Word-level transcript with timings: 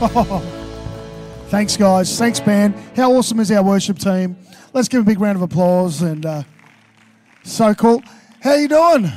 Thanks, 1.50 1.76
guys. 1.76 2.18
Thanks, 2.18 2.40
band. 2.40 2.74
How 2.96 3.12
awesome 3.12 3.38
is 3.38 3.50
our 3.52 3.62
worship 3.62 3.98
team? 3.98 4.34
Let's 4.72 4.88
give 4.88 5.02
a 5.02 5.04
big 5.04 5.20
round 5.20 5.36
of 5.36 5.42
applause. 5.42 6.00
And 6.00 6.24
uh, 6.24 6.44
so 7.42 7.74
cool. 7.74 8.02
How 8.40 8.54
you 8.54 8.66
doing? 8.66 9.12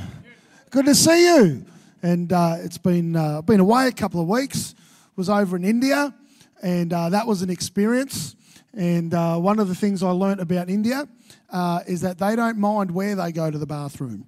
Good 0.72 0.86
to 0.88 0.94
see 0.94 1.24
you. 1.24 1.66
And 2.02 2.34
uh, 2.34 2.58
it's 2.60 2.78
been 2.78 3.16
uh, 3.16 3.42
been 3.44 3.62
away 3.62 3.88
a 3.88 3.94
couple 3.94 4.20
of 4.20 4.28
weeks. 4.28 4.76
Was 5.16 5.30
over 5.30 5.56
in 5.56 5.64
India, 5.64 6.14
and 6.62 6.92
uh, 6.92 7.08
that 7.12 7.28
was 7.28 7.44
an 7.44 7.50
experience. 7.50 8.36
And 8.74 9.14
uh, 9.14 9.38
one 9.38 9.60
of 9.60 9.70
the 9.70 9.76
things 9.76 10.04
I 10.04 10.10
learnt 10.10 10.42
about 10.42 10.70
India 10.70 11.08
uh, 11.50 11.80
is 11.88 12.02
that 12.02 12.18
they 12.18 12.36
don't 12.36 12.58
mind 12.58 12.92
where 12.92 13.16
they 13.16 13.32
go 13.32 13.50
to 13.50 13.58
the 13.58 13.68
bathroom 13.68 14.26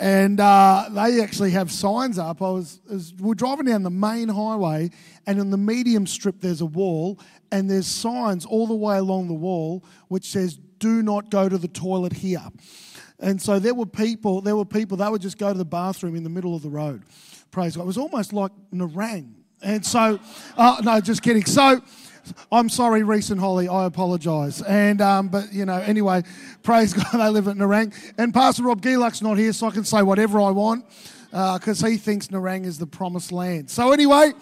and 0.00 0.40
uh, 0.40 0.88
they 0.90 1.20
actually 1.20 1.50
have 1.50 1.70
signs 1.70 2.18
up. 2.18 2.40
I 2.40 2.48
was, 2.48 2.80
was, 2.88 3.12
we're 3.18 3.34
driving 3.34 3.66
down 3.66 3.82
the 3.82 3.90
main 3.90 4.30
highway, 4.30 4.90
and 5.26 5.38
on 5.38 5.50
the 5.50 5.58
medium 5.58 6.06
strip 6.06 6.40
there's 6.40 6.62
a 6.62 6.66
wall, 6.66 7.20
and 7.52 7.70
there's 7.70 7.86
signs 7.86 8.46
all 8.46 8.66
the 8.66 8.74
way 8.74 8.96
along 8.96 9.28
the 9.28 9.34
wall 9.34 9.84
which 10.08 10.24
says 10.24 10.58
"Do 10.78 11.02
not 11.02 11.30
go 11.30 11.48
to 11.50 11.58
the 11.58 11.68
toilet 11.68 12.14
here." 12.14 12.48
And 13.18 13.40
so 13.40 13.58
there 13.58 13.74
were 13.74 13.84
people, 13.84 14.40
there 14.40 14.56
were 14.56 14.64
people 14.64 14.96
that 14.96 15.12
would 15.12 15.20
just 15.20 15.36
go 15.36 15.52
to 15.52 15.58
the 15.58 15.66
bathroom 15.66 16.16
in 16.16 16.24
the 16.24 16.30
middle 16.30 16.56
of 16.56 16.62
the 16.62 16.70
road. 16.70 17.02
Praise 17.50 17.76
God! 17.76 17.82
It 17.82 17.86
was 17.86 17.98
almost 17.98 18.32
like 18.32 18.52
Nerang. 18.72 19.34
And 19.62 19.84
so, 19.84 20.18
uh, 20.56 20.80
no, 20.82 20.98
just 21.02 21.20
kidding. 21.22 21.44
So 21.44 21.82
I'm 22.52 22.68
sorry, 22.68 23.02
Reese 23.02 23.30
and 23.30 23.40
Holly. 23.40 23.68
I 23.68 23.86
apologise. 23.86 24.62
And 24.62 25.00
um, 25.00 25.28
but 25.28 25.52
you 25.52 25.64
know, 25.64 25.78
anyway, 25.78 26.22
praise 26.62 26.92
God, 26.94 27.12
they 27.12 27.28
live 27.28 27.48
at 27.48 27.56
Nerang. 27.56 27.94
And 28.18 28.32
Pastor 28.32 28.64
Rob 28.64 28.82
Gielak's 28.82 29.22
not 29.22 29.38
here, 29.38 29.52
so 29.52 29.66
I 29.66 29.70
can 29.70 29.84
say 29.84 30.02
whatever 30.02 30.40
I 30.40 30.50
want 30.50 30.84
because 31.30 31.82
uh, 31.82 31.86
he 31.86 31.96
thinks 31.96 32.28
Nerang 32.28 32.64
is 32.64 32.78
the 32.78 32.86
promised 32.86 33.32
land. 33.32 33.70
So 33.70 33.92
anyway. 33.92 34.32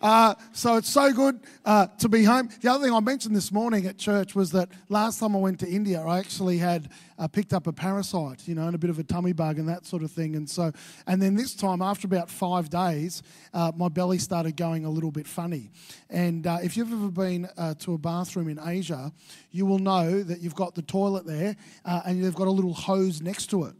Uh, 0.00 0.34
so 0.52 0.76
it's 0.76 0.88
so 0.88 1.12
good 1.12 1.40
uh, 1.64 1.86
to 1.98 2.08
be 2.08 2.24
home. 2.24 2.48
The 2.60 2.70
other 2.70 2.84
thing 2.84 2.92
I 2.92 3.00
mentioned 3.00 3.34
this 3.34 3.52
morning 3.52 3.86
at 3.86 3.98
church 3.98 4.34
was 4.34 4.50
that 4.52 4.68
last 4.88 5.20
time 5.20 5.34
I 5.34 5.38
went 5.38 5.60
to 5.60 5.68
India, 5.68 6.00
I 6.00 6.18
actually 6.18 6.58
had 6.58 6.88
uh, 7.18 7.28
picked 7.28 7.52
up 7.52 7.66
a 7.66 7.72
parasite, 7.72 8.46
you 8.46 8.54
know, 8.54 8.66
and 8.66 8.74
a 8.74 8.78
bit 8.78 8.90
of 8.90 8.98
a 8.98 9.04
tummy 9.04 9.32
bug 9.32 9.58
and 9.58 9.68
that 9.68 9.86
sort 9.86 10.02
of 10.02 10.10
thing. 10.10 10.36
And 10.36 10.48
so, 10.48 10.72
and 11.06 11.20
then 11.20 11.34
this 11.34 11.54
time, 11.54 11.82
after 11.82 12.06
about 12.06 12.30
five 12.30 12.70
days, 12.70 13.22
uh, 13.52 13.72
my 13.76 13.88
belly 13.88 14.18
started 14.18 14.56
going 14.56 14.84
a 14.84 14.90
little 14.90 15.10
bit 15.10 15.26
funny. 15.26 15.70
And 16.10 16.46
uh, 16.46 16.58
if 16.62 16.76
you've 16.76 16.92
ever 16.92 17.10
been 17.10 17.48
uh, 17.56 17.74
to 17.80 17.94
a 17.94 17.98
bathroom 17.98 18.48
in 18.48 18.58
Asia, 18.64 19.12
you 19.50 19.66
will 19.66 19.78
know 19.78 20.22
that 20.22 20.40
you've 20.40 20.54
got 20.54 20.74
the 20.74 20.82
toilet 20.82 21.26
there 21.26 21.56
and 21.84 22.18
you've 22.18 22.34
got 22.34 22.48
a 22.48 22.50
little 22.50 22.74
hose 22.74 23.22
next 23.22 23.46
to 23.50 23.64
it. 23.64 23.74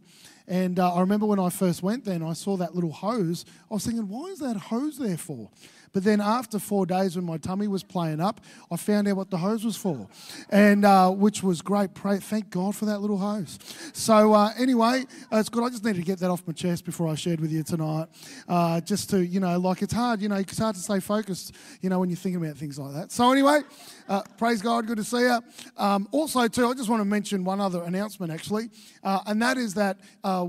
And 0.47 0.79
uh, 0.79 0.93
I 0.93 0.99
remember 0.99 1.25
when 1.25 1.39
I 1.39 1.49
first 1.49 1.81
went 1.81 2.05
there 2.05 2.13
and 2.13 2.23
I 2.23 2.33
saw 2.33 2.55
that 2.57 2.75
little 2.75 2.91
hose, 2.91 3.45
I 3.69 3.73
was 3.73 3.85
thinking, 3.85 4.07
why 4.07 4.25
is 4.27 4.39
that 4.39 4.55
hose 4.55 4.97
there 4.97 5.17
for? 5.17 5.49
But 5.95 6.03
then 6.03 6.19
after 6.19 6.59
four 6.59 6.85
days, 6.85 7.15
when 7.15 7.23
my 7.23 7.37
tummy 7.37 7.69
was 7.69 7.81
playing 7.81 8.19
up, 8.19 8.41
I 8.69 8.75
found 8.75 9.07
out 9.07 9.15
what 9.15 9.29
the 9.29 9.37
hose 9.37 9.63
was 9.63 9.77
for, 9.77 10.09
and 10.49 10.83
uh, 10.83 11.09
which 11.09 11.41
was 11.41 11.61
great. 11.61 11.93
Pray, 11.93 12.17
thank 12.17 12.49
God 12.49 12.75
for 12.75 12.83
that 12.83 12.99
little 12.99 13.17
hose. 13.17 13.57
So 13.93 14.33
uh, 14.33 14.51
anyway, 14.57 15.05
uh, 15.31 15.37
it's 15.37 15.47
good. 15.47 15.63
I 15.63 15.69
just 15.69 15.85
needed 15.85 15.99
to 15.99 16.05
get 16.05 16.19
that 16.19 16.29
off 16.29 16.45
my 16.45 16.51
chest 16.51 16.83
before 16.83 17.07
I 17.07 17.15
shared 17.15 17.39
with 17.39 17.49
you 17.49 17.63
tonight, 17.63 18.07
uh, 18.49 18.81
just 18.81 19.09
to 19.11 19.25
you 19.25 19.39
know, 19.39 19.57
like 19.57 19.81
it's 19.83 19.93
hard. 19.93 20.21
You 20.21 20.27
know, 20.27 20.35
it's 20.35 20.57
hard 20.57 20.75
to 20.75 20.81
stay 20.81 20.99
focused. 20.99 21.55
You 21.79 21.89
know, 21.89 22.01
when 22.01 22.09
you're 22.09 22.17
thinking 22.17 22.43
about 22.43 22.57
things 22.57 22.77
like 22.77 22.93
that. 22.93 23.13
So 23.13 23.31
anyway, 23.31 23.61
uh, 24.09 24.21
praise 24.37 24.61
God. 24.61 24.87
Good 24.87 24.97
to 24.97 25.03
see 25.03 25.21
you. 25.21 25.39
Um, 25.77 26.07
also, 26.11 26.47
too, 26.47 26.67
I 26.67 26.73
just 26.73 26.89
want 26.89 27.01
to 27.01 27.05
mention 27.05 27.43
one 27.43 27.61
other 27.61 27.83
announcement 27.83 28.31
actually, 28.31 28.69
uh, 29.03 29.19
and 29.27 29.41
that 29.41 29.57
is 29.57 29.75
that 29.75 29.99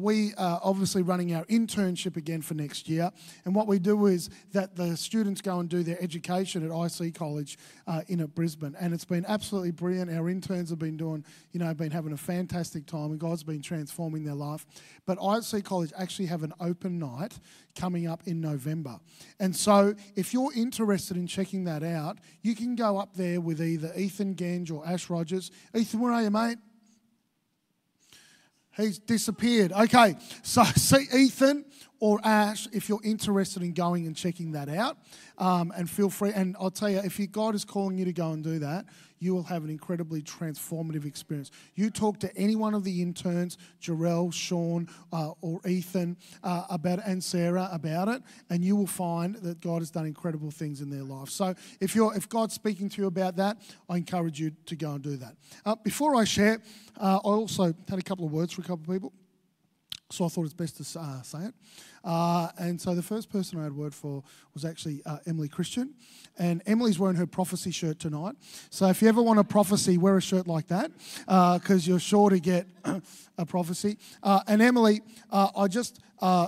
we 0.01 0.35
are 0.35 0.61
obviously 0.63 1.03
running 1.03 1.35
our 1.35 1.45
internship 1.47 2.17
again 2.17 2.43
for 2.43 2.55
next 2.55 2.89
year, 2.89 3.11
and 3.45 3.55
what 3.55 3.67
we 3.67 3.79
do 3.79 4.07
is 4.07 4.31
that 4.53 4.77
the 4.77 4.97
students 4.97 5.27
students 5.27 5.41
go 5.41 5.59
and 5.59 5.69
do 5.69 5.83
their 5.83 6.01
education 6.01 6.65
at 6.65 7.01
IC 7.01 7.15
College 7.15 7.59
uh, 7.87 8.03
in 8.09 8.21
at 8.21 8.35
Brisbane, 8.35 8.77
and 8.79 8.95
it's 8.95 9.05
been 9.05 9.25
absolutely 9.27 9.73
brilliant. 9.73 10.11
Our 10.11 10.29
interns 10.29 10.71
have 10.71 10.79
been 10.79 10.97
doing, 10.97 11.25
you 11.53 11.61
know, 11.61 11.73
been 11.75 11.91
having 11.91 12.13
a 12.13 12.17
fantastic 12.17 12.87
time, 12.87 13.11
and 13.11 13.19
God's 13.19 13.43
been 13.43 13.61
transforming 13.61 14.25
their 14.25 14.35
life. 14.35 14.65
But 15.05 15.19
IC 15.21 15.65
College 15.65 15.93
actually 15.99 16.27
have 16.27 16.43
an 16.43 16.53
open 16.61 16.99
night 16.99 17.39
coming 17.77 18.07
up 18.07 18.23
in 18.27 18.41
November, 18.41 18.99
and 19.39 19.55
so 19.55 19.95
if 20.17 20.33
you're 20.33 20.53
interested 20.55 21.17
in 21.17 21.27
checking 21.27 21.65
that 21.65 21.83
out, 21.83 22.19
you 22.43 22.55
can 22.55 22.75
go 22.75 22.99
up 22.99 23.15
there 23.15 23.41
with 23.41 23.61
either 23.61 23.93
Ethan 23.97 24.35
Genge 24.35 24.73
or 24.73 24.87
Ash 24.87 25.09
Rogers. 25.11 25.51
Ethan, 25.75 26.01
where 26.01 26.13
are 26.13 26.23
you, 26.23 26.31
mate? 26.31 26.59
He's 28.77 28.99
disappeared. 28.99 29.73
Okay, 29.73 30.17
so 30.43 30.65
see 30.77 31.07
Ethan 31.15 31.65
or 32.01 32.21
Ash 32.25 32.69
if 32.73 32.89
you're 32.89 33.03
interested 33.03 33.63
in 33.63 33.73
going 33.73 34.07
and 34.07 34.17
checking 34.17 34.53
that 34.53 34.69
out. 34.69 34.99
Um, 35.39 35.73
and 35.77 35.89
feel 35.89 36.11
free. 36.11 36.33
And 36.35 36.57
I'll 36.59 36.71
tell 36.71 36.91
you, 36.91 36.99
if 36.99 37.19
you, 37.19 37.27
God 37.27 37.55
is 37.55 37.65
calling 37.65 37.99
you 37.99 38.05
to 38.07 38.13
go 38.13 38.31
and 38.33 38.43
do 38.43 38.59
that, 38.61 38.87
you 39.19 39.35
will 39.35 39.45
have 39.45 39.65
an 39.65 39.71
incredibly 39.71 40.23
transformative 40.23 41.07
experience. 41.07 41.51
You 41.75 41.91
talk 41.91 42.21
to 42.21 42.37
any 42.37 42.57
one 42.57 42.75
of 42.75 42.85
the 42.85 43.03
interns, 43.03 43.57
Jarrell, 43.81 44.33
Sean, 44.33 44.89
uh, 45.13 45.31
or 45.41 45.61
Ethan, 45.67 46.17
uh, 46.43 46.65
about 46.69 47.01
and 47.07 47.23
Sarah 47.23 47.69
about 47.73 48.09
it, 48.09 48.23
and 48.51 48.65
you 48.65 48.77
will 48.77 48.87
find 48.87 49.37
that 49.37 49.61
God 49.61 49.81
has 49.81 49.91
done 49.91 50.07
incredible 50.07 50.51
things 50.51 50.81
in 50.81 50.91
their 50.91 51.03
life. 51.03 51.31
So 51.31 51.55
if 51.81 51.95
you're 51.95 52.15
if 52.15 52.29
God's 52.29 52.55
speaking 52.55 52.89
to 52.91 53.03
you 53.03 53.07
about 53.07 53.37
that, 53.37 53.59
I 53.89 53.97
encourage 53.97 54.39
you 54.39 54.53
to 54.67 54.77
go 54.77 54.93
and 54.93 55.03
do 55.03 55.17
that. 55.17 55.37
Uh, 55.65 55.77
before 55.77 56.15
I 56.17 56.25
share, 56.25 56.61
uh, 57.01 57.17
I 57.17 57.29
also 57.29 57.75
had 57.89 57.99
a 57.99 58.03
couple 58.03 58.27
of 58.27 58.33
words 58.33 58.53
for 58.53 58.63
a 58.63 58.65
couple 58.65 58.85
of 58.85 59.01
people. 59.01 59.13
So 60.11 60.25
I 60.25 60.29
thought 60.29 60.45
it's 60.45 60.55
best 60.55 60.77
to 60.77 61.01
uh, 61.01 61.23
say 61.23 61.47
it. 61.47 61.55
Uh, 62.07 62.49
and 62.59 62.81
so 62.81 62.95
the 62.95 63.03
first 63.03 63.31
person 63.31 63.59
I 63.59 63.65
had 63.65 63.73
word 63.73 63.93
for 63.93 64.23
was 64.55 64.65
actually 64.65 65.03
uh, 65.05 65.19
Emily 65.27 65.49
Christian. 65.49 65.93
And 66.39 66.63
Emily's 66.67 66.99
wearing 66.99 67.17
her 67.17 67.27
prophecy 67.27 67.73
shirt 67.73 67.99
tonight. 67.99 68.37
So 68.71 68.87
if 68.87 69.03
you 69.03 69.09
ever 69.09 69.21
want 69.21 69.41
a 69.41 69.45
prophecy, 69.45 69.99
wear 69.99 70.17
a 70.17 70.23
shirt 70.23 70.47
like 70.47 70.69
that 70.69 70.93
because 71.25 71.89
uh, 71.89 71.91
you're 71.91 71.99
sure 71.99 72.31
to 72.31 72.39
get 72.39 72.67
a 73.39 73.45
prophecy. 73.45 73.99
Uh, 74.23 74.41
and 74.47 74.63
Emily, 74.63 75.01
uh, 75.31 75.49
I 75.57 75.67
just 75.67 76.01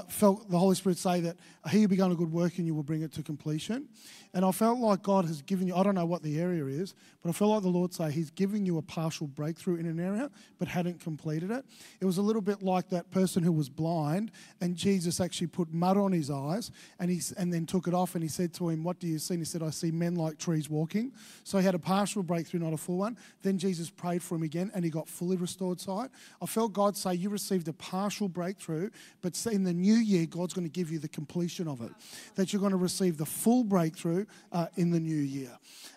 felt 0.09 0.49
the 0.49 0.59
Holy 0.59 0.77
Spirit 0.77 0.99
say 0.99 1.21
that 1.23 1.37
He 1.71 1.87
begun 1.87 2.13
a 2.13 2.15
good 2.15 2.31
work 2.31 2.59
and 2.59 2.67
you 2.67 2.75
will 2.75 2.83
bring 2.83 3.03
it 3.03 3.13
to 3.15 3.23
completion. 3.23 3.89
And 4.35 4.45
I 4.45 4.53
felt 4.53 4.79
like 4.79 5.03
God 5.03 5.25
has 5.25 5.43
given 5.43 5.67
you, 5.67 5.75
I 5.75 5.83
don't 5.83 5.95
know 5.95 6.05
what 6.05 6.23
the 6.23 6.39
area 6.39 6.65
is, 6.65 6.95
but 7.23 7.31
I 7.31 7.33
felt 7.33 7.51
like 7.51 7.63
the 7.63 7.69
Lord 7.69 7.93
say 7.95 8.11
He's 8.11 8.31
giving 8.31 8.65
you 8.67 8.79
a 8.79 8.83
partial 8.83 9.27
breakthrough 9.27 9.77
in 9.77 9.87
an 9.87 9.99
area, 9.99 10.31
but 10.59 10.69
hadn't 10.69 11.01
completed 11.01 11.51
it. 11.51 11.65
It 12.01 12.05
was 12.05 12.19
a 12.19 12.23
little 12.23 12.43
bit 12.43 12.63
like 12.63 12.91
that 12.91 13.11
person 13.11 13.43
who 13.43 13.53
was 13.53 13.69
blind, 13.69 14.31
and 14.61 14.77
Jesus 14.77 15.21
actually 15.21 15.48
put 15.49 15.73
mud 15.73 15.97
on 15.97 16.13
his 16.13 16.31
eyes 16.31 16.71
and, 16.99 17.11
he, 17.11 17.21
and 17.37 17.53
then 17.53 17.67
took 17.67 17.87
it 17.89 17.95
off, 17.95 18.15
and 18.15 18.23
He 18.23 18.29
said 18.29 18.53
to 18.55 18.69
him, 18.69 18.85
What 18.85 18.99
do 18.99 19.07
you 19.07 19.19
see? 19.19 19.35
And 19.35 19.41
he 19.41 19.45
said, 19.45 19.63
I 19.63 19.71
see 19.71 19.91
men 19.91 20.15
like 20.15 20.39
trees 20.39 20.69
walking. 20.69 21.13
So 21.45 21.59
he 21.59 21.65
had 21.65 21.75
a 21.75 21.79
partial 21.79 22.23
breakthrough, 22.23 22.61
not 22.61 22.73
a 22.73 22.77
full 22.77 22.99
one. 22.99 23.17
Then 23.43 23.59
Jesus 23.59 23.91
prayed 23.91 24.23
for 24.23 24.35
him 24.35 24.43
again, 24.43 24.71
and 24.75 24.85
he 24.85 24.91
got 24.91 25.09
fully 25.09 25.37
restored 25.37 25.81
sight. 25.81 26.11
I 26.43 26.47
felt 26.47 26.73
God 26.73 26.97
say, 26.97 27.15
You 27.15 27.31
received 27.31 27.69
a 27.69 27.73
partial 27.73 28.29
breakthrough, 28.29 28.91
but 29.23 29.47
in 29.47 29.65
the 29.65 29.73
new 29.73 29.95
year, 29.95 30.27
God's 30.27 30.55
going 30.55 30.67
to 30.67 30.73
give 30.73 30.91
you 30.91 30.99
the 30.99 31.09
completion 31.09 31.69
of 31.69 31.81
it. 31.81 31.93
That 32.35 32.53
you're 32.53 32.61
going 32.61 32.73
to 32.73 32.79
receive 32.79 33.17
the 33.17 33.27
full 33.27 33.65
breakthrough 33.65 34.27
uh, 34.53 34.67
in 34.77 34.91
the 34.91 35.01
new 35.01 35.15
year. 35.15 35.51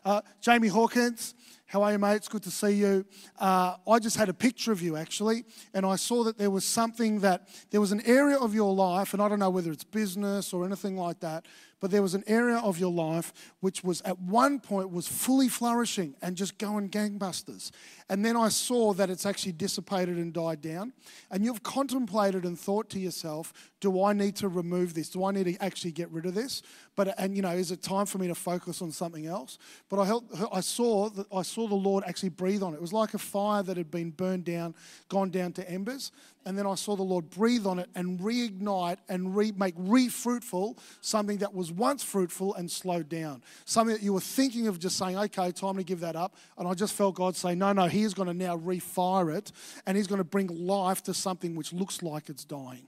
Uh, 0.04 0.22
Jamie 0.42 0.68
Hawkins, 0.68 1.36
how 1.72 1.84
are 1.84 1.94
you, 1.94 2.00
mate? 2.00 2.16
It's 2.16 2.28
good 2.28 2.44
to 2.44 2.52
see 2.52 2.72
you. 2.72 3.06
Uh, 3.40 3.78
I 3.90 4.00
just 4.00 4.18
had 4.18 4.28
a 4.28 4.34
picture 4.34 4.74
of 4.74 4.82
you 4.82 4.98
actually, 4.98 5.46
and 5.74 5.86
I 5.86 5.96
saw 5.96 6.26
that 6.26 6.38
there 6.38 6.50
was 6.50 6.66
something 6.66 7.22
that 7.22 7.48
there 7.70 7.80
was 7.80 7.94
an 7.94 8.02
area 8.06 8.36
of 8.38 8.54
your 8.54 8.76
life, 8.76 9.14
and 9.14 9.24
I 9.24 9.30
don't 9.30 9.40
know 9.40 9.50
whether 9.50 9.72
it's 9.72 9.86
business 9.86 10.52
or 10.52 10.66
anything 10.66 10.98
like 10.98 11.22
that, 11.22 11.46
but 11.81 11.92
there 11.92 12.02
was 12.02 12.14
an 12.14 12.24
area 12.28 12.58
of 12.58 12.78
your 12.78 12.92
life 12.92 13.34
which 13.59 13.84
was 13.84 14.02
at 14.03 14.18
one 14.19 14.59
point 14.59 14.92
was 14.92 15.08
fully 15.08 15.50
flourishing 15.50 16.16
and 16.22 16.38
just 16.38 16.58
going 16.58 16.90
gangbusters. 16.90 17.72
And 18.08 18.24
then 18.24 18.38
I 18.38 18.50
saw 18.50 18.94
that 18.94 19.09
it's 19.09 19.25
actually 19.25 19.53
dissipated 19.53 20.18
and 20.18 20.31
died 20.31 20.62
down. 20.62 20.94
And 21.31 21.44
you've 21.44 21.64
contemplated 21.64 22.46
and 22.46 22.58
thought 22.58 22.90
to 22.91 23.00
yourself, 23.00 23.52
do 23.80 24.03
I 24.03 24.14
need 24.14 24.36
to 24.38 24.47
remove 24.47 24.94
this? 24.94 25.09
Do 25.09 25.25
I 25.25 25.31
need 25.31 25.46
to 25.46 25.58
actually 25.64 25.91
get 25.91 26.09
rid 26.12 26.28
of 26.28 26.36
this? 26.36 26.62
But 26.96 27.16
and 27.18 27.36
you 27.36 27.41
know, 27.41 27.50
is 27.50 27.72
it 27.72 27.81
time 27.81 28.06
for 28.06 28.20
me 28.20 28.28
to 28.28 28.36
focus 28.36 28.82
on 28.82 28.91
something 28.91 29.26
else? 29.26 29.58
But 29.90 30.00
I 30.00 30.06
helped, 30.06 30.35
I 30.53 30.61
saw 30.61 31.09
that 31.09 31.26
I 31.34 31.41
saw 31.41 31.67
the 31.67 31.76
Lord 31.76 32.03
actually 32.06 32.29
breathe 32.29 32.61
on 32.61 32.73
it. 32.73 32.78
It 32.78 32.82
was 32.82 32.94
like 32.94 33.16
a 33.16 33.17
fire 33.17 33.64
that 33.64 33.76
had 33.76 33.90
been 33.90 34.11
burned 34.11 34.46
down, 34.46 34.76
gone 35.09 35.32
down 35.32 35.53
to 35.53 35.70
embers 35.70 36.11
and 36.46 36.58
then 36.58 36.66
I 36.66 36.76
saw 36.76 36.96
the 36.96 37.03
Lord 37.03 37.29
breathe 37.29 37.66
on 37.66 37.79
it 37.79 37.90
and 37.96 38.20
reignite 38.20 38.97
and 39.09 39.35
re- 39.35 39.53
make 39.55 39.76
re 39.78 40.08
fruitful 40.08 40.78
something 41.02 41.38
that 41.38 41.53
was 41.53 41.72
once 41.72 42.03
fruitful 42.03 42.55
and 42.55 42.70
slowed 42.70 43.09
down. 43.09 43.43
Something 43.66 43.96
that 43.96 44.03
you 44.03 44.14
were 44.14 44.22
thinking 44.22 44.67
of 44.67 44.79
just 44.79 44.97
saying, 44.97 45.17
okay, 45.17 45.52
time 45.52 45.78
to 45.78 45.84
give 45.84 45.99
that 46.02 46.16
up. 46.16 46.35
And 46.58 46.67
I 46.67 46.73
just 46.73 46.93
felt 46.93 47.16
God 47.16 47.35
say, 47.35 47.55
no, 47.55 47.73
no, 47.73 47.88
He 47.88 48.03
is 48.03 48.14
going 48.14 48.28
to 48.28 48.34
now 48.34 48.58
refire 48.58 49.35
it 49.35 49.52
and 49.85 49.96
He's 49.96 50.08
going 50.08 50.20
to 50.20 50.26
bring 50.26 50.47
life 50.47 51.03
to 51.03 51.14
something 51.14 51.55
which 51.55 51.73
looks 51.73 52.02
like 52.02 52.29
it's 52.29 52.46
dying. 52.46 52.87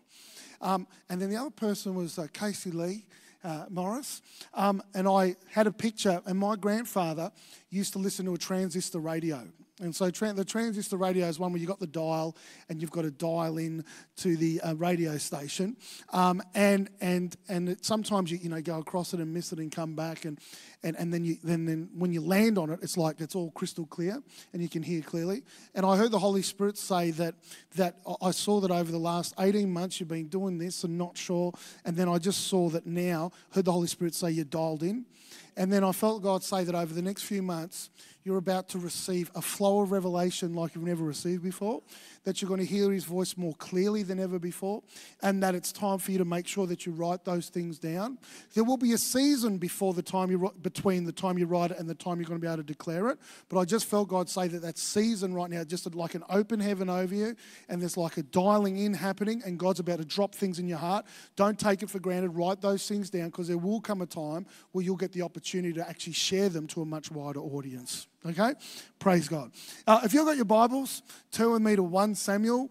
Um, 0.61 0.87
and 1.09 1.21
then 1.21 1.29
the 1.29 1.37
other 1.37 1.51
person 1.51 1.95
was 1.95 2.17
uh, 2.17 2.27
Casey 2.33 2.71
Lee. 2.71 3.05
Uh, 3.45 3.65
Morris, 3.69 4.21
um, 4.53 4.81
and 4.93 5.05
I 5.05 5.35
had 5.51 5.67
a 5.67 5.71
picture, 5.73 6.21
and 6.25 6.39
my 6.39 6.55
grandfather 6.55 7.29
used 7.69 7.91
to 7.91 7.99
listen 7.99 8.25
to 8.25 8.33
a 8.35 8.37
transistor 8.37 8.99
radio 8.99 9.45
And 9.83 9.95
so 9.95 10.09
tra- 10.09 10.33
the 10.33 10.45
transistor 10.45 10.97
radio 10.97 11.27
is 11.27 11.39
one 11.39 11.51
where 11.51 11.59
you've 11.59 11.69
got 11.69 11.79
the 11.79 11.87
dial 11.87 12.35
and 12.69 12.81
you've 12.81 12.91
got 12.91 13.03
to 13.03 13.11
dial 13.11 13.57
in 13.57 13.83
to 14.17 14.37
the 14.37 14.61
uh, 14.61 14.73
radio 14.75 15.17
station. 15.17 15.77
Um, 16.11 16.41
and 16.55 16.89
and 17.01 17.35
and 17.49 17.69
it, 17.69 17.85
sometimes 17.85 18.31
you, 18.31 18.39
you 18.41 18.49
know 18.49 18.61
go 18.61 18.79
across 18.79 19.13
it 19.13 19.19
and 19.19 19.33
miss 19.33 19.51
it 19.51 19.59
and 19.59 19.71
come 19.71 19.95
back. 19.95 20.25
And, 20.25 20.39
and, 20.83 20.97
and 20.97 21.13
then, 21.13 21.23
you, 21.23 21.37
then, 21.43 21.65
then 21.65 21.89
when 21.95 22.11
you 22.11 22.21
land 22.21 22.57
on 22.57 22.69
it, 22.69 22.79
it's 22.81 22.97
like 22.97 23.21
it's 23.21 23.35
all 23.35 23.51
crystal 23.51 23.85
clear 23.85 24.21
and 24.51 24.61
you 24.61 24.69
can 24.69 24.83
hear 24.83 25.01
clearly. 25.01 25.43
And 25.73 25.85
I 25.85 25.97
heard 25.97 26.11
the 26.11 26.19
Holy 26.19 26.41
Spirit 26.41 26.77
say 26.77 27.11
that, 27.11 27.35
that 27.75 27.97
I 28.21 28.31
saw 28.31 28.59
that 28.59 28.71
over 28.71 28.91
the 28.91 28.97
last 28.97 29.33
18 29.39 29.71
months 29.71 29.99
you've 29.99 30.09
been 30.09 30.27
doing 30.27 30.57
this 30.57 30.83
and 30.83 30.97
not 30.97 31.17
sure. 31.17 31.53
And 31.85 31.95
then 31.95 32.09
I 32.09 32.17
just 32.17 32.47
saw 32.47 32.69
that 32.69 32.85
now, 32.85 33.31
heard 33.51 33.65
the 33.65 33.71
Holy 33.71 33.87
Spirit 33.87 34.13
say 34.13 34.31
you're 34.31 34.45
dialed 34.45 34.83
in. 34.83 35.05
And 35.55 35.71
then 35.71 35.83
I 35.83 35.91
felt 35.91 36.23
God 36.23 36.43
say 36.43 36.63
that 36.63 36.73
over 36.73 36.93
the 36.93 37.01
next 37.01 37.23
few 37.23 37.41
months, 37.41 37.89
you're 38.23 38.37
about 38.37 38.69
to 38.69 38.79
receive 38.79 39.29
a 39.35 39.41
flow 39.41 39.81
of 39.81 39.91
revelation 39.91 40.53
like 40.53 40.75
you've 40.75 40.83
never 40.83 41.03
received 41.03 41.43
before, 41.43 41.81
that 42.23 42.41
you're 42.41 42.47
going 42.47 42.59
to 42.59 42.65
hear 42.65 42.91
his 42.91 43.03
voice 43.03 43.37
more 43.37 43.53
clearly 43.55 44.03
than 44.03 44.19
ever 44.19 44.39
before, 44.39 44.81
and 45.21 45.41
that 45.43 45.55
it's 45.55 45.71
time 45.71 45.97
for 45.97 46.11
you 46.11 46.17
to 46.17 46.25
make 46.25 46.47
sure 46.47 46.65
that 46.67 46.85
you 46.85 46.91
write 46.91 47.25
those 47.25 47.49
things 47.49 47.79
down. 47.79 48.17
There 48.53 48.63
will 48.63 48.77
be 48.77 48.93
a 48.93 48.97
season 48.97 49.57
before 49.57 49.93
the 49.93 50.01
time 50.01 50.31
you 50.31 50.51
between 50.61 51.05
the 51.05 51.11
time 51.11 51.37
you 51.37 51.45
write 51.45 51.71
it 51.71 51.79
and 51.79 51.89
the 51.89 51.95
time 51.95 52.19
you're 52.19 52.27
going 52.27 52.39
to 52.39 52.45
be 52.45 52.47
able 52.47 52.57
to 52.57 52.63
declare 52.63 53.09
it. 53.09 53.19
But 53.49 53.59
I 53.59 53.65
just 53.65 53.85
felt 53.85 54.07
God 54.07 54.29
say 54.29 54.47
that 54.47 54.61
that 54.61 54.77
season 54.77 55.33
right 55.33 55.49
now, 55.49 55.63
just 55.63 55.93
like 55.93 56.15
an 56.15 56.23
open 56.29 56.59
heaven 56.59 56.89
over 56.89 57.13
you, 57.13 57.35
and 57.69 57.81
there's 57.81 57.97
like 57.97 58.17
a 58.17 58.23
dialing 58.23 58.77
in 58.77 58.93
happening, 58.93 59.41
and 59.45 59.59
God's 59.59 59.79
about 59.79 59.99
to 59.99 60.05
drop 60.05 60.33
things 60.33 60.59
in 60.59 60.67
your 60.67 60.77
heart. 60.77 61.05
Don't 61.35 61.59
take 61.59 61.83
it 61.83 61.89
for 61.89 61.99
granted. 61.99 62.29
Write 62.29 62.61
those 62.61 62.87
things 62.87 63.09
down 63.09 63.25
because 63.25 63.47
there 63.47 63.57
will 63.57 63.81
come 63.81 64.01
a 64.01 64.05
time 64.05 64.45
where 64.71 64.83
you'll 64.83 64.95
get 64.95 65.11
the 65.11 65.21
opportunity 65.21 65.73
to 65.73 65.87
actually 65.87 66.13
share 66.13 66.49
them 66.49 66.67
to 66.67 66.81
a 66.81 66.85
much 66.85 67.11
wider 67.11 67.39
audience. 67.39 68.07
Okay? 68.25 68.53
Praise 68.99 69.27
God. 69.27 69.51
Uh, 69.85 70.01
if 70.03 70.13
you've 70.13 70.25
got 70.25 70.35
your 70.35 70.45
Bibles, 70.45 71.01
turn 71.31 71.51
with 71.51 71.61
me 71.61 71.75
to 71.75 71.83
1 71.83 72.15
Samuel, 72.15 72.69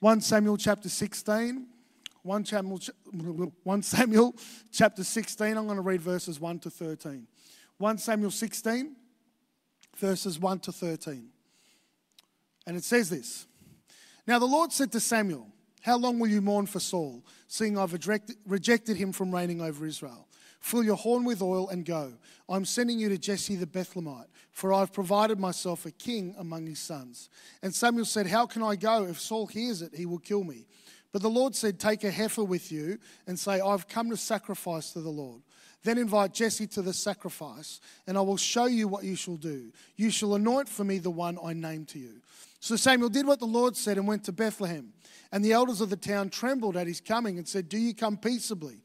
1 0.00 0.20
Samuel 0.20 0.56
chapter 0.56 0.88
16. 0.88 1.66
1 2.22 2.44
Samuel, 2.44 2.80
1 3.62 3.82
Samuel 3.82 4.34
chapter 4.72 5.04
16. 5.04 5.56
I'm 5.56 5.66
going 5.66 5.76
to 5.76 5.82
read 5.82 6.00
verses 6.00 6.40
1 6.40 6.58
to 6.60 6.70
13. 6.70 7.26
1 7.78 7.98
Samuel 7.98 8.30
16, 8.30 8.96
verses 9.96 10.38
1 10.38 10.58
to 10.60 10.72
13. 10.72 11.28
And 12.66 12.76
it 12.76 12.84
says 12.84 13.10
this 13.10 13.46
Now 14.26 14.38
the 14.38 14.46
Lord 14.46 14.72
said 14.72 14.90
to 14.92 15.00
Samuel, 15.00 15.46
How 15.82 15.96
long 15.96 16.18
will 16.18 16.28
you 16.28 16.40
mourn 16.40 16.66
for 16.66 16.80
Saul, 16.80 17.24
seeing 17.46 17.78
I've 17.78 17.92
rejected 18.46 18.96
him 18.96 19.12
from 19.12 19.32
reigning 19.32 19.60
over 19.60 19.86
Israel? 19.86 20.25
Fill 20.66 20.82
your 20.82 20.96
horn 20.96 21.22
with 21.22 21.42
oil 21.42 21.68
and 21.68 21.84
go. 21.84 22.14
I'm 22.48 22.64
sending 22.64 22.98
you 22.98 23.08
to 23.10 23.18
Jesse 23.18 23.54
the 23.54 23.68
Bethlehemite, 23.68 24.26
for 24.50 24.72
I've 24.72 24.92
provided 24.92 25.38
myself 25.38 25.86
a 25.86 25.92
king 25.92 26.34
among 26.38 26.66
his 26.66 26.80
sons. 26.80 27.28
And 27.62 27.72
Samuel 27.72 28.04
said, 28.04 28.26
How 28.26 28.46
can 28.46 28.64
I 28.64 28.74
go? 28.74 29.04
If 29.04 29.20
Saul 29.20 29.46
hears 29.46 29.80
it, 29.80 29.94
he 29.94 30.06
will 30.06 30.18
kill 30.18 30.42
me. 30.42 30.66
But 31.12 31.22
the 31.22 31.30
Lord 31.30 31.54
said, 31.54 31.78
Take 31.78 32.02
a 32.02 32.10
heifer 32.10 32.42
with 32.42 32.72
you 32.72 32.98
and 33.28 33.38
say, 33.38 33.60
I've 33.60 33.86
come 33.86 34.10
to 34.10 34.16
sacrifice 34.16 34.90
to 34.94 35.00
the 35.00 35.08
Lord. 35.08 35.42
Then 35.84 35.98
invite 35.98 36.34
Jesse 36.34 36.66
to 36.66 36.82
the 36.82 36.92
sacrifice, 36.92 37.80
and 38.08 38.18
I 38.18 38.22
will 38.22 38.36
show 38.36 38.66
you 38.66 38.88
what 38.88 39.04
you 39.04 39.14
shall 39.14 39.36
do. 39.36 39.70
You 39.94 40.10
shall 40.10 40.34
anoint 40.34 40.68
for 40.68 40.82
me 40.82 40.98
the 40.98 41.10
one 41.10 41.38
I 41.44 41.52
name 41.52 41.84
to 41.86 42.00
you. 42.00 42.22
So 42.58 42.74
Samuel 42.74 43.10
did 43.10 43.24
what 43.24 43.38
the 43.38 43.46
Lord 43.46 43.76
said 43.76 43.98
and 43.98 44.08
went 44.08 44.24
to 44.24 44.32
Bethlehem. 44.32 44.94
And 45.30 45.44
the 45.44 45.52
elders 45.52 45.80
of 45.80 45.90
the 45.90 45.96
town 45.96 46.28
trembled 46.28 46.76
at 46.76 46.88
his 46.88 47.00
coming 47.00 47.38
and 47.38 47.46
said, 47.46 47.68
Do 47.68 47.78
you 47.78 47.94
come 47.94 48.16
peaceably? 48.16 48.80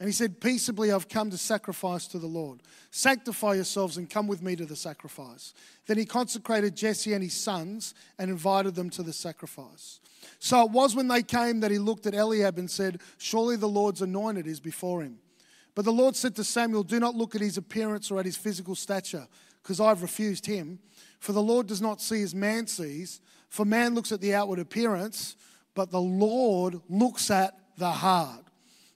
And 0.00 0.08
he 0.08 0.14
said, 0.14 0.40
Peaceably, 0.40 0.90
I've 0.90 1.10
come 1.10 1.30
to 1.30 1.36
sacrifice 1.36 2.06
to 2.08 2.18
the 2.18 2.26
Lord. 2.26 2.62
Sanctify 2.90 3.54
yourselves 3.54 3.98
and 3.98 4.08
come 4.08 4.26
with 4.26 4.42
me 4.42 4.56
to 4.56 4.64
the 4.64 4.74
sacrifice. 4.74 5.52
Then 5.86 5.98
he 5.98 6.06
consecrated 6.06 6.74
Jesse 6.74 7.12
and 7.12 7.22
his 7.22 7.34
sons 7.34 7.94
and 8.18 8.30
invited 8.30 8.74
them 8.74 8.88
to 8.90 9.02
the 9.02 9.12
sacrifice. 9.12 10.00
So 10.38 10.64
it 10.64 10.70
was 10.70 10.96
when 10.96 11.08
they 11.08 11.22
came 11.22 11.60
that 11.60 11.70
he 11.70 11.78
looked 11.78 12.06
at 12.06 12.14
Eliab 12.14 12.56
and 12.56 12.70
said, 12.70 13.02
Surely 13.18 13.56
the 13.56 13.68
Lord's 13.68 14.00
anointed 14.00 14.46
is 14.46 14.58
before 14.58 15.02
him. 15.02 15.18
But 15.74 15.84
the 15.84 15.92
Lord 15.92 16.16
said 16.16 16.34
to 16.36 16.44
Samuel, 16.44 16.82
Do 16.82 16.98
not 16.98 17.14
look 17.14 17.34
at 17.34 17.42
his 17.42 17.58
appearance 17.58 18.10
or 18.10 18.18
at 18.18 18.26
his 18.26 18.38
physical 18.38 18.74
stature, 18.74 19.28
because 19.62 19.80
I've 19.80 20.00
refused 20.00 20.46
him. 20.46 20.78
For 21.18 21.32
the 21.32 21.42
Lord 21.42 21.66
does 21.66 21.82
not 21.82 22.00
see 22.00 22.22
as 22.22 22.34
man 22.34 22.66
sees, 22.66 23.20
for 23.50 23.66
man 23.66 23.94
looks 23.94 24.12
at 24.12 24.22
the 24.22 24.34
outward 24.34 24.60
appearance, 24.60 25.36
but 25.74 25.90
the 25.90 26.00
Lord 26.00 26.80
looks 26.88 27.30
at 27.30 27.54
the 27.76 27.90
heart. 27.90 28.44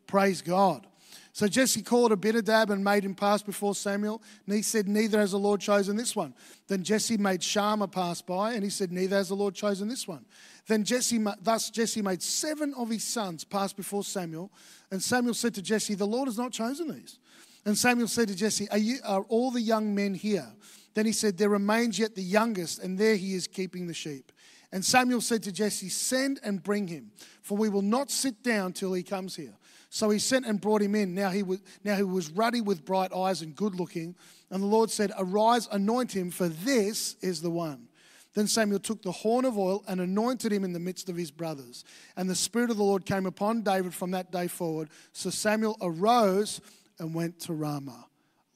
Praise 0.06 0.40
God. 0.40 0.86
So 1.34 1.48
Jesse 1.48 1.82
called 1.82 2.12
Abinadab 2.12 2.70
and 2.70 2.84
made 2.84 3.04
him 3.04 3.16
pass 3.16 3.42
before 3.42 3.74
Samuel. 3.74 4.22
And 4.46 4.54
he 4.54 4.62
said, 4.62 4.86
Neither 4.86 5.18
has 5.18 5.32
the 5.32 5.36
Lord 5.36 5.60
chosen 5.60 5.96
this 5.96 6.14
one. 6.14 6.32
Then 6.68 6.84
Jesse 6.84 7.16
made 7.16 7.42
Shammah 7.42 7.88
pass 7.88 8.22
by, 8.22 8.52
and 8.52 8.62
he 8.62 8.70
said, 8.70 8.92
Neither 8.92 9.16
has 9.16 9.30
the 9.30 9.34
Lord 9.34 9.52
chosen 9.56 9.88
this 9.88 10.06
one. 10.06 10.24
Then 10.68 10.84
Jesse, 10.84 11.18
thus 11.42 11.70
Jesse 11.70 12.02
made 12.02 12.22
seven 12.22 12.72
of 12.74 12.88
his 12.88 13.02
sons 13.02 13.42
pass 13.42 13.72
before 13.72 14.04
Samuel. 14.04 14.52
And 14.92 15.02
Samuel 15.02 15.34
said 15.34 15.54
to 15.56 15.62
Jesse, 15.62 15.96
The 15.96 16.06
Lord 16.06 16.28
has 16.28 16.38
not 16.38 16.52
chosen 16.52 16.86
these. 16.86 17.18
And 17.64 17.76
Samuel 17.76 18.06
said 18.06 18.28
to 18.28 18.36
Jesse, 18.36 18.70
Are, 18.70 18.78
you, 18.78 18.98
are 19.04 19.22
all 19.22 19.50
the 19.50 19.60
young 19.60 19.92
men 19.92 20.14
here? 20.14 20.46
Then 20.94 21.04
he 21.04 21.12
said, 21.12 21.36
There 21.36 21.48
remains 21.48 21.98
yet 21.98 22.14
the 22.14 22.22
youngest, 22.22 22.78
and 22.78 22.96
there 22.96 23.16
he 23.16 23.34
is 23.34 23.48
keeping 23.48 23.88
the 23.88 23.94
sheep. 23.94 24.30
And 24.70 24.84
Samuel 24.84 25.20
said 25.20 25.42
to 25.42 25.52
Jesse, 25.52 25.88
Send 25.88 26.38
and 26.44 26.62
bring 26.62 26.86
him, 26.86 27.10
for 27.42 27.58
we 27.58 27.68
will 27.68 27.82
not 27.82 28.12
sit 28.12 28.44
down 28.44 28.72
till 28.72 28.92
he 28.92 29.02
comes 29.02 29.34
here. 29.34 29.54
So 29.94 30.10
he 30.10 30.18
sent 30.18 30.44
and 30.44 30.60
brought 30.60 30.82
him 30.82 30.96
in. 30.96 31.14
Now 31.14 31.30
he 31.30 31.44
was, 31.44 31.60
now 31.84 31.94
he 31.94 32.02
was 32.02 32.28
ruddy 32.28 32.60
with 32.60 32.84
bright 32.84 33.12
eyes 33.12 33.42
and 33.42 33.54
good 33.54 33.76
looking. 33.76 34.16
And 34.50 34.60
the 34.60 34.66
Lord 34.66 34.90
said, 34.90 35.12
Arise, 35.16 35.68
anoint 35.70 36.10
him, 36.10 36.32
for 36.32 36.48
this 36.48 37.14
is 37.20 37.42
the 37.42 37.50
one. 37.50 37.86
Then 38.34 38.48
Samuel 38.48 38.80
took 38.80 39.02
the 39.02 39.12
horn 39.12 39.44
of 39.44 39.56
oil 39.56 39.84
and 39.86 40.00
anointed 40.00 40.52
him 40.52 40.64
in 40.64 40.72
the 40.72 40.80
midst 40.80 41.08
of 41.08 41.14
his 41.14 41.30
brothers. 41.30 41.84
And 42.16 42.28
the 42.28 42.34
Spirit 42.34 42.70
of 42.70 42.76
the 42.76 42.82
Lord 42.82 43.06
came 43.06 43.24
upon 43.24 43.62
David 43.62 43.94
from 43.94 44.10
that 44.10 44.32
day 44.32 44.48
forward. 44.48 44.88
So 45.12 45.30
Samuel 45.30 45.76
arose 45.80 46.60
and 46.98 47.14
went 47.14 47.38
to 47.42 47.52
Ramah. 47.52 48.06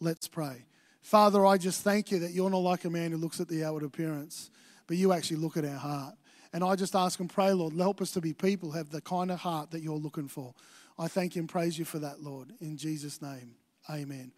Let's 0.00 0.26
pray. 0.26 0.66
Father, 1.02 1.46
I 1.46 1.56
just 1.56 1.84
thank 1.84 2.10
you 2.10 2.18
that 2.18 2.32
you're 2.32 2.50
not 2.50 2.58
like 2.58 2.84
a 2.84 2.90
man 2.90 3.12
who 3.12 3.16
looks 3.16 3.38
at 3.38 3.46
the 3.46 3.62
outward 3.62 3.84
appearance, 3.84 4.50
but 4.88 4.96
you 4.96 5.12
actually 5.12 5.36
look 5.36 5.56
at 5.56 5.64
our 5.64 5.78
heart. 5.78 6.14
And 6.52 6.64
I 6.64 6.74
just 6.74 6.96
ask 6.96 7.20
and 7.20 7.30
pray, 7.30 7.52
Lord, 7.52 7.74
help 7.74 8.00
us 8.00 8.10
to 8.12 8.20
be 8.20 8.32
people 8.32 8.72
have 8.72 8.90
the 8.90 9.02
kind 9.02 9.30
of 9.30 9.38
heart 9.38 9.70
that 9.70 9.82
you're 9.82 9.94
looking 9.94 10.26
for. 10.26 10.52
I 10.98 11.08
thank 11.08 11.36
you 11.36 11.42
and 11.42 11.48
praise 11.48 11.78
you 11.78 11.84
for 11.84 11.98
that, 12.00 12.22
Lord. 12.22 12.52
In 12.60 12.76
Jesus' 12.76 13.22
name, 13.22 13.54
amen. 13.88 14.32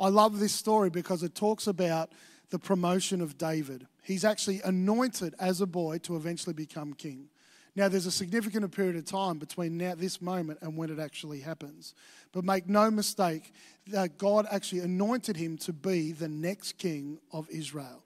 I 0.00 0.08
love 0.08 0.38
this 0.38 0.52
story 0.52 0.90
because 0.90 1.22
it 1.22 1.34
talks 1.34 1.66
about 1.66 2.12
the 2.50 2.58
promotion 2.58 3.20
of 3.20 3.36
David. 3.36 3.86
He's 4.02 4.24
actually 4.24 4.60
anointed 4.62 5.34
as 5.38 5.60
a 5.60 5.66
boy 5.66 5.98
to 5.98 6.16
eventually 6.16 6.54
become 6.54 6.94
king. 6.94 7.28
Now, 7.76 7.88
there's 7.88 8.06
a 8.06 8.10
significant 8.10 8.70
period 8.72 8.96
of 8.96 9.04
time 9.04 9.38
between 9.38 9.76
now, 9.76 9.94
this 9.94 10.20
moment 10.20 10.58
and 10.62 10.76
when 10.76 10.90
it 10.90 10.98
actually 10.98 11.40
happens. 11.40 11.94
But 12.32 12.44
make 12.44 12.68
no 12.68 12.90
mistake 12.90 13.52
that 13.88 14.18
God 14.18 14.46
actually 14.50 14.80
anointed 14.80 15.36
him 15.36 15.58
to 15.58 15.72
be 15.72 16.12
the 16.12 16.28
next 16.28 16.78
king 16.78 17.18
of 17.32 17.48
Israel. 17.50 18.02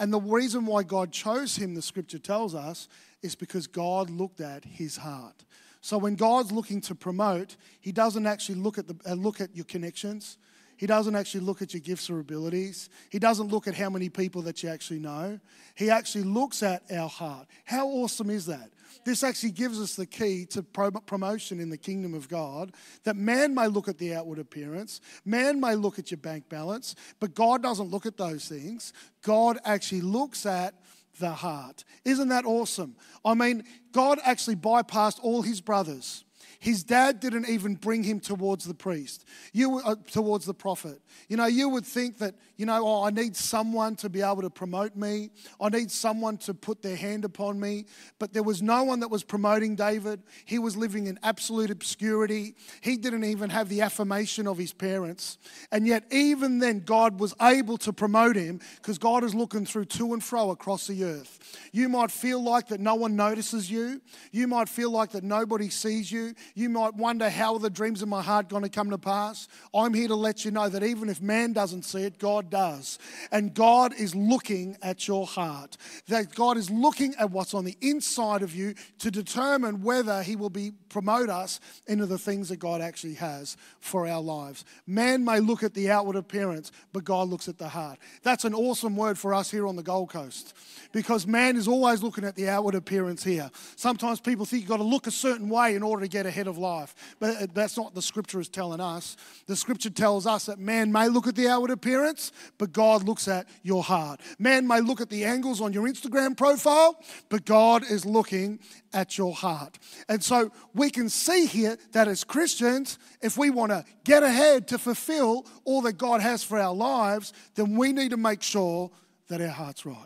And 0.00 0.12
the 0.12 0.20
reason 0.20 0.66
why 0.66 0.82
God 0.82 1.12
chose 1.12 1.56
him, 1.56 1.74
the 1.74 1.82
scripture 1.82 2.18
tells 2.18 2.54
us, 2.54 2.88
is 3.22 3.34
because 3.34 3.66
God 3.66 4.10
looked 4.10 4.40
at 4.40 4.64
his 4.64 4.96
heart. 4.96 5.44
So 5.82 5.98
when 5.98 6.14
God's 6.14 6.52
looking 6.52 6.80
to 6.82 6.94
promote, 6.94 7.56
He 7.80 7.92
doesn't 7.92 8.26
actually 8.26 8.54
look 8.54 8.78
at, 8.78 8.88
the, 8.88 8.96
uh, 9.04 9.14
look 9.14 9.40
at 9.40 9.54
your 9.54 9.66
connections. 9.66 10.38
He 10.76 10.86
doesn't 10.86 11.14
actually 11.14 11.42
look 11.42 11.60
at 11.60 11.74
your 11.74 11.80
gifts 11.80 12.08
or 12.08 12.18
abilities. 12.18 12.88
He 13.10 13.18
doesn't 13.18 13.48
look 13.48 13.68
at 13.68 13.74
how 13.74 13.90
many 13.90 14.08
people 14.08 14.42
that 14.42 14.62
you 14.62 14.68
actually 14.68 15.00
know. 15.00 15.38
He 15.74 15.90
actually 15.90 16.24
looks 16.24 16.62
at 16.62 16.82
our 16.90 17.08
heart. 17.08 17.46
How 17.64 17.86
awesome 17.86 18.30
is 18.30 18.46
that? 18.46 18.70
This 19.04 19.22
actually 19.22 19.52
gives 19.52 19.80
us 19.80 19.96
the 19.96 20.06
key 20.06 20.44
to 20.46 20.62
promotion 20.62 21.60
in 21.60 21.70
the 21.70 21.76
kingdom 21.76 22.14
of 22.14 22.28
God 22.28 22.72
that 23.04 23.16
man 23.16 23.54
may 23.54 23.66
look 23.66 23.88
at 23.88 23.98
the 23.98 24.14
outward 24.14 24.38
appearance, 24.38 25.00
man 25.24 25.60
may 25.60 25.74
look 25.74 25.98
at 25.98 26.10
your 26.10 26.18
bank 26.18 26.48
balance, 26.48 26.94
but 27.20 27.34
God 27.34 27.62
doesn't 27.62 27.90
look 27.90 28.06
at 28.06 28.16
those 28.16 28.48
things. 28.48 28.92
God 29.22 29.58
actually 29.64 30.02
looks 30.02 30.46
at 30.46 30.74
the 31.18 31.30
heart. 31.30 31.84
Isn't 32.04 32.28
that 32.28 32.44
awesome? 32.44 32.96
I 33.24 33.34
mean, 33.34 33.64
God 33.92 34.18
actually 34.24 34.56
bypassed 34.56 35.18
all 35.22 35.42
his 35.42 35.60
brothers. 35.60 36.24
His 36.62 36.84
dad 36.84 37.18
didn't 37.18 37.48
even 37.48 37.74
bring 37.74 38.04
him 38.04 38.20
towards 38.20 38.64
the 38.64 38.72
priest, 38.72 39.24
you 39.52 39.80
uh, 39.80 39.96
towards 40.12 40.46
the 40.46 40.54
prophet. 40.54 41.02
You 41.28 41.36
know, 41.36 41.46
you 41.46 41.68
would 41.68 41.84
think 41.84 42.18
that, 42.18 42.36
you 42.56 42.66
know, 42.66 42.86
oh, 42.86 43.02
I 43.02 43.10
need 43.10 43.34
someone 43.34 43.96
to 43.96 44.08
be 44.08 44.22
able 44.22 44.42
to 44.42 44.48
promote 44.48 44.94
me. 44.94 45.30
I 45.60 45.70
need 45.70 45.90
someone 45.90 46.36
to 46.38 46.54
put 46.54 46.80
their 46.80 46.94
hand 46.94 47.24
upon 47.24 47.58
me. 47.58 47.86
But 48.20 48.32
there 48.32 48.44
was 48.44 48.62
no 48.62 48.84
one 48.84 49.00
that 49.00 49.08
was 49.08 49.24
promoting 49.24 49.74
David. 49.74 50.22
He 50.44 50.60
was 50.60 50.76
living 50.76 51.08
in 51.08 51.18
absolute 51.24 51.68
obscurity. 51.68 52.54
He 52.80 52.96
didn't 52.96 53.24
even 53.24 53.50
have 53.50 53.68
the 53.68 53.80
affirmation 53.80 54.46
of 54.46 54.56
his 54.56 54.72
parents. 54.72 55.38
And 55.72 55.84
yet, 55.84 56.04
even 56.12 56.60
then, 56.60 56.78
God 56.78 57.18
was 57.18 57.34
able 57.42 57.76
to 57.78 57.92
promote 57.92 58.36
him 58.36 58.60
because 58.76 58.98
God 58.98 59.24
is 59.24 59.34
looking 59.34 59.66
through 59.66 59.86
to 59.86 60.12
and 60.12 60.22
fro 60.22 60.52
across 60.52 60.86
the 60.86 61.02
earth. 61.02 61.40
You 61.72 61.88
might 61.88 62.12
feel 62.12 62.40
like 62.40 62.68
that 62.68 62.78
no 62.78 62.94
one 62.94 63.16
notices 63.16 63.68
you. 63.68 64.00
You 64.30 64.46
might 64.46 64.68
feel 64.68 64.92
like 64.92 65.10
that 65.10 65.24
nobody 65.24 65.68
sees 65.68 66.12
you. 66.12 66.36
You 66.54 66.68
might 66.68 66.94
wonder 66.94 67.30
how 67.30 67.54
are 67.54 67.58
the 67.58 67.70
dreams 67.70 68.02
of 68.02 68.08
my 68.08 68.22
heart 68.22 68.48
going 68.48 68.62
to 68.62 68.68
come 68.68 68.90
to 68.90 68.98
pass. 68.98 69.48
I'm 69.74 69.94
here 69.94 70.08
to 70.08 70.14
let 70.14 70.44
you 70.44 70.50
know 70.50 70.68
that 70.68 70.82
even 70.82 71.08
if 71.08 71.22
man 71.22 71.52
doesn't 71.52 71.84
see 71.84 72.02
it, 72.02 72.18
God 72.18 72.50
does. 72.50 72.98
And 73.30 73.54
God 73.54 73.94
is 73.94 74.14
looking 74.14 74.76
at 74.82 75.08
your 75.08 75.26
heart. 75.26 75.76
That 76.08 76.34
God 76.34 76.56
is 76.56 76.70
looking 76.70 77.14
at 77.18 77.30
what's 77.30 77.54
on 77.54 77.64
the 77.64 77.76
inside 77.80 78.42
of 78.42 78.54
you 78.54 78.74
to 78.98 79.10
determine 79.10 79.82
whether 79.82 80.22
He 80.22 80.36
will 80.36 80.50
be 80.50 80.72
promote 80.92 81.28
us 81.28 81.58
into 81.86 82.06
the 82.06 82.18
things 82.18 82.48
that 82.50 82.58
God 82.58 82.80
actually 82.80 83.14
has 83.14 83.56
for 83.80 84.06
our 84.06 84.20
lives. 84.20 84.64
Man 84.86 85.24
may 85.24 85.40
look 85.40 85.62
at 85.62 85.74
the 85.74 85.90
outward 85.90 86.16
appearance, 86.16 86.70
but 86.92 87.04
God 87.04 87.28
looks 87.28 87.48
at 87.48 87.58
the 87.58 87.68
heart. 87.68 87.98
That's 88.22 88.44
an 88.44 88.54
awesome 88.54 88.94
word 88.94 89.18
for 89.18 89.34
us 89.34 89.50
here 89.50 89.66
on 89.66 89.76
the 89.76 89.82
Gold 89.82 90.10
Coast 90.10 90.54
because 90.92 91.26
man 91.26 91.56
is 91.56 91.66
always 91.66 92.02
looking 92.02 92.24
at 92.24 92.36
the 92.36 92.48
outward 92.48 92.74
appearance 92.74 93.24
here. 93.24 93.50
Sometimes 93.76 94.20
people 94.20 94.44
think 94.44 94.62
you've 94.62 94.68
got 94.68 94.76
to 94.76 94.82
look 94.82 95.06
a 95.06 95.10
certain 95.10 95.48
way 95.48 95.74
in 95.74 95.82
order 95.82 96.02
to 96.02 96.08
get 96.08 96.26
ahead 96.26 96.46
of 96.46 96.58
life, 96.58 96.94
but 97.18 97.54
that's 97.54 97.76
not 97.76 97.86
what 97.86 97.94
the 97.94 98.02
scripture 98.02 98.40
is 98.40 98.48
telling 98.48 98.80
us. 98.80 99.16
The 99.46 99.56
scripture 99.56 99.90
tells 99.90 100.26
us 100.26 100.46
that 100.46 100.58
man 100.58 100.92
may 100.92 101.08
look 101.08 101.26
at 101.26 101.34
the 101.34 101.48
outward 101.48 101.70
appearance, 101.70 102.30
but 102.58 102.72
God 102.72 103.04
looks 103.04 103.26
at 103.26 103.46
your 103.62 103.82
heart. 103.82 104.20
Man 104.38 104.66
may 104.66 104.80
look 104.80 105.00
at 105.00 105.08
the 105.08 105.24
angles 105.24 105.60
on 105.60 105.72
your 105.72 105.88
Instagram 105.88 106.36
profile, 106.36 107.00
but 107.28 107.44
God 107.44 107.82
is 107.90 108.04
looking 108.04 108.60
at 108.92 109.18
your 109.18 109.32
heart. 109.32 109.78
And 110.08 110.22
so 110.22 110.50
we 110.74 110.90
can 110.90 111.08
see 111.08 111.46
here 111.46 111.76
that 111.92 112.08
as 112.08 112.24
Christians, 112.24 112.98
if 113.20 113.36
we 113.36 113.50
want 113.50 113.70
to 113.70 113.84
get 114.04 114.22
ahead 114.22 114.68
to 114.68 114.78
fulfill 114.78 115.46
all 115.64 115.82
that 115.82 115.94
God 115.94 116.20
has 116.20 116.42
for 116.44 116.58
our 116.58 116.74
lives, 116.74 117.32
then 117.54 117.76
we 117.76 117.92
need 117.92 118.10
to 118.10 118.16
make 118.16 118.42
sure 118.42 118.90
that 119.28 119.40
our 119.40 119.48
heart's 119.48 119.86
right. 119.86 119.96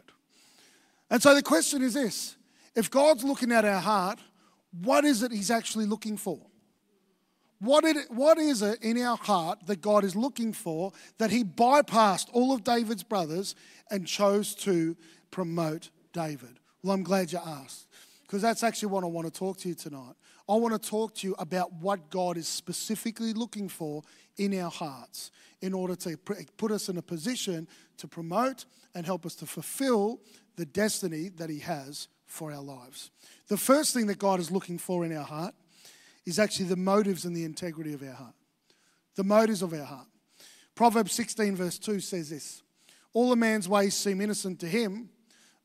And 1.10 1.22
so 1.22 1.34
the 1.34 1.42
question 1.42 1.82
is 1.82 1.94
this 1.94 2.36
if 2.74 2.90
God's 2.90 3.24
looking 3.24 3.52
at 3.52 3.64
our 3.64 3.80
heart, 3.80 4.18
what 4.82 5.04
is 5.04 5.22
it 5.22 5.32
He's 5.32 5.50
actually 5.50 5.86
looking 5.86 6.16
for? 6.16 6.40
What, 7.58 7.84
it, 7.84 8.10
what 8.10 8.36
is 8.36 8.60
it 8.60 8.82
in 8.82 9.00
our 9.00 9.16
heart 9.16 9.66
that 9.66 9.80
God 9.80 10.04
is 10.04 10.14
looking 10.14 10.52
for 10.52 10.92
that 11.16 11.30
He 11.30 11.42
bypassed 11.42 12.26
all 12.32 12.52
of 12.52 12.64
David's 12.64 13.02
brothers 13.02 13.54
and 13.90 14.06
chose 14.06 14.54
to 14.56 14.94
promote 15.30 15.88
David? 16.12 16.58
Well, 16.82 16.92
I'm 16.92 17.02
glad 17.02 17.32
you 17.32 17.38
asked 17.44 17.85
because 18.26 18.42
that's 18.42 18.64
actually 18.64 18.88
what 18.88 19.04
I 19.04 19.06
want 19.06 19.32
to 19.32 19.38
talk 19.38 19.56
to 19.58 19.68
you 19.68 19.74
tonight. 19.74 20.14
I 20.48 20.54
want 20.56 20.80
to 20.80 20.90
talk 20.90 21.14
to 21.16 21.26
you 21.26 21.34
about 21.38 21.72
what 21.74 22.10
God 22.10 22.36
is 22.36 22.48
specifically 22.48 23.32
looking 23.32 23.68
for 23.68 24.02
in 24.36 24.58
our 24.58 24.70
hearts 24.70 25.30
in 25.60 25.72
order 25.72 25.94
to 25.96 26.16
put 26.16 26.72
us 26.72 26.88
in 26.88 26.98
a 26.98 27.02
position 27.02 27.68
to 27.98 28.08
promote 28.08 28.64
and 28.94 29.06
help 29.06 29.24
us 29.26 29.34
to 29.36 29.46
fulfill 29.46 30.20
the 30.56 30.66
destiny 30.66 31.28
that 31.36 31.50
He 31.50 31.60
has 31.60 32.08
for 32.26 32.52
our 32.52 32.62
lives. 32.62 33.10
The 33.48 33.56
first 33.56 33.94
thing 33.94 34.08
that 34.08 34.18
God 34.18 34.40
is 34.40 34.50
looking 34.50 34.78
for 34.78 35.04
in 35.04 35.16
our 35.16 35.24
heart 35.24 35.54
is 36.24 36.38
actually 36.38 36.66
the 36.66 36.76
motives 36.76 37.24
and 37.24 37.36
the 37.36 37.44
integrity 37.44 37.92
of 37.92 38.02
our 38.02 38.14
heart. 38.14 38.34
The 39.14 39.24
motives 39.24 39.62
of 39.62 39.72
our 39.72 39.84
heart. 39.84 40.08
Proverbs 40.74 41.12
16, 41.12 41.56
verse 41.56 41.78
2 41.78 42.00
says 42.00 42.30
this 42.30 42.62
All 43.12 43.32
a 43.32 43.36
man's 43.36 43.68
ways 43.68 43.94
seem 43.94 44.20
innocent 44.20 44.60
to 44.60 44.66
him, 44.66 45.10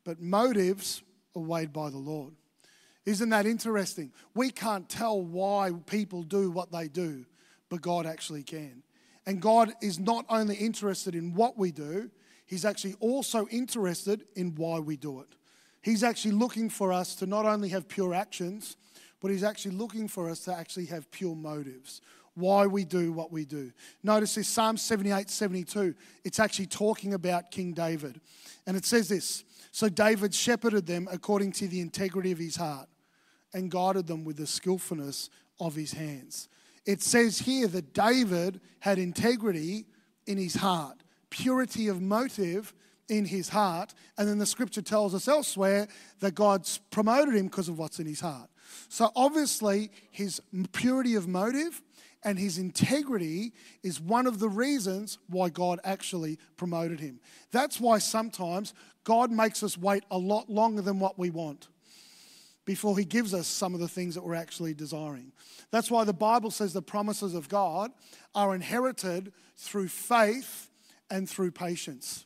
but 0.06 0.22
motives 0.22 1.02
are 1.36 1.42
weighed 1.42 1.74
by 1.74 1.90
the 1.90 1.98
Lord. 1.98 2.34
Isn't 3.06 3.30
that 3.30 3.46
interesting? 3.46 4.12
We 4.36 4.52
can't 4.52 4.88
tell 4.88 5.22
why 5.22 5.72
people 5.88 6.24
do 6.24 6.52
what 6.52 6.72
they 6.72 6.88
do, 6.88 7.26
but 7.70 7.82
God 7.82 8.06
actually 8.06 8.44
can. 8.44 8.84
And 9.26 9.42
God 9.42 9.74
is 9.82 10.00
not 10.00 10.26
only 10.30 10.56
interested 10.56 11.16
in 11.16 11.34
what 11.34 11.58
we 11.58 11.72
do, 11.72 12.10
He's 12.46 12.66
actually 12.66 12.96
also 13.00 13.48
interested 13.48 14.26
in 14.36 14.56
why 14.56 14.80
we 14.80 14.98
do 14.98 15.22
it. 15.22 15.28
He's 15.82 16.04
actually 16.04 16.32
looking 16.34 16.70
for 16.70 16.92
us 16.92 17.16
to 17.16 17.26
not 17.26 17.46
only 17.46 17.70
have 17.70 17.88
pure 17.88 18.14
actions, 18.14 18.76
but 19.22 19.32
He's 19.32 19.44
actually 19.44 19.76
looking 19.76 20.08
for 20.08 20.30
us 20.30 20.42
to 20.42 20.54
actually 20.54 20.88
have 20.88 21.10
pure 21.12 21.36
motives. 21.36 22.02
Why 22.34 22.68
we 22.68 22.86
do 22.86 23.14
what 23.14 23.32
we 23.32 23.46
do. 23.46 23.72
Notice 24.04 24.36
this 24.36 24.48
Psalm 24.48 24.78
78 24.78 25.30
72, 25.30 25.96
it's 26.24 26.40
actually 26.40 26.66
talking 26.66 27.14
about 27.14 27.52
King 27.52 27.74
David. 27.74 28.20
And 28.68 28.76
it 28.78 28.86
says 28.86 29.08
this 29.08 29.44
So 29.72 29.90
David 29.90 30.34
shepherded 30.34 30.86
them 30.86 31.08
according 31.12 31.54
to 31.54 31.68
the 31.68 31.80
integrity 31.80 32.32
of 32.32 32.38
his 32.38 32.56
heart 32.56 32.88
and 33.54 33.72
guided 33.72 34.08
them 34.08 34.24
with 34.24 34.38
the 34.38 34.48
skillfulness 34.48 35.30
of 35.60 35.76
his 35.76 35.94
hands. 35.94 36.50
It 36.86 37.02
says 37.02 37.40
here 37.40 37.68
that 37.68 37.94
David 37.94 38.60
had 38.80 39.00
integrity 39.00 39.86
in 40.26 40.38
his 40.38 40.56
heart 40.56 41.02
purity 41.32 41.88
of 41.88 42.00
motive 42.00 42.76
in 43.10 43.26
his 43.26 43.50
heart. 43.50 43.96
And 44.18 44.28
then 44.28 44.38
the 44.38 44.46
scripture 44.46 44.84
tells 44.84 45.16
us 45.16 45.28
elsewhere 45.28 45.88
that 46.20 46.36
God's 46.36 46.78
promoted 46.92 47.34
him 47.34 47.48
because 47.48 47.68
of 47.68 47.80
what's 47.80 48.00
in 48.00 48.06
his 48.06 48.20
heart. 48.20 48.50
So 48.88 49.10
obviously, 49.16 49.90
his 50.12 50.40
purity 50.72 51.16
of 51.16 51.28
motive 51.28 51.82
and 52.24 52.38
his 52.38 52.60
integrity 52.60 53.52
is 53.82 54.00
one 54.00 54.28
of 54.28 54.40
the 54.40 54.48
reasons 54.48 55.18
why 55.28 55.50
God 55.50 55.80
actually 55.84 56.38
promoted 56.56 57.00
him. 57.00 57.20
That's 57.52 57.80
why 57.80 57.98
sometimes 57.98 58.76
God 59.04 59.32
makes 59.32 59.64
us 59.64 59.78
wait 59.78 60.04
a 60.12 60.18
lot 60.18 60.50
longer 60.50 60.82
than 60.82 61.00
what 61.00 61.18
we 61.18 61.30
want 61.30 61.68
before 62.66 62.98
he 62.98 63.06
gives 63.06 63.34
us 63.34 63.48
some 63.48 63.74
of 63.74 63.80
the 63.80 63.88
things 63.88 64.16
that 64.16 64.24
we're 64.24 64.36
actually 64.36 64.74
desiring. 64.74 65.32
That's 65.72 65.90
why 65.90 66.04
the 66.04 66.14
Bible 66.14 66.52
says 66.52 66.74
the 66.74 66.82
promises 66.82 67.34
of 67.34 67.50
God 67.50 67.92
are 68.36 68.54
inherited 68.54 69.34
through 69.58 69.88
faith 69.88 70.70
and 71.10 71.30
through 71.30 71.52
patience. 71.52 72.26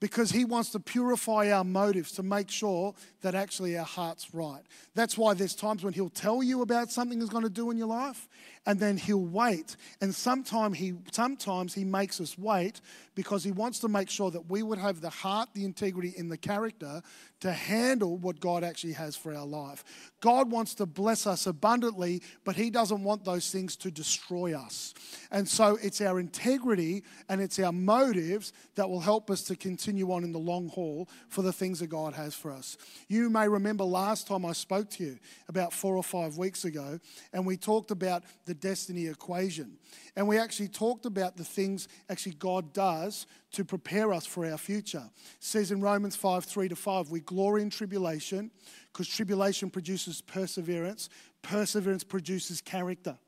Because 0.00 0.30
he 0.30 0.44
wants 0.44 0.70
to 0.70 0.80
purify 0.80 1.50
our 1.50 1.64
motives 1.64 2.12
to 2.12 2.22
make 2.22 2.50
sure 2.50 2.94
that 3.22 3.34
actually 3.34 3.76
our 3.76 3.84
heart's 3.84 4.32
right. 4.32 4.62
That's 4.94 5.18
why 5.18 5.34
there's 5.34 5.56
times 5.56 5.82
when 5.82 5.92
he'll 5.92 6.08
tell 6.08 6.40
you 6.40 6.62
about 6.62 6.92
something 6.92 7.20
he's 7.20 7.28
going 7.28 7.42
to 7.42 7.50
do 7.50 7.72
in 7.72 7.76
your 7.76 7.88
life, 7.88 8.28
and 8.68 8.78
then 8.78 8.98
he'll 8.98 9.24
wait. 9.24 9.76
And 10.02 10.14
sometimes 10.14 10.76
he, 10.76 10.92
sometimes 11.10 11.72
he 11.72 11.84
makes 11.84 12.20
us 12.20 12.38
wait 12.38 12.82
because 13.14 13.42
he 13.42 13.50
wants 13.50 13.78
to 13.80 13.88
make 13.88 14.10
sure 14.10 14.30
that 14.30 14.50
we 14.50 14.62
would 14.62 14.78
have 14.78 15.00
the 15.00 15.08
heart, 15.08 15.48
the 15.54 15.64
integrity, 15.64 16.14
and 16.18 16.30
the 16.30 16.36
character 16.36 17.02
to 17.40 17.52
handle 17.52 18.16
what 18.16 18.40
God 18.40 18.64
actually 18.64 18.94
has 18.94 19.16
for 19.16 19.34
our 19.34 19.46
life. 19.46 19.84
God 20.20 20.50
wants 20.50 20.74
to 20.74 20.86
bless 20.86 21.26
us 21.26 21.46
abundantly, 21.46 22.22
but 22.44 22.56
He 22.56 22.68
doesn't 22.68 23.02
want 23.04 23.24
those 23.24 23.50
things 23.50 23.76
to 23.76 23.90
destroy 23.90 24.56
us. 24.56 24.92
And 25.30 25.48
so 25.48 25.78
it's 25.80 26.00
our 26.00 26.18
integrity 26.18 27.04
and 27.28 27.40
it's 27.40 27.58
our 27.60 27.72
motives 27.72 28.52
that 28.74 28.90
will 28.90 29.00
help 29.00 29.30
us 29.30 29.42
to 29.44 29.56
continue 29.56 30.12
on 30.12 30.24
in 30.24 30.32
the 30.32 30.38
long 30.38 30.68
haul 30.68 31.08
for 31.28 31.42
the 31.42 31.52
things 31.52 31.78
that 31.78 31.88
God 31.88 32.14
has 32.14 32.34
for 32.34 32.50
us. 32.50 32.76
You 33.08 33.30
may 33.30 33.48
remember 33.48 33.84
last 33.84 34.26
time 34.26 34.44
I 34.44 34.52
spoke 34.52 34.90
to 34.90 35.04
you 35.04 35.18
about 35.48 35.72
four 35.72 35.96
or 35.96 36.02
five 36.02 36.36
weeks 36.36 36.64
ago, 36.64 36.98
and 37.32 37.46
we 37.46 37.56
talked 37.56 37.92
about 37.92 38.24
the 38.46 38.54
destiny 38.60 39.06
equation. 39.06 39.78
And 40.16 40.28
we 40.28 40.38
actually 40.38 40.68
talked 40.68 41.06
about 41.06 41.36
the 41.36 41.44
things 41.44 41.88
actually 42.08 42.34
God 42.34 42.72
does 42.72 43.26
to 43.52 43.64
prepare 43.64 44.12
us 44.12 44.26
for 44.26 44.46
our 44.46 44.58
future. 44.58 45.04
It 45.06 45.44
says 45.44 45.70
in 45.70 45.80
Romans 45.80 46.16
5 46.16 46.44
3 46.44 46.68
to 46.68 46.76
5, 46.76 47.10
we 47.10 47.20
glory 47.20 47.62
in 47.62 47.70
tribulation 47.70 48.50
because 48.92 49.08
tribulation 49.08 49.70
produces 49.70 50.20
perseverance, 50.20 51.08
perseverance 51.42 52.04
produces 52.04 52.60
character. 52.60 53.18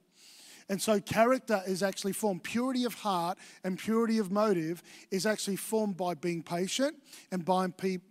And 0.71 0.81
so, 0.81 1.01
character 1.01 1.61
is 1.67 1.83
actually 1.83 2.13
formed. 2.13 2.45
Purity 2.45 2.85
of 2.85 2.95
heart 2.95 3.39
and 3.65 3.77
purity 3.77 4.19
of 4.19 4.31
motive 4.31 4.85
is 5.11 5.27
actually 5.27 5.57
formed 5.57 5.97
by 5.97 6.15
being 6.15 6.45
patient 6.45 6.95
and 7.33 7.45
by, 7.45 7.67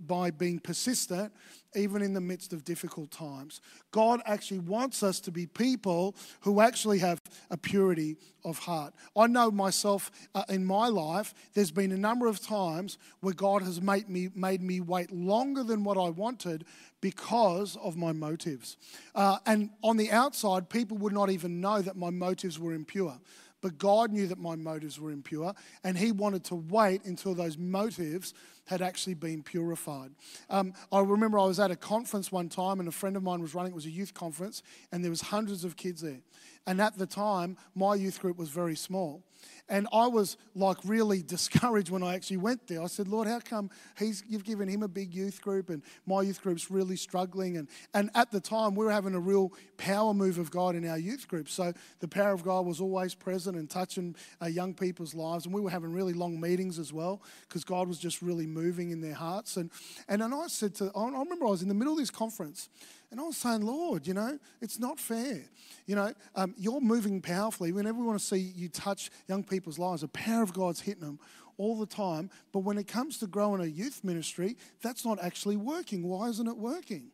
by 0.05 0.29
being 0.31 0.59
persistent 0.59 1.31
even 1.75 2.01
in 2.01 2.13
the 2.13 2.21
midst 2.21 2.53
of 2.53 2.63
difficult 2.63 3.11
times. 3.11 3.61
God 3.91 4.21
actually 4.25 4.59
wants 4.59 5.03
us 5.03 5.19
to 5.21 5.31
be 5.31 5.45
people 5.45 6.15
who 6.41 6.61
actually 6.61 6.99
have 6.99 7.21
a 7.51 7.57
purity 7.57 8.17
of 8.43 8.57
heart. 8.59 8.93
I 9.15 9.27
know 9.27 9.51
myself 9.51 10.11
uh, 10.33 10.43
in 10.49 10.65
my 10.65 10.87
life, 10.87 11.33
there's 11.53 11.71
been 11.71 11.91
a 11.91 11.97
number 11.97 12.27
of 12.27 12.39
times 12.39 12.97
where 13.19 13.33
God 13.33 13.61
has 13.61 13.81
made 13.81 14.09
me, 14.09 14.29
made 14.33 14.61
me 14.61 14.81
wait 14.81 15.11
longer 15.11 15.63
than 15.63 15.83
what 15.83 15.97
I 15.97 16.09
wanted 16.09 16.65
because 17.01 17.77
of 17.77 17.95
my 17.95 18.11
motives. 18.11 18.77
Uh, 19.13 19.37
and 19.45 19.69
on 19.83 19.97
the 19.97 20.11
outside, 20.11 20.69
people 20.69 20.97
would 20.97 21.13
not 21.13 21.29
even 21.29 21.61
know 21.61 21.81
that 21.81 21.95
my 21.95 22.09
motives 22.09 22.59
were 22.59 22.73
impure. 22.73 23.19
But 23.61 23.77
God 23.77 24.11
knew 24.11 24.27
that 24.27 24.39
my 24.39 24.55
motives 24.55 24.99
were 24.99 25.11
impure, 25.11 25.53
and 25.83 25.97
He 25.97 26.11
wanted 26.13 26.45
to 26.45 26.55
wait 26.55 27.03
until 27.03 27.33
those 27.33 27.57
motives 27.57 28.33
had 28.69 28.83
actually 28.83 29.15
been 29.15 29.41
purified. 29.41 30.11
Um, 30.47 30.73
I 30.91 30.99
remember 30.99 31.39
I 31.39 31.45
was 31.45 31.59
at 31.59 31.71
a 31.71 31.75
conference 31.75 32.31
one 32.31 32.49
time, 32.49 32.79
and 32.79 32.87
a 32.87 32.91
friend 32.91 33.17
of 33.17 33.23
mine 33.23 33.41
was 33.41 33.55
running. 33.55 33.71
It 33.71 33.75
was 33.75 33.87
a 33.87 33.89
youth 33.89 34.13
conference, 34.13 34.61
and 34.91 35.03
there 35.03 35.09
was 35.09 35.21
hundreds 35.21 35.63
of 35.63 35.75
kids 35.75 36.01
there. 36.01 36.21
And 36.67 36.81
at 36.81 36.97
the 36.97 37.07
time, 37.07 37.57
my 37.75 37.95
youth 37.95 38.19
group 38.19 38.37
was 38.37 38.49
very 38.49 38.75
small. 38.75 39.23
And 39.69 39.87
I 39.93 40.07
was 40.07 40.35
like 40.55 40.77
really 40.83 41.21
discouraged 41.27 41.89
when 41.89 42.03
I 42.03 42.15
actually 42.15 42.37
went 42.37 42.67
there. 42.67 42.81
I 42.81 42.87
said, 42.87 43.07
Lord, 43.07 43.27
how 43.27 43.39
come 43.39 43.69
he's, 43.97 44.23
you've 44.27 44.43
given 44.43 44.67
him 44.67 44.83
a 44.83 44.87
big 44.87 45.13
youth 45.13 45.41
group 45.41 45.69
and 45.69 45.83
my 46.05 46.21
youth 46.21 46.41
group's 46.41 46.71
really 46.71 46.95
struggling? 46.95 47.57
And, 47.57 47.67
and 47.93 48.09
at 48.15 48.31
the 48.31 48.39
time, 48.39 48.75
we 48.75 48.85
were 48.85 48.91
having 48.91 49.13
a 49.13 49.19
real 49.19 49.53
power 49.77 50.13
move 50.13 50.39
of 50.39 50.51
God 50.51 50.75
in 50.75 50.87
our 50.87 50.97
youth 50.97 51.27
group. 51.27 51.49
So 51.49 51.73
the 51.99 52.07
power 52.07 52.33
of 52.33 52.43
God 52.43 52.65
was 52.65 52.81
always 52.81 53.13
present 53.13 53.57
and 53.57 53.69
touching 53.69 54.15
uh, 54.41 54.47
young 54.47 54.73
people's 54.73 55.13
lives. 55.13 55.45
And 55.45 55.53
we 55.53 55.61
were 55.61 55.69
having 55.69 55.93
really 55.93 56.13
long 56.13 56.39
meetings 56.39 56.79
as 56.79 56.91
well 56.91 57.21
because 57.47 57.63
God 57.63 57.87
was 57.87 57.99
just 57.99 58.21
really 58.21 58.47
moving 58.47 58.89
in 58.89 59.01
their 59.01 59.13
hearts. 59.13 59.57
And, 59.57 59.69
and 60.07 60.21
then 60.21 60.33
I 60.33 60.47
said 60.47 60.75
to, 60.75 60.91
I 60.95 61.05
remember 61.05 61.45
I 61.45 61.51
was 61.51 61.61
in 61.61 61.67
the 61.67 61.75
middle 61.75 61.93
of 61.93 61.99
this 61.99 62.11
conference 62.11 62.69
And 63.11 63.19
I 63.19 63.23
was 63.23 63.37
saying, 63.37 63.61
Lord, 63.61 64.05
you 64.05 64.13
know, 64.13 64.37
it's 64.61 64.79
not 64.79 64.99
fair. 64.99 65.41
You 65.87 65.95
know, 65.95 66.13
um, 66.35 66.53
you're 66.57 66.81
moving 66.81 67.21
powerfully. 67.21 67.71
Whenever 67.71 67.99
we 67.99 68.05
want 68.05 68.19
to 68.19 68.25
see 68.25 68.37
you 68.37 68.69
touch 68.69 69.09
young 69.27 69.43
people's 69.43 69.79
lives, 69.79 70.01
the 70.01 70.07
power 70.09 70.43
of 70.43 70.53
God's 70.53 70.81
hitting 70.81 71.01
them 71.03 71.19
all 71.57 71.77
the 71.77 71.87
time. 71.87 72.29
But 72.51 72.59
when 72.59 72.77
it 72.77 72.87
comes 72.87 73.17
to 73.19 73.27
growing 73.27 73.61
a 73.61 73.65
youth 73.65 74.03
ministry, 74.03 74.57
that's 74.81 75.05
not 75.05 75.19
actually 75.21 75.57
working. 75.57 76.07
Why 76.07 76.27
isn't 76.29 76.47
it 76.47 76.57
working? 76.57 77.11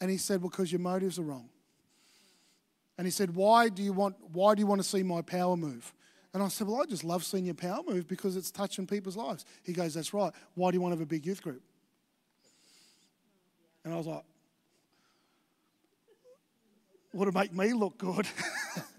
And 0.00 0.10
he 0.10 0.18
said, 0.18 0.42
Because 0.42 0.70
your 0.70 0.80
motives 0.80 1.18
are 1.18 1.22
wrong. 1.22 1.48
And 2.98 3.06
he 3.06 3.10
said, 3.10 3.34
Why 3.34 3.70
do 3.70 3.82
you 3.82 3.92
want 3.92 4.16
why 4.32 4.54
do 4.54 4.60
you 4.60 4.66
want 4.66 4.82
to 4.82 4.88
see 4.88 5.02
my 5.02 5.22
power 5.22 5.56
move? 5.56 5.92
And 6.34 6.42
I 6.42 6.48
said, 6.48 6.66
Well, 6.66 6.82
I 6.82 6.84
just 6.84 7.04
love 7.04 7.24
seeing 7.24 7.46
your 7.46 7.54
power 7.54 7.80
move 7.86 8.06
because 8.06 8.36
it's 8.36 8.50
touching 8.50 8.86
people's 8.86 9.16
lives. 9.16 9.44
He 9.62 9.72
goes, 9.72 9.94
That's 9.94 10.12
right. 10.12 10.32
Why 10.54 10.70
do 10.70 10.76
you 10.76 10.80
want 10.80 10.92
to 10.92 10.98
have 10.98 11.02
a 11.02 11.06
big 11.06 11.24
youth 11.24 11.42
group? 11.42 11.62
And 13.84 13.92
I 13.92 13.96
was 13.96 14.06
like, 14.06 14.24
Would 17.14 17.28
it 17.28 17.34
make 17.34 17.54
me 17.54 17.72
look 17.72 17.98
good? 17.98 18.26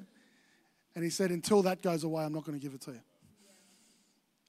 and 0.96 1.04
he 1.04 1.10
said, 1.10 1.32
Until 1.32 1.62
that 1.64 1.82
goes 1.82 2.04
away, 2.04 2.24
I'm 2.24 2.34
not 2.34 2.46
going 2.46 2.58
to 2.58 2.64
give 2.64 2.74
it 2.74 2.82
to 2.82 2.92
you. 2.92 3.02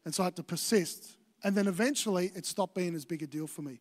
And 0.04 0.14
so 0.14 0.22
I 0.22 0.26
had 0.26 0.36
to 0.36 0.42
persist. 0.42 1.16
And 1.44 1.54
then 1.54 1.66
eventually 1.66 2.32
it 2.34 2.46
stopped 2.46 2.74
being 2.74 2.94
as 2.94 3.04
big 3.04 3.22
a 3.22 3.26
deal 3.26 3.46
for 3.46 3.62
me 3.62 3.80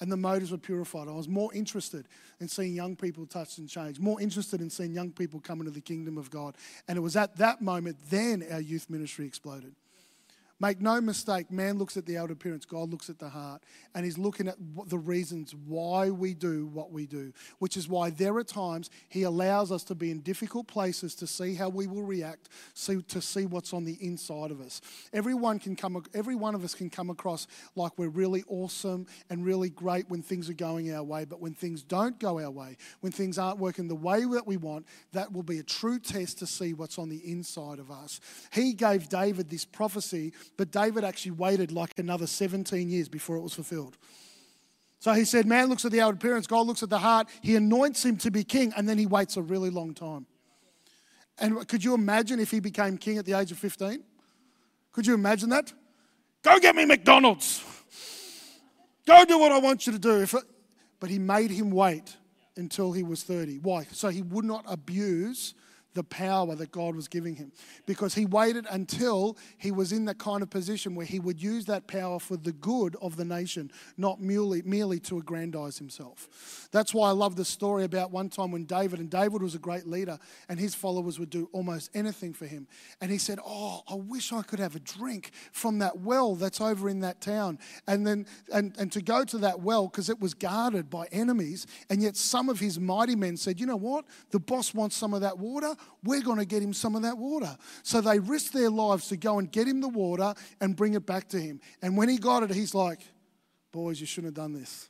and 0.00 0.10
the 0.10 0.16
motives 0.16 0.50
were 0.50 0.58
purified. 0.58 1.08
I 1.08 1.12
was 1.12 1.28
more 1.28 1.52
interested 1.52 2.06
in 2.40 2.48
seeing 2.48 2.74
young 2.74 2.96
people 2.96 3.26
touched 3.26 3.58
and 3.58 3.68
changed, 3.68 4.00
more 4.00 4.20
interested 4.20 4.60
in 4.60 4.70
seeing 4.70 4.92
young 4.92 5.10
people 5.10 5.40
come 5.40 5.60
into 5.60 5.72
the 5.72 5.80
kingdom 5.80 6.18
of 6.18 6.30
God. 6.30 6.56
And 6.86 6.96
it 6.96 7.00
was 7.00 7.16
at 7.16 7.36
that 7.36 7.60
moment 7.60 7.96
then 8.10 8.44
our 8.50 8.60
youth 8.60 8.88
ministry 8.88 9.26
exploded. 9.26 9.74
Make 10.60 10.80
no 10.80 11.00
mistake, 11.00 11.52
man 11.52 11.78
looks 11.78 11.96
at 11.96 12.04
the 12.04 12.18
outer 12.18 12.32
appearance, 12.32 12.64
God 12.64 12.90
looks 12.90 13.08
at 13.08 13.20
the 13.20 13.28
heart, 13.28 13.62
and 13.94 14.04
He's 14.04 14.18
looking 14.18 14.48
at 14.48 14.56
the 14.86 14.98
reasons 14.98 15.54
why 15.54 16.10
we 16.10 16.34
do 16.34 16.66
what 16.66 16.90
we 16.90 17.06
do, 17.06 17.32
which 17.60 17.76
is 17.76 17.88
why 17.88 18.10
there 18.10 18.36
are 18.36 18.44
times 18.44 18.90
He 19.08 19.22
allows 19.22 19.70
us 19.70 19.84
to 19.84 19.94
be 19.94 20.10
in 20.10 20.20
difficult 20.20 20.66
places 20.66 21.14
to 21.16 21.28
see 21.28 21.54
how 21.54 21.68
we 21.68 21.86
will 21.86 22.02
react, 22.02 22.48
see, 22.74 23.02
to 23.02 23.20
see 23.20 23.46
what's 23.46 23.72
on 23.72 23.84
the 23.84 23.98
inside 24.00 24.50
of 24.50 24.60
us. 24.60 24.80
Everyone 25.12 25.60
can 25.60 25.76
come, 25.76 26.02
every 26.12 26.34
one 26.34 26.56
of 26.56 26.64
us 26.64 26.74
can 26.74 26.90
come 26.90 27.08
across 27.08 27.46
like 27.76 27.92
we're 27.96 28.08
really 28.08 28.42
awesome 28.48 29.06
and 29.30 29.44
really 29.44 29.70
great 29.70 30.10
when 30.10 30.22
things 30.22 30.50
are 30.50 30.54
going 30.54 30.92
our 30.92 31.04
way, 31.04 31.24
but 31.24 31.40
when 31.40 31.54
things 31.54 31.84
don't 31.84 32.18
go 32.18 32.40
our 32.40 32.50
way, 32.50 32.76
when 32.98 33.12
things 33.12 33.38
aren't 33.38 33.60
working 33.60 33.86
the 33.86 33.94
way 33.94 34.24
that 34.24 34.46
we 34.46 34.56
want, 34.56 34.86
that 35.12 35.32
will 35.32 35.44
be 35.44 35.60
a 35.60 35.62
true 35.62 36.00
test 36.00 36.40
to 36.40 36.48
see 36.48 36.72
what's 36.72 36.98
on 36.98 37.08
the 37.08 37.30
inside 37.30 37.78
of 37.78 37.92
us. 37.92 38.20
He 38.52 38.72
gave 38.72 39.08
David 39.08 39.50
this 39.50 39.64
prophecy 39.64 40.32
but 40.56 40.70
David 40.70 41.04
actually 41.04 41.32
waited 41.32 41.72
like 41.72 41.98
another 41.98 42.26
17 42.26 42.88
years 42.88 43.08
before 43.08 43.36
it 43.36 43.42
was 43.42 43.54
fulfilled. 43.54 43.96
So 45.00 45.12
he 45.12 45.24
said, 45.24 45.46
Man 45.46 45.68
looks 45.68 45.84
at 45.84 45.92
the 45.92 46.00
outward 46.00 46.16
appearance, 46.16 46.46
God 46.46 46.66
looks 46.66 46.82
at 46.82 46.90
the 46.90 46.98
heart. 46.98 47.28
He 47.40 47.56
anoints 47.56 48.04
him 48.04 48.16
to 48.18 48.30
be 48.30 48.44
king, 48.44 48.72
and 48.76 48.88
then 48.88 48.98
he 48.98 49.06
waits 49.06 49.36
a 49.36 49.42
really 49.42 49.70
long 49.70 49.94
time. 49.94 50.26
And 51.38 51.66
could 51.68 51.84
you 51.84 51.94
imagine 51.94 52.40
if 52.40 52.50
he 52.50 52.60
became 52.60 52.98
king 52.98 53.18
at 53.18 53.24
the 53.24 53.34
age 53.34 53.52
of 53.52 53.58
15? 53.58 54.02
Could 54.92 55.06
you 55.06 55.14
imagine 55.14 55.50
that? 55.50 55.72
Go 56.42 56.58
get 56.58 56.74
me 56.74 56.84
McDonald's. 56.84 57.62
Go 59.06 59.24
do 59.24 59.38
what 59.38 59.52
I 59.52 59.58
want 59.58 59.86
you 59.86 59.92
to 59.92 59.98
do. 59.98 60.26
But 61.00 61.10
he 61.10 61.18
made 61.18 61.50
him 61.50 61.70
wait 61.70 62.16
until 62.56 62.92
he 62.92 63.04
was 63.04 63.22
30. 63.22 63.58
Why? 63.58 63.86
So 63.92 64.08
he 64.08 64.22
would 64.22 64.44
not 64.44 64.64
abuse 64.66 65.54
the 65.94 66.04
power 66.04 66.54
that 66.54 66.70
God 66.70 66.94
was 66.94 67.08
giving 67.08 67.34
him 67.34 67.52
because 67.86 68.14
he 68.14 68.26
waited 68.26 68.66
until 68.70 69.36
he 69.56 69.70
was 69.70 69.92
in 69.92 70.04
that 70.04 70.18
kind 70.18 70.42
of 70.42 70.50
position 70.50 70.94
where 70.94 71.06
he 71.06 71.18
would 71.18 71.42
use 71.42 71.64
that 71.66 71.86
power 71.86 72.18
for 72.18 72.36
the 72.36 72.52
good 72.52 72.96
of 73.00 73.16
the 73.16 73.24
nation, 73.24 73.70
not 73.96 74.20
merely, 74.20 74.62
merely 74.62 75.00
to 75.00 75.18
aggrandize 75.18 75.78
himself. 75.78 76.68
That's 76.70 76.94
why 76.94 77.08
I 77.08 77.12
love 77.12 77.36
the 77.36 77.44
story 77.44 77.84
about 77.84 78.10
one 78.10 78.28
time 78.28 78.52
when 78.52 78.64
David, 78.64 79.00
and 79.00 79.10
David 79.10 79.42
was 79.42 79.54
a 79.54 79.58
great 79.58 79.86
leader, 79.86 80.18
and 80.48 80.60
his 80.60 80.74
followers 80.74 81.18
would 81.18 81.30
do 81.30 81.48
almost 81.52 81.90
anything 81.94 82.32
for 82.32 82.46
him. 82.46 82.68
And 83.00 83.10
he 83.10 83.18
said, 83.18 83.38
Oh, 83.44 83.82
I 83.88 83.94
wish 83.94 84.32
I 84.32 84.42
could 84.42 84.58
have 84.58 84.76
a 84.76 84.80
drink 84.80 85.32
from 85.52 85.78
that 85.78 85.98
well 85.98 86.34
that's 86.34 86.60
over 86.60 86.88
in 86.88 87.00
that 87.00 87.20
town. 87.20 87.58
And 87.86 88.06
then, 88.06 88.26
and, 88.52 88.74
and 88.78 88.92
to 88.92 89.02
go 89.02 89.24
to 89.24 89.38
that 89.38 89.60
well 89.60 89.88
because 89.88 90.10
it 90.10 90.20
was 90.20 90.34
guarded 90.34 90.90
by 90.90 91.06
enemies, 91.10 91.66
and 91.90 92.02
yet 92.02 92.16
some 92.16 92.48
of 92.48 92.60
his 92.60 92.78
mighty 92.78 93.16
men 93.16 93.36
said, 93.36 93.58
You 93.58 93.66
know 93.66 93.76
what? 93.76 94.04
The 94.30 94.38
boss 94.38 94.74
wants 94.74 94.94
some 94.96 95.14
of 95.14 95.22
that 95.22 95.38
water 95.38 95.74
we're 96.04 96.22
going 96.22 96.38
to 96.38 96.44
get 96.44 96.62
him 96.62 96.72
some 96.72 96.94
of 96.94 97.02
that 97.02 97.18
water. 97.18 97.56
So 97.82 98.00
they 98.00 98.18
risked 98.18 98.52
their 98.52 98.70
lives 98.70 99.08
to 99.08 99.16
go 99.16 99.38
and 99.38 99.50
get 99.50 99.66
him 99.66 99.80
the 99.80 99.88
water 99.88 100.34
and 100.60 100.76
bring 100.76 100.94
it 100.94 101.06
back 101.06 101.28
to 101.30 101.40
him. 101.40 101.60
And 101.82 101.96
when 101.96 102.08
he 102.08 102.18
got 102.18 102.42
it, 102.42 102.50
he's 102.50 102.74
like, 102.74 103.00
Boys, 103.70 104.00
you 104.00 104.06
shouldn't 104.06 104.36
have 104.36 104.42
done 104.44 104.54
this. 104.54 104.88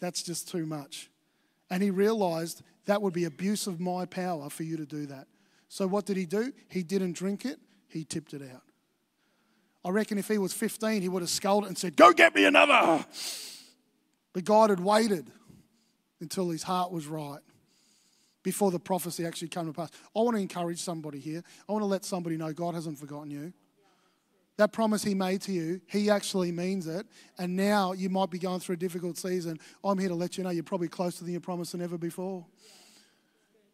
That's 0.00 0.22
just 0.22 0.48
too 0.48 0.64
much. 0.64 1.10
And 1.70 1.82
he 1.82 1.90
realized 1.90 2.62
that 2.86 3.02
would 3.02 3.12
be 3.12 3.24
abuse 3.24 3.66
of 3.66 3.80
my 3.80 4.04
power 4.04 4.48
for 4.48 4.62
you 4.62 4.76
to 4.76 4.86
do 4.86 5.06
that. 5.06 5.26
So 5.68 5.86
what 5.86 6.06
did 6.06 6.16
he 6.16 6.24
do? 6.24 6.52
He 6.68 6.82
didn't 6.82 7.12
drink 7.12 7.44
it, 7.44 7.58
he 7.88 8.04
tipped 8.04 8.32
it 8.32 8.42
out. 8.42 8.62
I 9.84 9.90
reckon 9.90 10.18
if 10.18 10.28
he 10.28 10.38
was 10.38 10.52
15, 10.52 11.02
he 11.02 11.08
would 11.08 11.22
have 11.22 11.30
scolded 11.30 11.68
and 11.68 11.76
said, 11.76 11.96
Go 11.96 12.12
get 12.12 12.34
me 12.34 12.44
another. 12.44 13.04
But 14.32 14.44
God 14.44 14.70
had 14.70 14.80
waited 14.80 15.30
until 16.20 16.50
his 16.50 16.62
heart 16.62 16.90
was 16.92 17.06
right 17.06 17.40
before 18.44 18.70
the 18.70 18.78
prophecy 18.78 19.26
actually 19.26 19.48
came 19.48 19.66
to 19.66 19.72
pass. 19.72 19.90
I 20.14 20.20
want 20.20 20.36
to 20.36 20.40
encourage 20.40 20.80
somebody 20.80 21.18
here. 21.18 21.42
I 21.68 21.72
want 21.72 21.82
to 21.82 21.86
let 21.86 22.04
somebody 22.04 22.36
know 22.36 22.52
God 22.52 22.74
hasn't 22.74 22.98
forgotten 22.98 23.30
you. 23.30 23.52
That 24.56 24.72
promise 24.72 25.02
He 25.02 25.14
made 25.14 25.40
to 25.42 25.52
you, 25.52 25.80
He 25.88 26.10
actually 26.10 26.52
means 26.52 26.86
it. 26.86 27.06
And 27.38 27.56
now 27.56 27.92
you 27.92 28.08
might 28.08 28.30
be 28.30 28.38
going 28.38 28.60
through 28.60 28.74
a 28.74 28.78
difficult 28.78 29.16
season. 29.16 29.58
I'm 29.82 29.98
here 29.98 30.10
to 30.10 30.14
let 30.14 30.38
you 30.38 30.44
know 30.44 30.50
you're 30.50 30.62
probably 30.62 30.86
closer 30.86 31.24
than 31.24 31.32
your 31.32 31.40
promise 31.40 31.72
than 31.72 31.82
ever 31.82 31.98
before. 31.98 32.46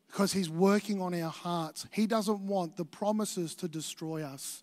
Because 0.06 0.32
He's 0.32 0.48
working 0.48 1.02
on 1.02 1.20
our 1.20 1.30
hearts. 1.30 1.86
He 1.92 2.06
doesn't 2.06 2.40
want 2.40 2.76
the 2.76 2.86
promises 2.86 3.54
to 3.56 3.68
destroy 3.68 4.22
us. 4.22 4.62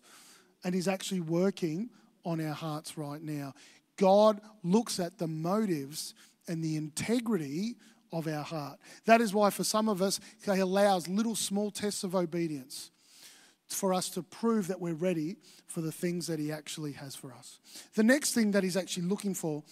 And 0.64 0.74
He's 0.74 0.88
actually 0.88 1.20
working 1.20 1.90
on 2.24 2.44
our 2.44 2.54
hearts 2.54 2.98
right 2.98 3.22
now. 3.22 3.52
God 3.96 4.40
looks 4.64 4.98
at 4.98 5.18
the 5.18 5.28
motives 5.28 6.14
and 6.48 6.64
the 6.64 6.76
integrity 6.76 7.76
of 8.12 8.26
our 8.26 8.42
heart. 8.42 8.78
That 9.04 9.20
is 9.20 9.34
why, 9.34 9.50
for 9.50 9.64
some 9.64 9.88
of 9.88 10.02
us, 10.02 10.20
He 10.44 10.50
allows 10.50 11.08
little 11.08 11.34
small 11.34 11.70
tests 11.70 12.04
of 12.04 12.14
obedience 12.14 12.90
for 13.68 13.92
us 13.92 14.08
to 14.10 14.22
prove 14.22 14.68
that 14.68 14.80
we're 14.80 14.94
ready 14.94 15.36
for 15.66 15.80
the 15.80 15.92
things 15.92 16.26
that 16.26 16.38
He 16.38 16.50
actually 16.50 16.92
has 16.92 17.14
for 17.14 17.32
us. 17.32 17.58
The 17.94 18.02
next 18.02 18.32
thing 18.32 18.52
that 18.52 18.62
He's 18.62 18.76
actually 18.76 19.04
looking 19.04 19.34
for 19.34 19.62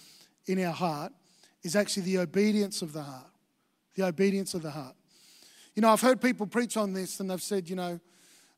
in 0.46 0.62
our 0.64 0.72
heart 0.72 1.12
is 1.62 1.76
actually 1.76 2.04
the 2.04 2.18
obedience 2.18 2.82
of 2.82 2.92
the 2.92 3.02
heart. 3.02 3.30
The 3.94 4.06
obedience 4.06 4.54
of 4.54 4.62
the 4.62 4.70
heart. 4.70 4.94
You 5.74 5.82
know, 5.82 5.90
I've 5.90 6.00
heard 6.00 6.20
people 6.20 6.46
preach 6.46 6.76
on 6.76 6.92
this 6.92 7.20
and 7.20 7.30
they've 7.30 7.42
said, 7.42 7.68
you 7.68 7.76
know, 7.76 8.00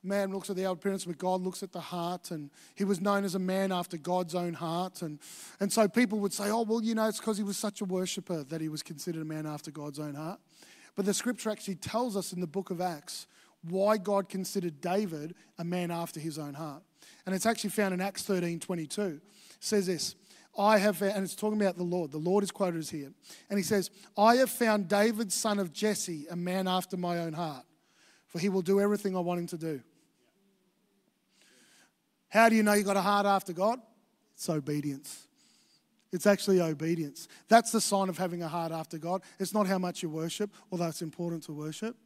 man 0.02 0.32
looks 0.32 0.48
at 0.50 0.56
the 0.56 0.64
outward 0.64 0.78
appearance, 0.78 1.04
but 1.04 1.18
God 1.18 1.40
looks 1.40 1.62
at 1.62 1.72
the 1.72 1.80
heart. 1.80 2.30
And 2.30 2.50
he 2.74 2.84
was 2.84 3.00
known 3.00 3.24
as 3.24 3.34
a 3.34 3.38
man 3.38 3.72
after 3.72 3.96
God's 3.96 4.34
own 4.34 4.54
heart. 4.54 5.02
And, 5.02 5.18
and 5.60 5.72
so 5.72 5.88
people 5.88 6.18
would 6.20 6.32
say, 6.32 6.50
oh, 6.50 6.62
well, 6.62 6.82
you 6.82 6.94
know, 6.94 7.08
it's 7.08 7.18
because 7.18 7.36
he 7.36 7.44
was 7.44 7.56
such 7.56 7.80
a 7.80 7.84
worshiper 7.84 8.44
that 8.44 8.60
he 8.60 8.68
was 8.68 8.82
considered 8.82 9.22
a 9.22 9.24
man 9.24 9.46
after 9.46 9.70
God's 9.70 9.98
own 9.98 10.14
heart. 10.14 10.40
But 10.96 11.04
the 11.04 11.14
scripture 11.14 11.50
actually 11.50 11.76
tells 11.76 12.16
us 12.16 12.32
in 12.32 12.40
the 12.40 12.46
book 12.46 12.70
of 12.70 12.80
Acts 12.80 13.26
why 13.62 13.98
God 13.98 14.28
considered 14.28 14.80
David 14.80 15.34
a 15.58 15.64
man 15.64 15.90
after 15.90 16.20
his 16.20 16.38
own 16.38 16.54
heart. 16.54 16.82
And 17.26 17.34
it's 17.34 17.46
actually 17.46 17.70
found 17.70 17.94
in 17.94 18.00
Acts 18.00 18.22
13 18.22 18.60
22. 18.60 19.02
It 19.02 19.20
says 19.60 19.86
this. 19.86 20.14
I 20.56 20.78
have, 20.78 21.00
and 21.02 21.22
it's 21.22 21.36
talking 21.36 21.60
about 21.60 21.76
the 21.76 21.84
Lord. 21.84 22.10
The 22.10 22.18
Lord 22.18 22.42
is 22.42 22.50
quoted 22.50 22.80
as 22.80 22.90
here. 22.90 23.12
And 23.48 23.58
he 23.58 23.62
says, 23.62 23.90
I 24.16 24.36
have 24.36 24.50
found 24.50 24.88
David, 24.88 25.32
son 25.32 25.60
of 25.60 25.72
Jesse, 25.72 26.26
a 26.28 26.34
man 26.34 26.66
after 26.66 26.96
my 26.96 27.18
own 27.18 27.32
heart 27.32 27.64
for 28.28 28.38
he 28.38 28.48
will 28.48 28.62
do 28.62 28.80
everything 28.80 29.16
I 29.16 29.20
want 29.20 29.40
him 29.40 29.46
to 29.48 29.58
do. 29.58 29.80
How 32.28 32.48
do 32.48 32.56
you 32.56 32.62
know 32.62 32.74
you've 32.74 32.86
got 32.86 32.96
a 32.96 33.02
heart 33.02 33.26
after 33.26 33.52
God? 33.52 33.80
It's 34.34 34.48
obedience. 34.48 35.26
It's 36.12 36.26
actually 36.26 36.60
obedience. 36.60 37.28
That's 37.48 37.70
the 37.70 37.80
sign 37.80 38.08
of 38.08 38.16
having 38.16 38.42
a 38.42 38.48
heart 38.48 38.72
after 38.72 38.98
God. 38.98 39.22
It's 39.38 39.52
not 39.52 39.66
how 39.66 39.78
much 39.78 40.02
you 40.02 40.08
worship, 40.08 40.50
although 40.70 40.86
it's 40.86 41.02
important 41.02 41.42
to 41.44 41.52
worship. 41.52 41.96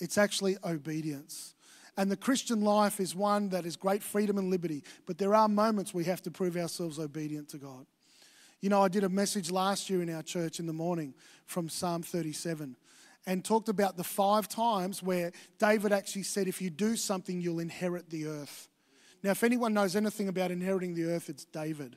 It's 0.00 0.18
actually 0.18 0.56
obedience. 0.64 1.54
And 1.96 2.10
the 2.10 2.16
Christian 2.16 2.62
life 2.62 3.00
is 3.00 3.14
one 3.14 3.50
that 3.50 3.66
is 3.66 3.76
great 3.76 4.02
freedom 4.02 4.38
and 4.38 4.50
liberty, 4.50 4.82
but 5.06 5.18
there 5.18 5.34
are 5.34 5.48
moments 5.48 5.94
we 5.94 6.04
have 6.04 6.22
to 6.22 6.30
prove 6.30 6.56
ourselves 6.56 6.98
obedient 6.98 7.48
to 7.50 7.58
God. 7.58 7.86
You 8.60 8.70
know, 8.70 8.82
I 8.82 8.88
did 8.88 9.04
a 9.04 9.08
message 9.08 9.50
last 9.50 9.90
year 9.90 10.02
in 10.02 10.12
our 10.12 10.22
church 10.22 10.58
in 10.58 10.66
the 10.66 10.72
morning 10.72 11.14
from 11.46 11.68
Psalm 11.68 12.02
37 12.02 12.76
and 13.26 13.44
talked 13.44 13.68
about 13.68 13.96
the 13.96 14.04
five 14.04 14.48
times 14.48 15.02
where 15.02 15.32
David 15.58 15.92
actually 15.92 16.24
said, 16.24 16.48
If 16.48 16.60
you 16.60 16.70
do 16.70 16.96
something, 16.96 17.40
you'll 17.40 17.60
inherit 17.60 18.10
the 18.10 18.26
earth. 18.26 18.68
Now, 19.22 19.30
if 19.30 19.42
anyone 19.42 19.72
knows 19.72 19.96
anything 19.96 20.28
about 20.28 20.50
inheriting 20.50 20.94
the 20.94 21.04
earth, 21.04 21.28
it's 21.30 21.44
David. 21.44 21.96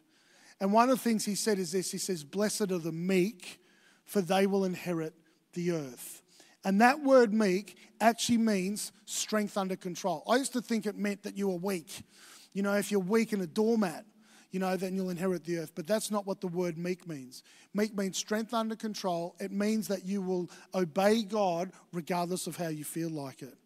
And 0.60 0.74
one 0.74 0.90
of 0.90 0.98
the 0.98 1.04
things 1.04 1.26
he 1.26 1.36
said 1.36 1.60
is 1.60 1.72
this 1.72 1.92
He 1.92 1.98
says, 1.98 2.24
Blessed 2.24 2.72
are 2.72 2.80
the 2.80 2.92
meek, 2.92 3.60
for 4.06 4.22
they 4.22 4.48
will 4.48 4.64
inherit 4.64 5.14
the 5.54 5.72
earth. 5.72 6.22
And 6.64 6.82
that 6.82 7.04
word 7.04 7.34
meek 7.34 7.78
actually 8.02 8.40
means 8.40 8.92
strength 9.06 9.58
under 9.58 9.76
control. 9.76 10.24
I 10.28 10.38
used 10.38 10.54
to 10.54 10.62
think 10.62 10.86
it 10.86 10.98
meant 10.98 11.24
that 11.24 11.38
you 11.38 11.48
were 11.50 11.58
weak. 11.58 12.04
You 12.54 12.64
know, 12.64 12.74
if 12.74 12.92
you're 12.92 13.00
weak 13.00 13.34
and 13.34 13.42
a 13.42 13.48
doormat, 13.48 14.06
you 14.52 14.60
know, 14.60 14.78
then 14.78 14.96
you'll 14.96 15.10
inherit 15.10 15.44
the 15.44 15.60
earth. 15.60 15.74
But 15.76 15.88
that's 15.88 16.12
not 16.12 16.26
what 16.26 16.42
the 16.42 16.48
word 16.48 16.78
meek 16.78 17.08
means. 17.08 17.44
Meek 17.74 17.96
means 17.96 18.18
strength 18.18 18.54
under 18.54 18.76
control. 18.76 19.36
It 19.40 19.52
means 19.52 19.88
that 19.88 20.06
you 20.06 20.22
will 20.22 20.50
obey 20.74 21.24
God 21.24 21.72
regardless 21.94 22.48
of 22.48 22.58
how 22.58 22.70
you 22.70 22.84
feel 22.84 23.10
like 23.10 23.42
it. 23.42 23.58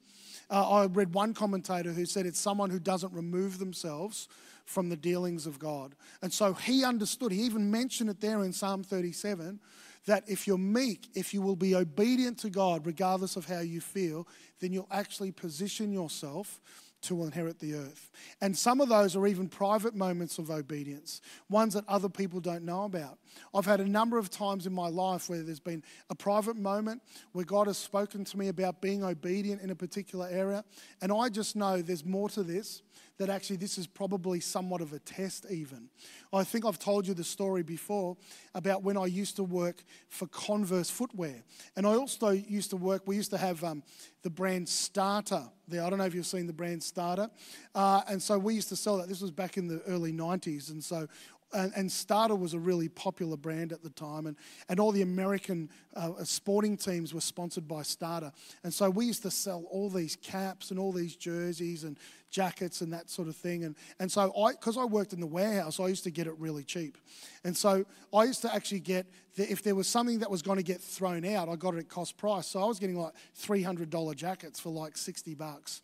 Uh, 0.50 0.70
I 0.70 0.86
read 0.88 1.14
one 1.14 1.34
commentator 1.34 1.94
who 1.94 2.06
said 2.06 2.26
it's 2.26 2.40
someone 2.40 2.70
who 2.70 2.80
doesn't 2.80 3.14
remove 3.14 3.58
themselves 3.60 4.28
from 4.66 4.90
the 4.90 4.98
dealings 4.98 5.46
of 5.46 5.60
God. 5.60 5.96
And 6.22 6.32
so 6.32 6.54
he 6.54 6.84
understood, 6.84 7.32
he 7.32 7.44
even 7.44 7.72
mentioned 7.72 8.10
it 8.10 8.22
there 8.22 8.44
in 8.44 8.52
Psalm 8.54 8.84
37 8.84 9.60
that 10.08 10.24
if 10.28 10.48
you're 10.48 10.58
meek, 10.58 11.08
if 11.14 11.34
you 11.34 11.42
will 11.42 11.56
be 11.56 11.76
obedient 11.76 12.40
to 12.40 12.50
God 12.50 12.86
regardless 12.86 13.36
of 13.36 13.46
how 13.46 13.60
you 13.60 13.80
feel, 13.80 14.28
then 14.60 14.74
you'll 14.74 14.88
actually 14.92 15.32
position 15.32 15.92
yourself 15.92 16.60
to 17.02 17.24
inherit 17.24 17.60
the 17.60 17.76
earth. 17.76 18.12
And 18.42 18.58
some 18.58 18.82
of 18.82 18.90
those 18.90 19.16
are 19.16 19.28
even 19.28 19.50
private 19.50 19.96
moments 19.96 20.38
of 20.38 20.50
obedience, 20.50 21.22
ones 21.50 21.74
that 21.74 21.84
other 21.88 22.10
people 22.10 22.40
don't 22.40 22.64
know 22.64 22.84
about. 22.84 23.18
I've 23.54 23.66
had 23.66 23.80
a 23.80 23.88
number 23.88 24.18
of 24.18 24.30
times 24.30 24.68
in 24.68 24.74
my 24.74 24.88
life 24.88 25.30
where 25.30 25.42
there's 25.42 25.60
been 25.60 25.84
a 26.10 26.16
private 26.16 26.58
moment 26.58 27.02
where 27.32 27.46
God 27.46 27.68
has 27.68 27.78
spoken 27.78 28.24
to 28.26 28.38
me 28.38 28.48
about 28.50 28.82
being 28.82 29.04
obedient 29.04 29.62
in 29.62 29.70
a 29.70 29.76
particular 29.76 30.28
area, 30.30 30.64
and 31.02 31.12
I 31.12 31.30
just 31.30 31.56
know 31.56 31.82
there's 31.82 32.06
more 32.06 32.30
to 32.30 32.44
this 32.44 32.82
that 33.18 33.30
actually 33.30 33.58
this 33.58 33.78
is 33.78 33.88
probably 33.88 34.40
somewhat 34.40 34.82
of 34.82 34.94
a 34.94 35.00
test, 35.00 35.46
even. 35.50 35.90
I 36.34 36.44
think 36.44 36.66
I've 36.66 36.80
told 36.80 37.08
you 37.08 37.14
the 37.14 37.24
story 37.24 37.64
before 37.64 38.18
about 38.56 38.84
when 38.84 38.98
I 38.98 39.06
used 39.06 39.36
to 39.36 39.44
work 39.44 39.84
for 40.10 40.28
Converse 40.28 40.90
Footwear. 40.90 41.44
And 41.76 41.86
I 41.86 41.96
also 41.96 42.30
used 42.30 42.72
to 42.72 42.78
work, 42.78 43.04
we 43.06 43.16
used 43.16 43.32
to 43.32 43.38
have 43.38 43.64
um, 43.64 43.84
the 44.24 44.30
brand 44.30 44.70
Starter 44.70 45.44
there. 45.68 45.84
I 45.84 45.90
don't 45.90 46.00
know 46.00 46.06
if 46.06 46.14
you've 46.14 46.26
seen 46.26 46.48
the 46.48 46.54
brand 46.54 46.84
Starter. 46.84 47.30
Uh, 47.74 48.02
and 48.08 48.22
so 48.22 48.38
we 48.38 48.54
used 48.54 48.70
to 48.70 48.76
sell 48.76 48.98
that. 48.98 49.08
This 49.08 49.22
was 49.22 49.32
back 49.32 49.58
in 49.58 49.68
the 49.68 49.82
early 49.88 50.12
90s. 50.12 50.70
And 50.70 50.84
so 50.84 51.08
and, 51.54 51.72
and, 51.76 51.92
Starter 51.92 52.36
was 52.36 52.54
a 52.54 52.60
really 52.60 52.88
popular 52.88 53.38
brand 53.38 53.72
at 53.72 53.84
the 53.84 53.90
time, 53.90 54.26
and, 54.26 54.38
and 54.70 54.80
all 54.80 54.92
the 54.92 55.02
American 55.02 55.70
uh, 55.96 56.12
sporting 56.24 56.78
teams 56.78 57.14
were 57.14 57.22
sponsored 57.22 57.68
by 57.68 57.82
Starter. 57.82 58.32
And 58.64 58.74
so 58.74 58.90
we 58.90 59.06
used 59.06 59.24
to 59.24 59.32
sell 59.32 59.66
all 59.70 59.90
these 59.90 60.16
caps 60.16 60.72
and 60.72 60.80
all 60.80 60.92
these 60.92 61.16
jerseys 61.16 61.84
and 61.84 61.98
jackets 62.30 62.82
and 62.82 62.94
that 62.94 63.10
sort 63.10 63.28
of 63.28 63.36
thing. 63.36 63.64
And, 63.66 63.76
and 64.00 64.12
so 64.12 64.34
I, 64.42 64.52
because 64.52 64.78
I 64.78 64.86
worked 64.86 65.14
in 65.14 65.20
the 65.20 65.28
warehouse, 65.28 65.80
I 65.80 65.88
used 65.88 66.06
to 66.06 66.12
get 66.12 66.28
it 66.28 66.34
really 66.40 66.64
cheap. 66.64 66.98
And 67.44 67.56
so 67.56 67.86
I 68.14 68.24
used 68.24 68.42
to 68.44 68.54
actually 68.54 68.80
get, 68.80 69.06
the, 69.36 69.52
if 69.52 69.62
there 69.62 69.76
was 69.76 69.88
something 69.88 70.20
that 70.20 70.32
was 70.32 70.42
going 70.42 70.58
to 70.58 70.64
get 70.64 70.82
thrown 70.82 71.26
out, 71.26 71.50
I 71.50 71.56
got 71.56 71.76
it 71.76 71.80
at 71.80 71.90
cost 71.90 72.18
price. 72.18 72.48
So 72.48 72.62
I 72.62 72.66
was 72.66 72.80
getting 72.80 72.98
like 73.00 73.14
$300 73.40 74.16
jackets 74.16 74.60
for 74.60 74.70
like 74.70 74.98
60 74.98 75.36
bucks. 75.36 75.82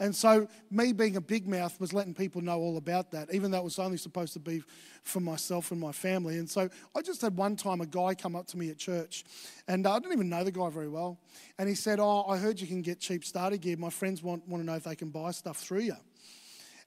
And 0.00 0.14
so, 0.14 0.46
me 0.70 0.92
being 0.92 1.16
a 1.16 1.20
big 1.20 1.48
mouth 1.48 1.78
was 1.80 1.92
letting 1.92 2.14
people 2.14 2.40
know 2.40 2.58
all 2.58 2.76
about 2.76 3.10
that, 3.10 3.34
even 3.34 3.50
though 3.50 3.58
it 3.58 3.64
was 3.64 3.80
only 3.80 3.96
supposed 3.96 4.32
to 4.34 4.38
be 4.38 4.62
for 5.02 5.18
myself 5.18 5.72
and 5.72 5.80
my 5.80 5.90
family. 5.90 6.38
And 6.38 6.48
so, 6.48 6.68
I 6.94 7.02
just 7.02 7.20
had 7.20 7.36
one 7.36 7.56
time 7.56 7.80
a 7.80 7.86
guy 7.86 8.14
come 8.14 8.36
up 8.36 8.46
to 8.48 8.58
me 8.58 8.70
at 8.70 8.78
church, 8.78 9.24
and 9.66 9.86
uh, 9.86 9.94
I 9.94 9.98
didn't 9.98 10.12
even 10.12 10.28
know 10.28 10.44
the 10.44 10.52
guy 10.52 10.70
very 10.70 10.88
well. 10.88 11.18
And 11.58 11.68
he 11.68 11.74
said, 11.74 11.98
Oh, 11.98 12.24
I 12.28 12.38
heard 12.38 12.60
you 12.60 12.68
can 12.68 12.80
get 12.80 13.00
cheap 13.00 13.24
starter 13.24 13.56
gear. 13.56 13.76
My 13.76 13.90
friends 13.90 14.22
want, 14.22 14.46
want 14.46 14.62
to 14.62 14.66
know 14.66 14.76
if 14.76 14.84
they 14.84 14.94
can 14.94 15.08
buy 15.08 15.32
stuff 15.32 15.56
through 15.56 15.80
you. 15.80 15.96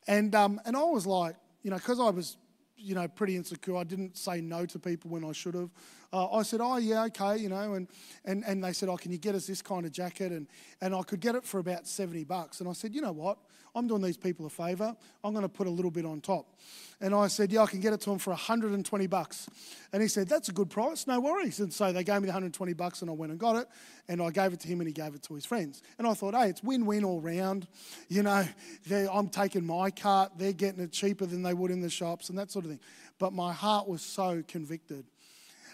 And, 0.08 0.34
um, 0.34 0.62
and 0.66 0.78
I 0.78 0.84
was 0.84 1.06
like, 1.06 1.36
you 1.64 1.70
know, 1.70 1.78
because 1.78 2.00
I 2.00 2.10
was 2.10 2.38
you 2.82 2.96
know, 2.96 3.08
pretty 3.08 3.36
insecure. 3.36 3.78
I 3.78 3.84
didn't 3.84 4.18
say 4.18 4.42
no 4.42 4.66
to 4.66 4.80
people 4.80 5.12
when 5.12 5.24
I 5.24 5.32
should 5.32 5.54
have. 5.54 5.70
Uh, 6.14 6.30
I 6.32 6.44
said, 6.44 6.60
oh, 6.62 6.78
yeah, 6.78 7.06
okay, 7.06 7.38
you 7.38 7.48
know, 7.48 7.74
and, 7.76 7.88
and, 8.26 8.44
and 8.46 8.64
they 8.64 8.74
said, 8.74 8.90
oh, 8.90 8.98
can 8.98 9.12
you 9.12 9.18
get 9.18 9.34
us 9.36 9.48
this 9.48 9.62
kind 9.62 9.86
of 9.86 9.92
jacket? 9.92 10.32
And, 10.32 10.48
and 10.82 10.94
I 10.94 11.04
could 11.04 11.22
get 11.22 11.36
it 11.36 11.46
for 11.46 11.60
about 11.60 11.88
70 11.88 12.26
bucks. 12.26 12.60
And 12.60 12.68
I 12.68 12.74
said, 12.74 12.94
you 12.94 13.02
know 13.02 13.14
what? 13.14 13.38
I'm 13.74 13.88
doing 13.88 14.02
these 14.02 14.18
people 14.18 14.46
a 14.46 14.50
favour. 14.50 14.96
I'm 15.24 15.34
going 15.34 15.44
to 15.44 15.50
put 15.50 15.68
a 15.68 15.70
little 15.70 15.92
bit 15.92 16.06
on 16.06 16.20
top. 16.20 16.58
And 17.00 17.16
I 17.16 17.28
said, 17.28 17.52
yeah, 17.52 17.62
I 17.62 17.68
can 17.68 17.80
get 17.80 17.94
it 17.94 18.02
to 18.02 18.10
them 18.10 18.20
for 18.20 18.32
120 18.32 19.08
bucks. 19.08 19.50
And 19.94 20.02
he 20.02 20.08
said, 20.08 20.28
that's 20.28 20.50
a 20.50 20.52
good 20.52 20.70
price, 20.70 21.08
no 21.08 21.20
worries. 21.20 21.60
And 21.60 21.74
so 21.74 21.92
they 21.92 22.04
gave 22.04 22.16
me 22.22 22.28
the 22.28 22.34
120 22.34 22.74
bucks 22.74 23.02
and 23.02 23.10
I 23.10 23.14
went 23.14 23.32
and 23.32 23.40
got 23.40 23.56
it. 23.56 23.68
And 24.08 24.22
I 24.22 24.30
gave 24.30 24.54
it 24.54 24.60
to 24.62 24.68
him 24.68 24.82
and 24.82 24.88
he 24.88 24.94
gave 24.94 25.16
it 25.16 25.24
to 25.24 25.34
his 25.34 25.46
friends. 25.46 25.82
And 25.98 26.06
I 26.06 26.14
thought, 26.14 26.36
hey, 26.36 26.50
it's 26.50 26.62
win-win 26.62 27.04
all 27.04 27.22
round. 27.22 27.68
You 28.10 28.24
know, 28.24 28.46
I'm 28.92 29.30
taking 29.30 29.66
my 29.66 29.90
cart. 29.90 30.34
They're 30.38 30.54
getting 30.54 30.82
it 30.82 30.92
cheaper 30.92 31.26
than 31.26 31.42
they 31.42 31.54
would 31.54 31.72
in 31.72 31.82
the 31.82 31.90
shops 31.90 32.30
and 32.30 32.38
that 32.38 32.52
sort 32.52 32.66
of 32.66 32.71
thing. 32.72 32.80
But 33.20 33.34
my 33.34 33.54
heart 33.54 33.88
was 33.88 34.02
so 34.02 34.44
convicted. 34.48 35.06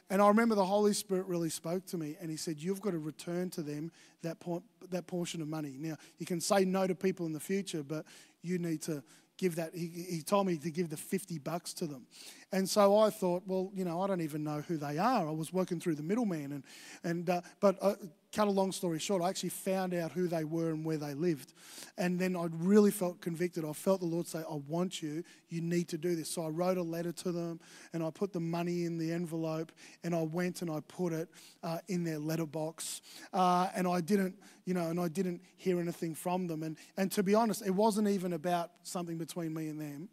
And 0.10 0.22
I 0.22 0.28
remember 0.30 0.56
the 0.56 0.66
Holy 0.66 0.94
Spirit 0.94 1.28
really 1.28 1.50
spoke 1.50 1.86
to 1.88 1.98
me 1.98 2.16
and 2.22 2.32
he 2.32 2.38
said, 2.38 2.58
You've 2.60 2.82
got 2.82 2.92
to 2.92 3.00
return 3.00 3.50
to 3.52 3.62
them 3.62 3.92
that, 4.22 4.40
por- 4.40 4.64
that 4.90 5.08
portion 5.08 5.42
of 5.42 5.48
money. 5.48 5.76
Now, 5.78 5.98
you 6.18 6.26
can 6.26 6.40
say 6.40 6.64
no 6.64 6.88
to 6.88 6.96
people 6.96 7.26
in 7.26 7.34
the 7.34 7.40
future, 7.40 7.84
but 7.84 8.06
you 8.42 8.58
need 8.58 8.82
to 8.84 9.04
give 9.38 9.56
that. 9.56 9.76
He, 9.76 10.06
he 10.10 10.22
told 10.22 10.48
me 10.48 10.58
to 10.58 10.72
give 10.72 10.90
the 10.90 10.98
50 10.98 11.40
bucks 11.40 11.74
to 11.76 11.88
them. 11.88 12.06
And 12.52 12.70
so 12.70 12.98
I 12.98 13.10
thought, 13.10 13.44
well, 13.46 13.70
you 13.74 13.84
know, 13.84 14.02
I 14.02 14.08
don't 14.08 14.22
even 14.22 14.44
know 14.44 14.62
who 14.62 14.78
they 14.78 14.98
are. 14.98 15.28
I 15.28 15.32
was 15.32 15.52
working 15.52 15.80
through 15.80 15.96
the 15.96 16.04
middleman. 16.04 16.54
And, 16.54 16.64
and, 17.04 17.30
uh, 17.30 17.42
but 17.60 17.78
uh, 17.82 17.96
cut 18.38 18.47
a 18.47 18.52
long 18.52 18.71
story 18.71 19.00
short, 19.00 19.23
I 19.23 19.30
actually 19.30 19.50
found 19.50 19.95
out 19.95 20.12
who 20.12 20.28
they 20.28 20.43
were 20.43 20.69
and 20.69 20.86
where 20.86 20.97
they 20.97 21.15
lived. 21.15 21.54
And 21.97 22.19
then 22.19 22.36
I 22.36 22.45
really 22.52 22.91
felt 22.91 23.19
convicted. 23.19 23.65
I 23.65 23.73
felt 23.73 24.00
the 24.00 24.06
Lord 24.06 24.28
say, 24.28 24.43
I 24.47 24.62
want 24.67 25.02
you. 25.02 25.23
You 25.50 25.62
need 25.62 25.88
to 25.88 25.97
do 25.97 26.15
this. 26.15 26.30
So 26.30 26.45
I 26.45 26.50
wrote 26.50 26.78
a 26.78 26.84
letter 26.84 27.12
to 27.12 27.32
them 27.32 27.60
and 27.93 28.04
I 28.04 28.12
put 28.12 28.34
the 28.34 28.39
money 28.39 28.86
in 28.86 29.00
the 29.00 29.12
envelope 29.12 29.71
and 30.04 30.13
I 30.13 30.21
went 30.21 30.62
and 30.62 30.69
I 30.69 30.82
put 30.82 31.13
it 31.13 31.30
uh, 31.63 31.80
in 31.88 32.04
their 32.04 32.19
letterbox. 32.19 33.02
Uh, 33.34 33.69
and 33.76 33.88
I 33.88 34.02
didn't, 34.02 34.36
you 34.65 34.76
know, 34.76 34.88
and 34.91 35.00
I 35.00 35.08
didn't 35.08 35.41
hear 35.56 35.80
anything 35.80 36.13
from 36.13 36.45
them. 36.45 36.62
And, 36.62 36.78
and 36.95 37.12
to 37.13 37.23
be 37.23 37.34
honest, 37.34 37.65
it 37.65 37.73
wasn't 37.73 38.08
even 38.08 38.34
about 38.34 38.69
something 38.84 39.17
between 39.17 39.52
me 39.52 39.67
and 39.67 39.82
them. 39.82 40.10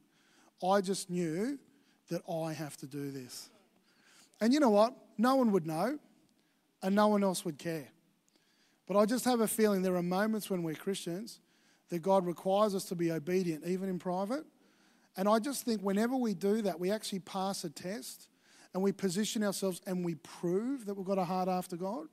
I 0.67 0.81
just 0.81 1.11
knew 1.11 1.59
that 2.09 2.23
I 2.27 2.55
have 2.55 2.79
to 2.79 2.87
do 2.87 3.11
this. 3.11 3.51
And 4.41 4.55
you 4.55 4.61
know 4.61 4.71
what? 4.71 4.95
No 5.19 5.37
one 5.37 5.53
would 5.53 5.67
know 5.67 5.99
and 6.83 6.95
no 6.95 7.09
one 7.09 7.23
else 7.23 7.45
would 7.45 7.59
care. 7.59 7.89
But 8.87 8.97
I 8.97 9.07
just 9.07 9.25
have 9.25 9.41
a 9.41 9.49
feeling 9.49 9.83
there 9.83 9.97
are 9.97 10.03
moments 10.03 10.51
when 10.51 10.63
we're 10.63 10.75
Christians 10.75 11.41
that 11.89 12.01
God 12.01 12.27
requires 12.27 12.75
us 12.75 12.85
to 12.87 12.95
be 12.95 13.11
obedient, 13.11 13.65
even 13.67 13.89
in 13.89 13.99
private. 13.99 14.45
And 15.17 15.29
I 15.29 15.39
just 15.39 15.65
think 15.65 15.81
whenever 15.81 16.17
we 16.17 16.35
do 16.35 16.63
that, 16.63 16.79
we 16.79 16.91
actually 16.91 17.21
pass 17.21 17.65
a 17.65 17.71
test 17.71 18.29
and 18.73 18.83
we 18.83 18.93
position 18.93 19.43
ourselves 19.45 19.81
and 19.87 20.05
we 20.05 20.17
prove 20.17 20.87
that 20.87 20.95
we've 20.95 21.07
got 21.07 21.19
a 21.19 21.25
heart 21.25 21.49
after 21.49 21.77
God. 21.77 22.07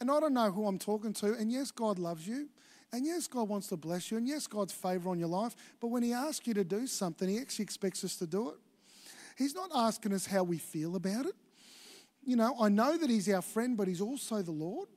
And 0.00 0.10
I 0.10 0.18
don't 0.18 0.32
know 0.32 0.50
who 0.50 0.66
I'm 0.66 0.78
talking 0.78 1.12
to. 1.14 1.34
And 1.34 1.52
yes, 1.52 1.70
God 1.70 1.98
loves 1.98 2.26
you. 2.26 2.48
And 2.92 3.04
yes, 3.06 3.28
God 3.28 3.48
wants 3.48 3.68
to 3.68 3.76
bless 3.76 4.10
you. 4.10 4.16
And 4.16 4.26
yes, 4.26 4.46
God's 4.46 4.72
favor 4.72 5.10
on 5.10 5.18
your 5.18 5.28
life. 5.28 5.54
But 5.78 5.88
when 5.88 6.02
He 6.02 6.12
asks 6.12 6.46
you 6.46 6.54
to 6.54 6.64
do 6.64 6.86
something, 6.86 7.28
He 7.28 7.38
actually 7.38 7.64
expects 7.64 8.02
us 8.02 8.16
to 8.16 8.26
do 8.26 8.48
it. 8.48 8.56
He's 9.36 9.54
not 9.54 9.70
asking 9.74 10.12
us 10.12 10.26
how 10.26 10.42
we 10.42 10.58
feel 10.58 10.96
about 10.96 11.26
it. 11.26 11.34
You 12.24 12.36
know, 12.36 12.56
I 12.60 12.68
know 12.68 12.96
that 12.96 13.08
He's 13.08 13.28
our 13.28 13.42
friend, 13.42 13.76
but 13.76 13.86
He's 13.86 14.00
also 14.00 14.42
the 14.42 14.50
Lord. 14.50 14.88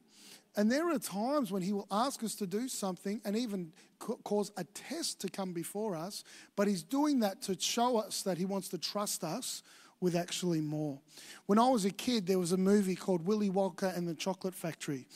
And 0.55 0.71
there 0.71 0.91
are 0.91 0.99
times 0.99 1.51
when 1.51 1.61
He 1.61 1.73
will 1.73 1.87
ask 1.91 2.23
us 2.23 2.35
to 2.35 2.47
do 2.47 2.67
something 2.67 3.21
and 3.25 3.35
even 3.35 3.71
cause 3.99 4.51
a 4.57 4.63
test 4.63 5.21
to 5.21 5.29
come 5.29 5.53
before 5.53 5.95
us, 5.95 6.23
but 6.55 6.67
He's 6.67 6.83
doing 6.83 7.21
that 7.21 7.41
to 7.43 7.59
show 7.59 7.97
us 7.97 8.21
that 8.23 8.37
He 8.37 8.45
wants 8.45 8.69
to 8.69 8.77
trust 8.77 9.23
us 9.23 9.63
with 9.99 10.15
actually 10.15 10.61
more. 10.61 10.99
When 11.45 11.57
I 11.57 11.69
was 11.69 11.85
a 11.85 11.89
kid, 11.89 12.27
there 12.27 12.37
was 12.37 12.51
a 12.51 12.57
movie 12.57 12.95
called 12.95 13.25
Willy 13.25 13.49
Wonka 13.49 13.95
and 13.97 14.07
the 14.07 14.13
Chocolate 14.13 14.53
Factory. 14.53 15.07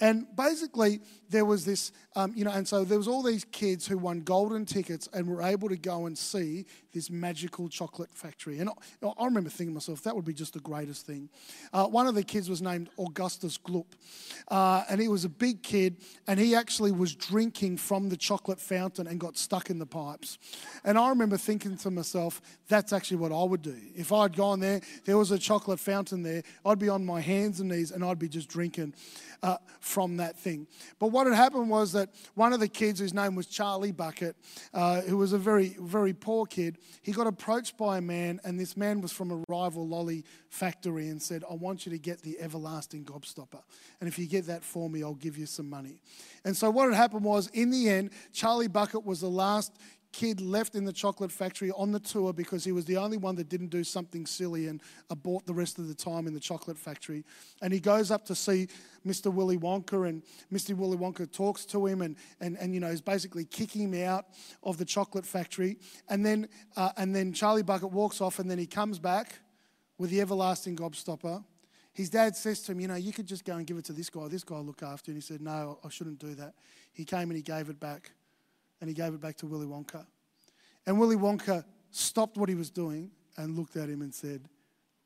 And 0.00 0.26
basically, 0.36 1.00
there 1.30 1.44
was 1.44 1.64
this, 1.64 1.90
um, 2.16 2.32
you 2.36 2.44
know, 2.44 2.50
and 2.50 2.68
so 2.68 2.84
there 2.84 2.98
was 2.98 3.08
all 3.08 3.22
these 3.22 3.44
kids 3.44 3.86
who 3.86 3.96
won 3.96 4.20
golden 4.20 4.66
tickets 4.66 5.08
and 5.12 5.26
were 5.26 5.42
able 5.42 5.68
to 5.70 5.76
go 5.76 6.04
and 6.06 6.16
see 6.16 6.66
this 6.96 7.10
magical 7.10 7.68
chocolate 7.68 8.10
factory. 8.14 8.58
And 8.58 8.70
I, 8.70 9.06
I 9.18 9.26
remember 9.26 9.50
thinking 9.50 9.68
to 9.68 9.74
myself, 9.74 10.02
that 10.04 10.16
would 10.16 10.24
be 10.24 10.32
just 10.32 10.54
the 10.54 10.60
greatest 10.60 11.06
thing. 11.06 11.28
Uh, 11.72 11.84
one 11.84 12.06
of 12.06 12.14
the 12.14 12.22
kids 12.22 12.48
was 12.48 12.62
named 12.62 12.88
Augustus 12.98 13.58
Gloop, 13.58 13.84
uh, 14.48 14.84
and 14.88 15.00
he 15.00 15.08
was 15.08 15.24
a 15.24 15.28
big 15.28 15.62
kid, 15.62 15.98
and 16.26 16.40
he 16.40 16.54
actually 16.54 16.92
was 16.92 17.14
drinking 17.14 17.76
from 17.76 18.08
the 18.08 18.16
chocolate 18.16 18.60
fountain 18.60 19.06
and 19.06 19.20
got 19.20 19.36
stuck 19.36 19.68
in 19.68 19.78
the 19.78 19.86
pipes. 19.86 20.38
And 20.84 20.98
I 20.98 21.10
remember 21.10 21.36
thinking 21.36 21.76
to 21.76 21.90
myself, 21.90 22.40
that's 22.68 22.92
actually 22.92 23.18
what 23.18 23.30
I 23.30 23.44
would 23.44 23.62
do. 23.62 23.76
If 23.94 24.12
I'd 24.12 24.34
gone 24.34 24.60
there, 24.60 24.80
there 25.04 25.18
was 25.18 25.30
a 25.30 25.38
chocolate 25.38 25.78
fountain 25.78 26.22
there, 26.22 26.42
I'd 26.64 26.78
be 26.78 26.88
on 26.88 27.04
my 27.04 27.20
hands 27.20 27.60
and 27.60 27.70
knees 27.70 27.90
and 27.90 28.04
I'd 28.04 28.18
be 28.18 28.28
just 28.28 28.48
drinking 28.48 28.94
uh, 29.42 29.58
from 29.80 30.16
that 30.16 30.38
thing. 30.38 30.66
But 30.98 31.08
what 31.08 31.26
had 31.26 31.36
happened 31.36 31.70
was 31.70 31.92
that 31.92 32.10
one 32.34 32.52
of 32.52 32.60
the 32.60 32.68
kids, 32.68 33.00
whose 33.00 33.14
name 33.14 33.34
was 33.34 33.46
Charlie 33.46 33.92
Bucket, 33.92 34.36
uh, 34.72 35.02
who 35.02 35.16
was 35.16 35.32
a 35.32 35.38
very, 35.38 35.76
very 35.80 36.12
poor 36.12 36.46
kid, 36.46 36.78
he 37.02 37.12
got 37.12 37.26
approached 37.26 37.76
by 37.76 37.98
a 37.98 38.00
man, 38.00 38.40
and 38.44 38.58
this 38.58 38.76
man 38.76 39.00
was 39.00 39.12
from 39.12 39.30
a 39.30 39.44
rival 39.48 39.86
lolly 39.86 40.24
factory 40.48 41.08
and 41.08 41.20
said, 41.20 41.44
I 41.50 41.54
want 41.54 41.86
you 41.86 41.92
to 41.92 41.98
get 41.98 42.22
the 42.22 42.38
everlasting 42.40 43.04
gobstopper. 43.04 43.62
And 44.00 44.08
if 44.08 44.18
you 44.18 44.26
get 44.26 44.46
that 44.46 44.64
for 44.64 44.90
me, 44.90 45.02
I'll 45.02 45.14
give 45.14 45.38
you 45.38 45.46
some 45.46 45.70
money. 45.70 46.00
And 46.44 46.56
so 46.56 46.70
what 46.70 46.86
had 46.86 46.94
happened 46.94 47.24
was, 47.24 47.48
in 47.48 47.70
the 47.70 47.88
end, 47.88 48.10
Charlie 48.32 48.68
Bucket 48.68 49.04
was 49.04 49.20
the 49.20 49.30
last 49.30 49.72
kid 50.16 50.40
left 50.40 50.74
in 50.74 50.86
the 50.86 50.94
chocolate 50.94 51.30
factory 51.30 51.70
on 51.72 51.92
the 51.92 52.00
tour 52.00 52.32
because 52.32 52.64
he 52.64 52.72
was 52.72 52.86
the 52.86 52.96
only 52.96 53.18
one 53.18 53.34
that 53.34 53.50
didn't 53.50 53.68
do 53.68 53.84
something 53.84 54.24
silly 54.24 54.66
and 54.66 54.80
abort 55.10 55.44
the 55.44 55.52
rest 55.52 55.78
of 55.78 55.88
the 55.88 55.94
time 55.94 56.26
in 56.26 56.32
the 56.32 56.40
chocolate 56.40 56.78
factory. 56.78 57.22
And 57.60 57.70
he 57.70 57.80
goes 57.80 58.10
up 58.10 58.24
to 58.26 58.34
see 58.34 58.68
Mr. 59.06 59.30
Willy 59.30 59.58
Wonka, 59.58 60.08
and 60.08 60.22
Mr. 60.50 60.74
Willy 60.74 60.96
Wonka 60.96 61.30
talks 61.30 61.66
to 61.66 61.84
him 61.84 62.00
and, 62.00 62.16
and, 62.40 62.56
and 62.56 62.72
you 62.72 62.80
know, 62.80 62.86
is 62.86 63.02
basically 63.02 63.44
kicking 63.44 63.92
him 63.92 64.08
out 64.08 64.24
of 64.62 64.78
the 64.78 64.86
chocolate 64.86 65.26
factory. 65.26 65.76
And 66.08 66.24
then, 66.24 66.48
uh, 66.78 66.92
and 66.96 67.14
then 67.14 67.34
Charlie 67.34 67.62
Bucket 67.62 67.92
walks 67.92 68.22
off, 68.22 68.38
and 68.38 68.50
then 68.50 68.58
he 68.58 68.66
comes 68.66 68.98
back 68.98 69.40
with 69.98 70.08
the 70.08 70.22
everlasting 70.22 70.76
gobstopper. 70.76 71.44
His 71.92 72.08
dad 72.08 72.36
says 72.36 72.62
to 72.62 72.72
him, 72.72 72.80
You 72.80 72.88
know, 72.88 72.94
you 72.94 73.12
could 73.12 73.26
just 73.26 73.44
go 73.44 73.56
and 73.56 73.66
give 73.66 73.76
it 73.76 73.84
to 73.86 73.92
this 73.92 74.08
guy. 74.08 74.28
This 74.28 74.44
guy 74.44 74.58
look 74.60 74.82
after. 74.82 75.10
And 75.10 75.18
he 75.18 75.22
said, 75.22 75.42
No, 75.42 75.78
I 75.84 75.90
shouldn't 75.90 76.18
do 76.18 76.34
that. 76.36 76.54
He 76.94 77.04
came 77.04 77.28
and 77.28 77.36
he 77.36 77.42
gave 77.42 77.68
it 77.68 77.78
back. 77.78 78.12
And 78.80 78.88
he 78.88 78.94
gave 78.94 79.14
it 79.14 79.20
back 79.20 79.36
to 79.38 79.46
Willy 79.46 79.66
Wonka. 79.66 80.06
And 80.86 80.98
Willy 80.98 81.16
Wonka 81.16 81.64
stopped 81.90 82.36
what 82.36 82.48
he 82.48 82.54
was 82.54 82.70
doing 82.70 83.10
and 83.36 83.56
looked 83.56 83.76
at 83.76 83.88
him 83.88 84.02
and 84.02 84.14
said, 84.14 84.48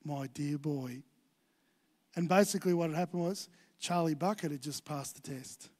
My 0.05 0.27
dear 0.29 0.59
boy. 0.59 1.03
And 2.17 2.29
basically, 2.29 2.75
what 2.75 2.91
had 2.91 2.99
happened 2.99 3.23
was 3.23 3.49
Charlie 3.79 4.15
Bucket 4.15 4.51
had 4.51 4.61
just 4.63 4.85
passed 4.85 5.23
the 5.23 5.37
test. 5.37 5.71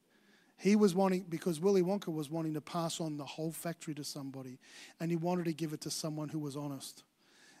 He 0.57 0.75
was 0.75 0.93
wanting, 0.93 1.25
because 1.27 1.59
Willy 1.59 1.81
Wonka 1.81 2.13
was 2.13 2.29
wanting 2.29 2.53
to 2.53 2.61
pass 2.61 3.01
on 3.01 3.17
the 3.17 3.25
whole 3.25 3.51
factory 3.51 3.95
to 3.95 4.03
somebody, 4.03 4.59
and 4.99 5.09
he 5.09 5.17
wanted 5.17 5.45
to 5.45 5.53
give 5.53 5.73
it 5.73 5.81
to 5.81 5.89
someone 5.89 6.29
who 6.29 6.39
was 6.39 6.55
honest, 6.55 7.03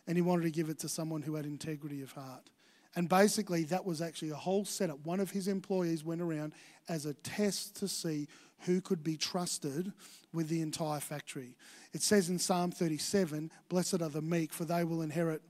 and 0.05 0.17
he 0.17 0.21
wanted 0.21 0.43
to 0.43 0.51
give 0.51 0.69
it 0.69 0.77
to 0.79 0.89
someone 0.89 1.23
who 1.23 1.35
had 1.35 1.45
integrity 1.45 2.01
of 2.01 2.11
heart. 2.11 2.49
And 2.95 3.09
basically, 3.09 3.63
that 3.65 3.85
was 3.85 4.01
actually 4.01 4.31
a 4.31 4.35
whole 4.35 4.65
setup. 4.65 5.05
One 5.05 5.19
of 5.19 5.31
his 5.31 5.47
employees 5.47 6.03
went 6.03 6.21
around 6.21 6.53
as 6.89 7.05
a 7.05 7.13
test 7.13 7.75
to 7.77 7.87
see 7.87 8.27
who 8.65 8.81
could 8.81 9.03
be 9.03 9.17
trusted 9.17 9.91
with 10.33 10.49
the 10.49 10.61
entire 10.61 10.99
factory. 10.99 11.55
It 11.93 12.01
says 12.01 12.29
in 12.29 12.39
Psalm 12.39 12.71
37 12.71 13.51
Blessed 13.69 14.01
are 14.01 14.09
the 14.09 14.21
meek, 14.21 14.53
for 14.53 14.65
they 14.65 14.83
will 14.83 15.01
inherit 15.01 15.41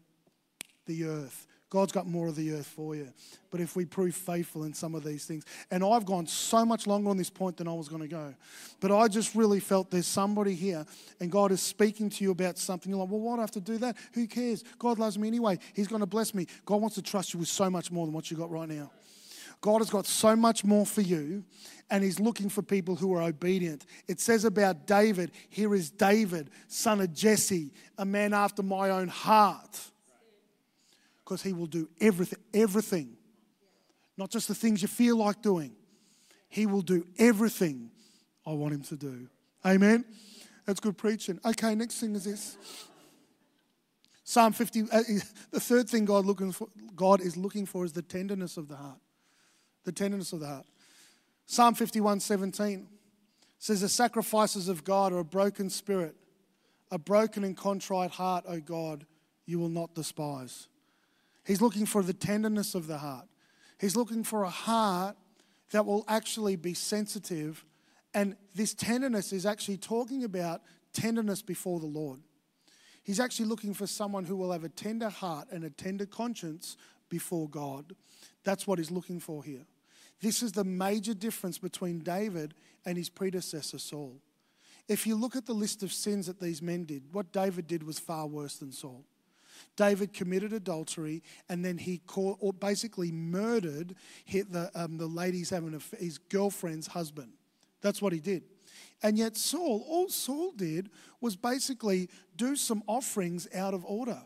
the 0.86 1.06
earth. 1.06 1.48
God's 1.72 1.94
got 1.94 2.06
more 2.06 2.28
of 2.28 2.36
the 2.36 2.52
earth 2.52 2.68
for 2.68 2.96
you. 2.96 3.08
But 3.50 3.62
if 3.62 3.78
we 3.78 3.86
prove 3.86 4.14
faithful 4.14 4.66
in 4.66 4.74
some 4.74 4.94
of 4.94 5.06
these 5.06 5.24
things, 5.24 5.46
and 5.72 5.86
I've 5.86 6.06
gone 6.06 6.28
so 6.28 6.66
much 6.66 6.86
longer 6.86 7.10
on 7.10 7.16
this 7.16 7.30
point 7.30 7.56
than 7.56 7.68
I 7.70 7.74
was 7.74 7.88
going 7.88 8.02
to 8.02 8.10
go, 8.10 8.36
but 8.82 8.92
I 8.92 9.08
just 9.08 9.36
really 9.36 9.62
felt 9.62 9.90
there's 9.90 10.06
somebody 10.06 10.54
here 10.54 10.86
and 11.22 11.32
God 11.32 11.54
is 11.54 11.62
speaking 11.62 12.10
to 12.10 12.24
you 12.26 12.32
about 12.32 12.58
something. 12.58 12.90
You're 12.90 13.00
like, 13.00 13.10
well, 13.10 13.22
why 13.22 13.36
do 13.36 13.40
I 13.40 13.44
have 13.44 13.52
to 13.52 13.62
do 13.62 13.78
that? 13.78 13.96
Who 14.14 14.28
cares? 14.28 14.66
God 14.80 15.00
loves 15.00 15.18
me 15.18 15.30
anyway. 15.30 15.60
He's 15.74 15.88
going 15.88 16.02
to 16.02 16.06
bless 16.06 16.34
me. 16.34 16.46
God 16.66 16.82
wants 16.82 16.96
to 16.96 17.02
trust 17.02 17.34
you 17.34 17.40
with 17.40 17.48
so 17.48 17.70
much 17.70 17.90
more 17.90 18.06
than 18.06 18.14
what 18.14 18.30
you 18.30 18.36
got 18.36 18.52
right 18.52 18.68
now. 18.68 18.92
God 19.62 19.78
has 19.78 19.90
got 19.92 20.08
so 20.08 20.36
much 20.36 20.66
more 20.66 20.86
for 20.86 21.02
you, 21.02 21.44
and 21.90 22.04
He's 22.04 22.20
looking 22.20 22.50
for 22.50 22.64
people 22.64 22.96
who 22.96 23.14
are 23.14 23.22
obedient. 23.22 23.86
It 24.08 24.20
says 24.20 24.44
about 24.44 24.88
David, 24.88 25.32
here 25.50 25.74
is 25.76 25.92
David, 25.92 26.50
son 26.68 27.00
of 27.00 27.14
Jesse, 27.14 27.72
a 27.98 28.06
man 28.06 28.34
after 28.34 28.64
my 28.64 28.90
own 28.90 29.08
heart 29.08 29.80
because 31.24 31.44
He 31.44 31.54
will 31.54 31.68
do 31.68 31.88
everything, 32.02 32.40
everything. 32.54 33.16
Not 34.18 34.32
just 34.32 34.48
the 34.50 34.56
things 34.56 34.82
you 34.82 34.90
feel 34.90 35.16
like 35.16 35.42
doing. 35.42 35.74
He 36.50 36.66
will 36.66 36.82
do 36.82 37.06
everything 37.18 37.92
I 38.46 38.52
want 38.52 38.74
Him 38.74 38.82
to 38.84 38.98
do. 38.98 39.30
Amen. 39.66 40.04
That's 40.66 40.80
good 40.80 40.98
preaching. 40.98 41.40
Okay, 41.46 41.76
next 41.76 42.00
thing 42.00 42.16
is 42.16 42.26
this. 42.26 42.58
Psalm 44.24 44.54
50, 44.54 44.82
uh, 44.92 45.02
the 45.52 45.60
third 45.60 45.90
thing 45.90 46.06
God, 46.06 46.26
looking 46.26 46.52
for, 46.52 46.68
God 46.96 47.22
is 47.22 47.38
looking 47.38 47.66
for 47.66 47.86
is 47.86 47.94
the 47.94 48.02
tenderness 48.02 48.58
of 48.58 48.68
the 48.68 48.76
heart. 48.76 49.00
The 49.84 49.92
tenderness 49.92 50.34
of 50.34 50.40
the 50.40 50.48
heart. 50.48 50.66
Psalm 51.46 51.76
51 51.76 52.20
17 52.20 52.88
says, 53.60 53.82
The 53.82 53.90
sacrifices 53.90 54.68
of 54.68 54.84
God 54.84 55.14
are 55.14 55.20
a 55.20 55.26
broken 55.26 55.70
spirit, 55.70 56.16
a 56.92 56.98
broken 56.98 57.44
and 57.44 57.58
contrite 57.58 58.12
heart, 58.12 58.46
O 58.48 58.60
God, 58.60 59.06
you 59.46 59.60
will 59.60 59.70
not 59.70 59.94
despise. 59.96 60.68
He's 61.46 61.62
looking 61.62 61.86
for 61.86 62.04
the 62.04 62.14
tenderness 62.14 62.76
of 62.76 62.88
the 62.88 63.00
heart. 63.00 63.28
He's 63.80 63.96
looking 63.96 64.24
for 64.24 64.44
a 64.44 64.50
heart 64.50 65.18
that 65.72 65.86
will 65.86 66.06
actually 66.08 66.56
be 66.56 66.74
sensitive. 66.74 67.66
And 68.14 68.36
this 68.56 68.74
tenderness 68.74 69.34
is 69.34 69.46
actually 69.46 69.78
talking 69.78 70.24
about 70.24 70.62
tenderness 70.94 71.42
before 71.42 71.80
the 71.80 71.88
Lord. 71.88 72.20
He's 73.04 73.20
actually 73.20 73.48
looking 73.48 73.74
for 73.74 73.88
someone 73.88 74.26
who 74.26 74.36
will 74.36 74.52
have 74.52 74.64
a 74.64 74.70
tender 74.70 75.10
heart 75.10 75.48
and 75.52 75.64
a 75.64 75.70
tender 75.70 76.06
conscience 76.06 76.78
before 77.10 77.50
God. 77.50 77.96
That's 78.44 78.68
what 78.68 78.78
he's 78.78 78.92
looking 78.92 79.20
for 79.20 79.44
here. 79.44 79.66
This 80.22 80.44
is 80.44 80.52
the 80.52 80.64
major 80.64 81.14
difference 81.14 81.58
between 81.58 82.00
David 82.00 82.54
and 82.86 82.98
his 82.98 83.10
predecessor, 83.10 83.80
Saul. 83.80 84.18
If 84.88 85.08
you 85.08 85.16
look 85.16 85.36
at 85.36 85.46
the 85.46 85.54
list 85.54 85.84
of 85.84 85.94
sins 85.94 86.28
that 86.28 86.40
these 86.40 86.62
men 86.62 86.86
did, 86.86 87.04
what 87.12 87.32
David 87.32 87.68
did 87.68 87.84
was 87.84 88.00
far 88.00 88.28
worse 88.28 88.58
than 88.58 88.72
Saul. 88.72 89.04
David 89.76 90.14
committed 90.14 90.54
adultery 90.54 91.24
and 91.50 91.64
then 91.64 91.78
he 91.78 92.00
caught, 92.00 92.38
or 92.40 92.54
basically 92.54 93.12
murdered 93.12 93.96
the, 94.32 94.72
um, 94.76 94.98
the 94.98 95.08
lady's 95.08 95.50
having 95.50 95.76
a, 95.76 95.98
his 95.98 96.18
girlfriend's 96.18 96.88
husband. 96.88 97.32
That's 97.82 98.02
what 98.02 98.14
he 98.14 98.20
did. 98.20 98.44
And 99.04 99.18
yet, 99.18 99.38
Saul, 99.38 99.84
all 99.88 100.10
Saul 100.10 100.52
did 100.52 100.90
was 101.20 101.36
basically 101.36 102.10
do 102.36 102.56
some 102.56 102.84
offerings 102.88 103.48
out 103.56 103.74
of 103.74 103.84
order. 103.86 104.22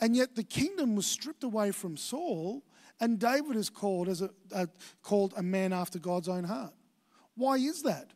And 0.00 0.16
yet, 0.16 0.34
the 0.34 0.42
kingdom 0.42 0.96
was 0.96 1.06
stripped 1.06 1.44
away 1.44 1.70
from 1.70 1.96
Saul, 1.96 2.64
and 3.00 3.18
David 3.18 3.56
is 3.56 3.70
called, 3.70 4.08
as 4.08 4.22
a, 4.22 4.30
a, 4.52 4.68
called 5.02 5.34
a 5.36 5.42
man 5.42 5.72
after 5.72 5.98
God's 5.98 6.28
own 6.28 6.44
heart. 6.44 6.72
Why 7.36 7.56
is 7.56 7.82
that? 7.82 8.10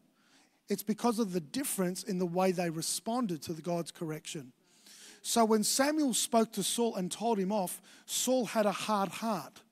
It's 0.68 0.82
because 0.82 1.18
of 1.18 1.32
the 1.32 1.40
difference 1.40 2.02
in 2.02 2.18
the 2.18 2.26
way 2.26 2.52
they 2.52 2.70
responded 2.70 3.42
to 3.42 3.52
the 3.52 3.62
God's 3.62 3.90
correction. 3.90 4.52
So 5.22 5.44
when 5.44 5.64
Samuel 5.64 6.14
spoke 6.14 6.52
to 6.52 6.62
Saul 6.62 6.94
and 6.94 7.10
told 7.10 7.38
him 7.38 7.52
off, 7.52 7.80
Saul 8.06 8.46
had 8.46 8.66
a 8.66 8.72
hard 8.72 9.08
heart 9.08 9.62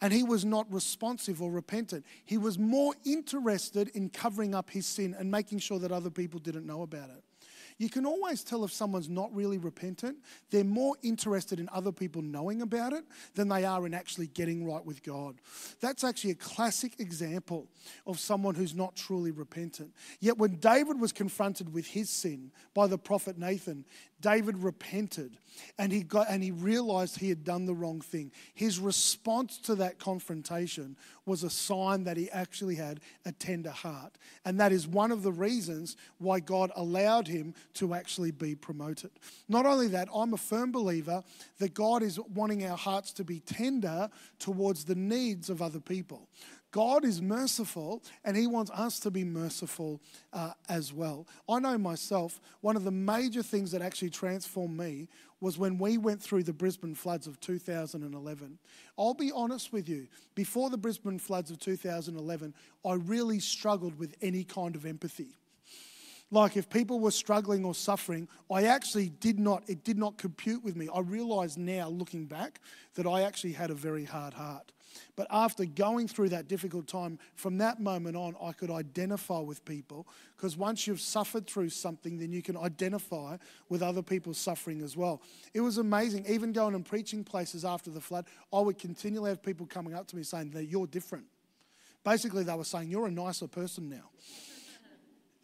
and 0.00 0.12
he 0.12 0.22
was 0.22 0.44
not 0.44 0.72
responsive 0.72 1.40
or 1.42 1.50
repentant. 1.50 2.04
He 2.24 2.38
was 2.38 2.58
more 2.58 2.94
interested 3.04 3.88
in 3.94 4.10
covering 4.10 4.54
up 4.54 4.70
his 4.70 4.86
sin 4.86 5.14
and 5.18 5.30
making 5.30 5.58
sure 5.58 5.78
that 5.78 5.92
other 5.92 6.10
people 6.10 6.40
didn't 6.40 6.66
know 6.66 6.82
about 6.82 7.10
it. 7.10 7.22
You 7.78 7.88
can 7.88 8.06
always 8.06 8.44
tell 8.44 8.64
if 8.64 8.72
someone's 8.72 9.08
not 9.08 9.34
really 9.34 9.58
repentant. 9.58 10.18
They're 10.50 10.62
more 10.62 10.94
interested 11.02 11.58
in 11.58 11.68
other 11.72 11.90
people 11.90 12.22
knowing 12.22 12.62
about 12.62 12.92
it 12.92 13.04
than 13.34 13.48
they 13.48 13.64
are 13.64 13.84
in 13.84 13.94
actually 13.94 14.28
getting 14.28 14.64
right 14.64 14.84
with 14.84 15.02
God. 15.02 15.40
That's 15.80 16.04
actually 16.04 16.30
a 16.30 16.36
classic 16.36 17.00
example 17.00 17.66
of 18.06 18.20
someone 18.20 18.54
who's 18.54 18.74
not 18.74 18.94
truly 18.94 19.32
repentant. 19.32 19.92
Yet 20.20 20.38
when 20.38 20.56
David 20.56 21.00
was 21.00 21.12
confronted 21.12 21.74
with 21.74 21.86
his 21.86 22.10
sin 22.10 22.52
by 22.74 22.86
the 22.86 22.98
prophet 22.98 23.38
Nathan, 23.38 23.84
David 24.24 24.56
repented 24.56 25.36
and 25.76 25.92
he 25.92 26.02
got 26.02 26.28
and 26.30 26.42
he 26.42 26.50
realized 26.50 27.18
he 27.18 27.28
had 27.28 27.44
done 27.44 27.66
the 27.66 27.74
wrong 27.74 28.00
thing. 28.00 28.32
His 28.54 28.78
response 28.78 29.58
to 29.58 29.74
that 29.74 29.98
confrontation 29.98 30.96
was 31.26 31.44
a 31.44 31.50
sign 31.50 32.04
that 32.04 32.16
he 32.16 32.30
actually 32.30 32.76
had 32.76 33.00
a 33.26 33.32
tender 33.32 33.70
heart. 33.70 34.16
And 34.46 34.58
that 34.60 34.72
is 34.72 34.88
one 34.88 35.12
of 35.12 35.22
the 35.22 35.30
reasons 35.30 35.98
why 36.16 36.40
God 36.40 36.72
allowed 36.74 37.28
him 37.28 37.54
to 37.74 37.92
actually 37.92 38.30
be 38.30 38.54
promoted. 38.54 39.10
Not 39.46 39.66
only 39.66 39.88
that, 39.88 40.08
I'm 40.14 40.32
a 40.32 40.38
firm 40.38 40.72
believer 40.72 41.22
that 41.58 41.74
God 41.74 42.02
is 42.02 42.18
wanting 42.34 42.64
our 42.64 42.78
hearts 42.78 43.12
to 43.14 43.24
be 43.24 43.40
tender 43.40 44.08
towards 44.38 44.86
the 44.86 44.94
needs 44.94 45.50
of 45.50 45.60
other 45.60 45.80
people. 45.80 46.28
God 46.74 47.04
is 47.04 47.22
merciful 47.22 48.02
and 48.24 48.36
He 48.36 48.48
wants 48.48 48.68
us 48.72 48.98
to 49.00 49.10
be 49.12 49.22
merciful 49.22 50.00
uh, 50.32 50.54
as 50.68 50.92
well. 50.92 51.24
I 51.48 51.60
know 51.60 51.78
myself, 51.78 52.40
one 52.62 52.74
of 52.74 52.82
the 52.82 52.90
major 52.90 53.44
things 53.44 53.70
that 53.70 53.80
actually 53.80 54.10
transformed 54.10 54.76
me 54.76 55.06
was 55.40 55.56
when 55.56 55.78
we 55.78 55.98
went 55.98 56.20
through 56.20 56.42
the 56.42 56.52
Brisbane 56.52 56.96
floods 56.96 57.28
of 57.28 57.38
2011. 57.38 58.58
I'll 58.98 59.14
be 59.14 59.30
honest 59.30 59.72
with 59.72 59.88
you, 59.88 60.08
before 60.34 60.68
the 60.68 60.76
Brisbane 60.76 61.20
floods 61.20 61.52
of 61.52 61.60
2011, 61.60 62.52
I 62.84 62.94
really 62.94 63.38
struggled 63.38 63.96
with 63.96 64.16
any 64.20 64.42
kind 64.42 64.74
of 64.74 64.84
empathy. 64.84 65.36
Like 66.32 66.56
if 66.56 66.68
people 66.68 66.98
were 66.98 67.12
struggling 67.12 67.64
or 67.64 67.76
suffering, 67.76 68.26
I 68.50 68.64
actually 68.64 69.10
did 69.10 69.38
not, 69.38 69.62
it 69.68 69.84
did 69.84 69.96
not 69.96 70.18
compute 70.18 70.64
with 70.64 70.74
me. 70.74 70.88
I 70.92 70.98
realize 70.98 71.56
now, 71.56 71.88
looking 71.88 72.26
back, 72.26 72.60
that 72.96 73.06
I 73.06 73.22
actually 73.22 73.52
had 73.52 73.70
a 73.70 73.74
very 73.74 74.04
hard 74.04 74.34
heart. 74.34 74.72
But 75.16 75.26
after 75.30 75.64
going 75.64 76.08
through 76.08 76.30
that 76.30 76.48
difficult 76.48 76.86
time, 76.86 77.18
from 77.34 77.58
that 77.58 77.80
moment 77.80 78.16
on, 78.16 78.36
I 78.42 78.52
could 78.52 78.70
identify 78.70 79.38
with 79.38 79.64
people 79.64 80.06
because 80.36 80.56
once 80.56 80.86
you've 80.86 81.00
suffered 81.00 81.46
through 81.46 81.70
something, 81.70 82.18
then 82.18 82.32
you 82.32 82.42
can 82.42 82.56
identify 82.56 83.36
with 83.68 83.82
other 83.82 84.02
people's 84.02 84.38
suffering 84.38 84.82
as 84.82 84.96
well. 84.96 85.22
It 85.52 85.60
was 85.60 85.78
amazing. 85.78 86.26
Even 86.28 86.52
going 86.52 86.74
and 86.74 86.84
preaching 86.84 87.24
places 87.24 87.64
after 87.64 87.90
the 87.90 88.00
flood, 88.00 88.26
I 88.52 88.60
would 88.60 88.78
continually 88.78 89.30
have 89.30 89.42
people 89.42 89.66
coming 89.66 89.94
up 89.94 90.06
to 90.08 90.16
me 90.16 90.22
saying 90.22 90.50
that 90.50 90.64
you're 90.64 90.86
different. 90.86 91.26
Basically, 92.04 92.44
they 92.44 92.54
were 92.54 92.64
saying, 92.64 92.90
You're 92.90 93.06
a 93.06 93.10
nicer 93.10 93.48
person 93.48 93.88
now. 93.88 94.10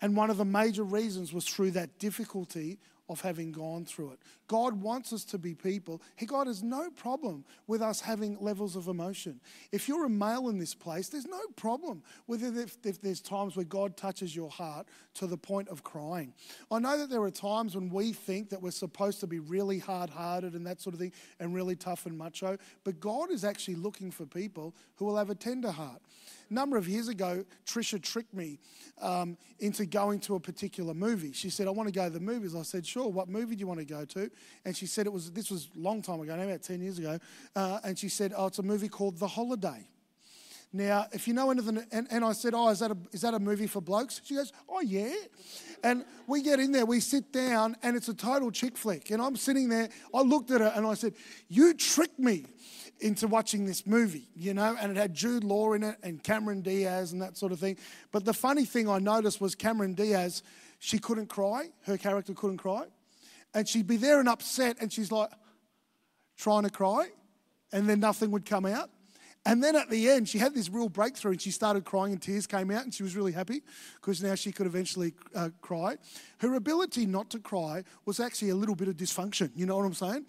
And 0.02 0.16
one 0.16 0.30
of 0.30 0.38
the 0.38 0.44
major 0.44 0.82
reasons 0.82 1.32
was 1.32 1.44
through 1.44 1.72
that 1.72 1.98
difficulty, 1.98 2.78
of 3.10 3.20
having 3.20 3.50
gone 3.50 3.84
through 3.84 4.12
it. 4.12 4.20
God 4.46 4.80
wants 4.80 5.12
us 5.12 5.24
to 5.26 5.38
be 5.38 5.52
people. 5.52 6.00
He, 6.14 6.26
God 6.26 6.46
has 6.46 6.62
no 6.62 6.90
problem 6.90 7.44
with 7.66 7.82
us 7.82 8.00
having 8.00 8.38
levels 8.40 8.76
of 8.76 8.86
emotion. 8.86 9.40
If 9.72 9.88
you're 9.88 10.04
a 10.04 10.10
male 10.10 10.48
in 10.48 10.58
this 10.58 10.74
place, 10.74 11.08
there's 11.08 11.26
no 11.26 11.40
problem 11.56 12.04
with 12.28 12.44
it 12.44 12.56
if, 12.56 12.78
if 12.84 13.02
there's 13.02 13.20
times 13.20 13.56
where 13.56 13.64
God 13.64 13.96
touches 13.96 14.34
your 14.34 14.48
heart 14.48 14.86
to 15.14 15.26
the 15.26 15.36
point 15.36 15.68
of 15.68 15.82
crying. 15.82 16.32
I 16.70 16.78
know 16.78 16.98
that 16.98 17.10
there 17.10 17.22
are 17.22 17.32
times 17.32 17.74
when 17.74 17.90
we 17.90 18.12
think 18.12 18.50
that 18.50 18.62
we're 18.62 18.70
supposed 18.70 19.18
to 19.20 19.26
be 19.26 19.40
really 19.40 19.80
hard 19.80 20.08
hearted 20.10 20.54
and 20.54 20.64
that 20.68 20.80
sort 20.80 20.94
of 20.94 21.00
thing 21.00 21.12
and 21.40 21.52
really 21.52 21.74
tough 21.74 22.06
and 22.06 22.16
macho, 22.16 22.56
but 22.84 23.00
God 23.00 23.32
is 23.32 23.44
actually 23.44 23.74
looking 23.74 24.12
for 24.12 24.24
people 24.24 24.76
who 24.96 25.04
will 25.04 25.16
have 25.16 25.30
a 25.30 25.34
tender 25.34 25.72
heart. 25.72 26.00
A 26.50 26.54
number 26.54 26.76
of 26.76 26.88
years 26.88 27.08
ago, 27.08 27.44
Trisha 27.64 28.02
tricked 28.02 28.34
me 28.34 28.58
um, 29.00 29.36
into 29.60 29.86
going 29.86 30.18
to 30.20 30.34
a 30.34 30.40
particular 30.40 30.94
movie. 30.94 31.32
She 31.32 31.48
said, 31.48 31.68
I 31.68 31.70
want 31.70 31.88
to 31.88 31.92
go 31.92 32.04
to 32.04 32.10
the 32.10 32.20
movies. 32.20 32.56
I 32.56 32.62
said, 32.62 32.84
sure, 32.84 33.08
what 33.08 33.28
movie 33.28 33.54
do 33.54 33.60
you 33.60 33.66
want 33.68 33.78
to 33.80 33.86
go 33.86 34.04
to? 34.04 34.30
And 34.64 34.76
she 34.76 34.86
said, 34.86 35.06
it 35.06 35.12
was, 35.12 35.30
this 35.30 35.50
was 35.50 35.68
a 35.76 35.78
long 35.78 36.02
time 36.02 36.20
ago, 36.20 36.34
about 36.34 36.62
10 36.62 36.82
years 36.82 36.98
ago. 36.98 37.18
Uh, 37.54 37.78
and 37.84 37.96
she 37.96 38.08
said, 38.08 38.32
oh, 38.36 38.46
it's 38.46 38.58
a 38.58 38.64
movie 38.64 38.88
called 38.88 39.18
The 39.18 39.28
Holiday. 39.28 39.86
Now, 40.72 41.06
if 41.12 41.26
you 41.26 41.34
know 41.34 41.50
anything, 41.50 41.84
and, 41.90 42.06
and 42.12 42.24
I 42.24 42.30
said, 42.32 42.54
Oh, 42.54 42.68
is 42.68 42.78
that, 42.78 42.92
a, 42.92 42.96
is 43.10 43.22
that 43.22 43.34
a 43.34 43.40
movie 43.40 43.66
for 43.66 43.82
blokes? 43.82 44.20
She 44.24 44.36
goes, 44.36 44.52
Oh, 44.68 44.80
yeah. 44.80 45.12
And 45.82 46.04
we 46.28 46.42
get 46.42 46.60
in 46.60 46.70
there, 46.70 46.86
we 46.86 47.00
sit 47.00 47.32
down, 47.32 47.76
and 47.82 47.96
it's 47.96 48.08
a 48.08 48.14
total 48.14 48.52
chick 48.52 48.76
flick. 48.76 49.10
And 49.10 49.20
I'm 49.20 49.34
sitting 49.34 49.68
there, 49.68 49.88
I 50.14 50.22
looked 50.22 50.52
at 50.52 50.60
her 50.60 50.72
and 50.76 50.86
I 50.86 50.94
said, 50.94 51.14
You 51.48 51.74
tricked 51.74 52.20
me 52.20 52.44
into 53.00 53.26
watching 53.26 53.66
this 53.66 53.86
movie, 53.86 54.28
you 54.34 54.54
know, 54.54 54.76
and 54.80 54.90
it 54.92 54.96
had 54.96 55.14
Jude 55.14 55.44
Law 55.44 55.72
in 55.72 55.82
it 55.82 55.96
and 56.02 56.22
Cameron 56.22 56.60
Diaz 56.60 57.12
and 57.12 57.22
that 57.22 57.36
sort 57.36 57.52
of 57.52 57.58
thing. 57.58 57.76
But 58.12 58.24
the 58.24 58.34
funny 58.34 58.64
thing 58.64 58.88
I 58.88 58.98
noticed 58.98 59.40
was 59.40 59.54
Cameron 59.54 59.94
Diaz, 59.94 60.42
she 60.78 60.98
couldn't 60.98 61.26
cry, 61.26 61.70
her 61.86 61.96
character 61.96 62.34
couldn't 62.34 62.58
cry. 62.58 62.84
And 63.54 63.68
she'd 63.68 63.86
be 63.86 63.96
there 63.96 64.20
and 64.20 64.28
upset, 64.28 64.76
and 64.80 64.92
she's 64.92 65.10
like 65.10 65.30
trying 66.36 66.62
to 66.62 66.70
cry, 66.70 67.08
and 67.72 67.88
then 67.88 68.00
nothing 68.00 68.30
would 68.30 68.44
come 68.44 68.64
out. 68.64 68.90
And 69.46 69.64
then 69.64 69.74
at 69.74 69.88
the 69.88 70.08
end, 70.10 70.28
she 70.28 70.38
had 70.38 70.54
this 70.54 70.68
real 70.68 70.90
breakthrough 70.90 71.32
and 71.32 71.40
she 71.40 71.50
started 71.50 71.84
crying 71.86 72.12
and 72.12 72.20
tears 72.20 72.46
came 72.46 72.70
out 72.70 72.84
and 72.84 72.92
she 72.92 73.02
was 73.02 73.16
really 73.16 73.32
happy 73.32 73.62
because 73.94 74.22
now 74.22 74.34
she 74.34 74.52
could 74.52 74.66
eventually 74.66 75.14
uh, 75.34 75.48
cry. 75.62 75.96
Her 76.38 76.54
ability 76.56 77.06
not 77.06 77.30
to 77.30 77.38
cry 77.38 77.84
was 78.04 78.20
actually 78.20 78.50
a 78.50 78.54
little 78.54 78.74
bit 78.74 78.88
of 78.88 78.96
dysfunction. 78.96 79.50
You 79.54 79.64
know 79.64 79.76
what 79.76 79.86
I'm 79.86 79.94
saying? 79.94 80.26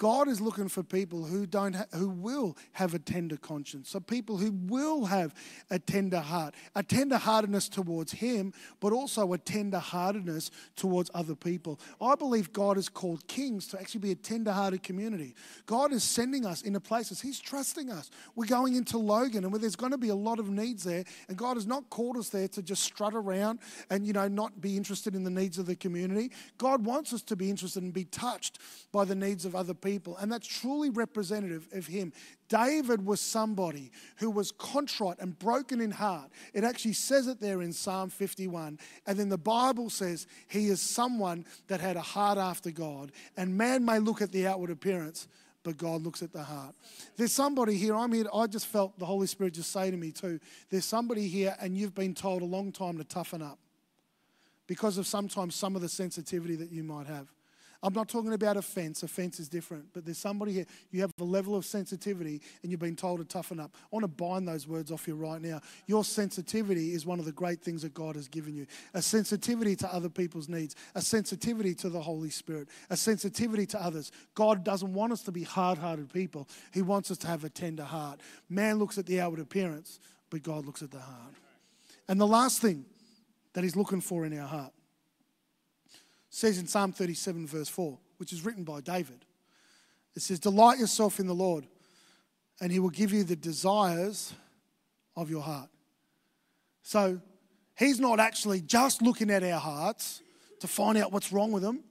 God 0.00 0.28
is 0.28 0.40
looking 0.40 0.68
for 0.68 0.82
people 0.82 1.24
who 1.24 1.44
don't 1.44 1.74
ha- 1.74 1.84
who 1.92 2.08
will 2.08 2.56
have 2.72 2.94
a 2.94 2.98
tender 2.98 3.36
conscience, 3.36 3.90
so 3.90 4.00
people 4.00 4.38
who 4.38 4.50
will 4.50 5.04
have 5.04 5.34
a 5.68 5.78
tender 5.78 6.20
heart, 6.20 6.54
a 6.74 6.82
tender 6.82 7.18
heartedness 7.18 7.68
towards 7.68 8.12
Him, 8.12 8.54
but 8.80 8.94
also 8.94 9.34
a 9.34 9.38
tender 9.38 9.78
heartedness 9.78 10.50
towards 10.74 11.10
other 11.12 11.34
people. 11.34 11.78
I 12.00 12.14
believe 12.14 12.50
God 12.50 12.78
has 12.78 12.88
called 12.88 13.28
kings 13.28 13.66
to 13.68 13.78
actually 13.78 14.00
be 14.00 14.10
a 14.10 14.14
tender 14.14 14.52
hearted 14.52 14.82
community. 14.82 15.34
God 15.66 15.92
is 15.92 16.02
sending 16.02 16.46
us 16.46 16.62
into 16.62 16.80
places. 16.80 17.20
He's 17.20 17.38
trusting 17.38 17.90
us. 17.90 18.10
We're 18.34 18.46
going 18.46 18.76
into 18.76 18.96
Logan, 18.96 19.44
and 19.44 19.54
there's 19.56 19.76
going 19.76 19.92
to 19.92 19.98
be 19.98 20.08
a 20.08 20.14
lot 20.14 20.38
of 20.38 20.48
needs 20.48 20.82
there, 20.82 21.04
and 21.28 21.36
God 21.36 21.58
has 21.58 21.66
not 21.66 21.90
called 21.90 22.16
us 22.16 22.30
there 22.30 22.48
to 22.48 22.62
just 22.62 22.84
strut 22.84 23.12
around 23.14 23.58
and 23.90 24.06
you 24.06 24.14
know 24.14 24.28
not 24.28 24.62
be 24.62 24.78
interested 24.78 25.14
in 25.14 25.24
the 25.24 25.30
needs 25.30 25.58
of 25.58 25.66
the 25.66 25.76
community. 25.76 26.30
God 26.56 26.86
wants 26.86 27.12
us 27.12 27.20
to 27.24 27.36
be 27.36 27.50
interested 27.50 27.82
and 27.82 27.92
be 27.92 28.04
touched 28.04 28.58
by 28.92 29.04
the 29.04 29.14
needs 29.14 29.44
of 29.44 29.54
other 29.54 29.74
people 29.74 29.89
people, 29.90 30.16
and 30.18 30.30
that's 30.30 30.46
truly 30.46 30.90
representative 30.90 31.66
of 31.72 31.86
him. 31.86 32.12
David 32.48 33.04
was 33.04 33.20
somebody 33.20 33.90
who 34.16 34.30
was 34.30 34.52
contrite 34.52 35.18
and 35.18 35.36
broken 35.38 35.80
in 35.80 35.90
heart. 35.90 36.30
It 36.54 36.62
actually 36.62 36.92
says 36.92 37.26
it 37.26 37.40
there 37.40 37.62
in 37.62 37.72
Psalm 37.72 38.08
51. 38.08 38.78
And 39.06 39.18
then 39.18 39.28
the 39.28 39.38
Bible 39.38 39.90
says 39.90 40.26
he 40.48 40.66
is 40.66 40.80
someone 40.80 41.44
that 41.66 41.80
had 41.80 41.96
a 41.96 42.00
heart 42.00 42.38
after 42.38 42.70
God. 42.70 43.10
And 43.36 43.56
man 43.56 43.84
may 43.84 43.98
look 43.98 44.22
at 44.22 44.30
the 44.30 44.46
outward 44.46 44.70
appearance, 44.70 45.26
but 45.64 45.76
God 45.76 46.02
looks 46.02 46.22
at 46.22 46.32
the 46.32 46.42
heart. 46.42 46.74
There's 47.16 47.32
somebody 47.32 47.74
here, 47.74 47.96
I'm 47.96 48.12
here, 48.12 48.26
I 48.32 48.46
just 48.46 48.66
felt 48.66 48.98
the 48.98 49.06
Holy 49.06 49.26
Spirit 49.26 49.54
just 49.54 49.72
say 49.72 49.90
to 49.90 49.96
me 49.96 50.12
too, 50.12 50.38
there's 50.70 50.84
somebody 50.84 51.26
here 51.26 51.56
and 51.60 51.76
you've 51.76 51.94
been 51.94 52.14
told 52.14 52.42
a 52.42 52.46
long 52.46 52.70
time 52.70 52.96
to 52.98 53.04
toughen 53.04 53.42
up 53.42 53.58
because 54.68 54.98
of 54.98 55.06
sometimes 55.06 55.56
some 55.56 55.74
of 55.74 55.82
the 55.82 55.88
sensitivity 55.88 56.54
that 56.56 56.70
you 56.70 56.84
might 56.84 57.06
have. 57.06 57.28
I'm 57.82 57.94
not 57.94 58.08
talking 58.08 58.32
about 58.32 58.58
offense. 58.58 59.02
Offense 59.02 59.40
is 59.40 59.48
different. 59.48 59.86
But 59.94 60.04
there's 60.04 60.18
somebody 60.18 60.52
here, 60.52 60.66
you 60.90 61.00
have 61.00 61.12
a 61.18 61.24
level 61.24 61.56
of 61.56 61.64
sensitivity 61.64 62.42
and 62.62 62.70
you've 62.70 62.80
been 62.80 62.96
told 62.96 63.20
to 63.20 63.24
toughen 63.24 63.58
up. 63.58 63.74
I 63.74 63.86
want 63.90 64.04
to 64.04 64.08
bind 64.08 64.46
those 64.46 64.68
words 64.68 64.92
off 64.92 65.08
you 65.08 65.14
right 65.14 65.40
now. 65.40 65.60
Your 65.86 66.04
sensitivity 66.04 66.92
is 66.92 67.06
one 67.06 67.18
of 67.18 67.24
the 67.24 67.32
great 67.32 67.62
things 67.62 67.80
that 67.82 67.94
God 67.94 68.16
has 68.16 68.28
given 68.28 68.54
you 68.54 68.66
a 68.92 69.00
sensitivity 69.00 69.76
to 69.76 69.94
other 69.94 70.10
people's 70.10 70.48
needs, 70.48 70.76
a 70.94 71.00
sensitivity 71.00 71.74
to 71.76 71.88
the 71.88 72.00
Holy 72.00 72.30
Spirit, 72.30 72.68
a 72.90 72.96
sensitivity 72.96 73.64
to 73.66 73.82
others. 73.82 74.12
God 74.34 74.62
doesn't 74.62 74.92
want 74.92 75.12
us 75.12 75.22
to 75.22 75.32
be 75.32 75.42
hard 75.42 75.78
hearted 75.78 76.12
people, 76.12 76.48
He 76.72 76.82
wants 76.82 77.10
us 77.10 77.18
to 77.18 77.28
have 77.28 77.44
a 77.44 77.48
tender 77.48 77.84
heart. 77.84 78.20
Man 78.50 78.78
looks 78.78 78.98
at 78.98 79.06
the 79.06 79.20
outward 79.20 79.40
appearance, 79.40 80.00
but 80.28 80.42
God 80.42 80.66
looks 80.66 80.82
at 80.82 80.90
the 80.90 81.00
heart. 81.00 81.34
And 82.08 82.20
the 82.20 82.26
last 82.26 82.60
thing 82.60 82.84
that 83.54 83.64
He's 83.64 83.76
looking 83.76 84.02
for 84.02 84.26
in 84.26 84.38
our 84.38 84.46
heart 84.46 84.72
says 86.30 86.58
in 86.58 86.66
Psalm 86.66 86.92
37, 86.92 87.46
verse 87.46 87.68
4, 87.68 87.98
which 88.16 88.32
is 88.32 88.44
written 88.44 88.62
by 88.64 88.80
David. 88.80 89.24
It 90.14 90.22
says, 90.22 90.38
Delight 90.38 90.78
yourself 90.78 91.18
in 91.18 91.26
the 91.26 91.34
Lord, 91.34 91.66
and 92.60 92.72
he 92.72 92.78
will 92.78 92.90
give 92.90 93.12
you 93.12 93.24
the 93.24 93.36
desires 93.36 94.32
of 95.16 95.28
your 95.28 95.42
heart. 95.42 95.68
So 96.82 97.20
he's 97.76 98.00
not 98.00 98.20
actually 98.20 98.60
just 98.60 99.02
looking 99.02 99.30
at 99.30 99.42
our 99.42 99.58
hearts 99.58 100.22
to 100.60 100.68
find 100.68 100.96
out 100.96 101.12
what's 101.12 101.32
wrong 101.32 101.52
with 101.52 101.62
them. 101.62 101.82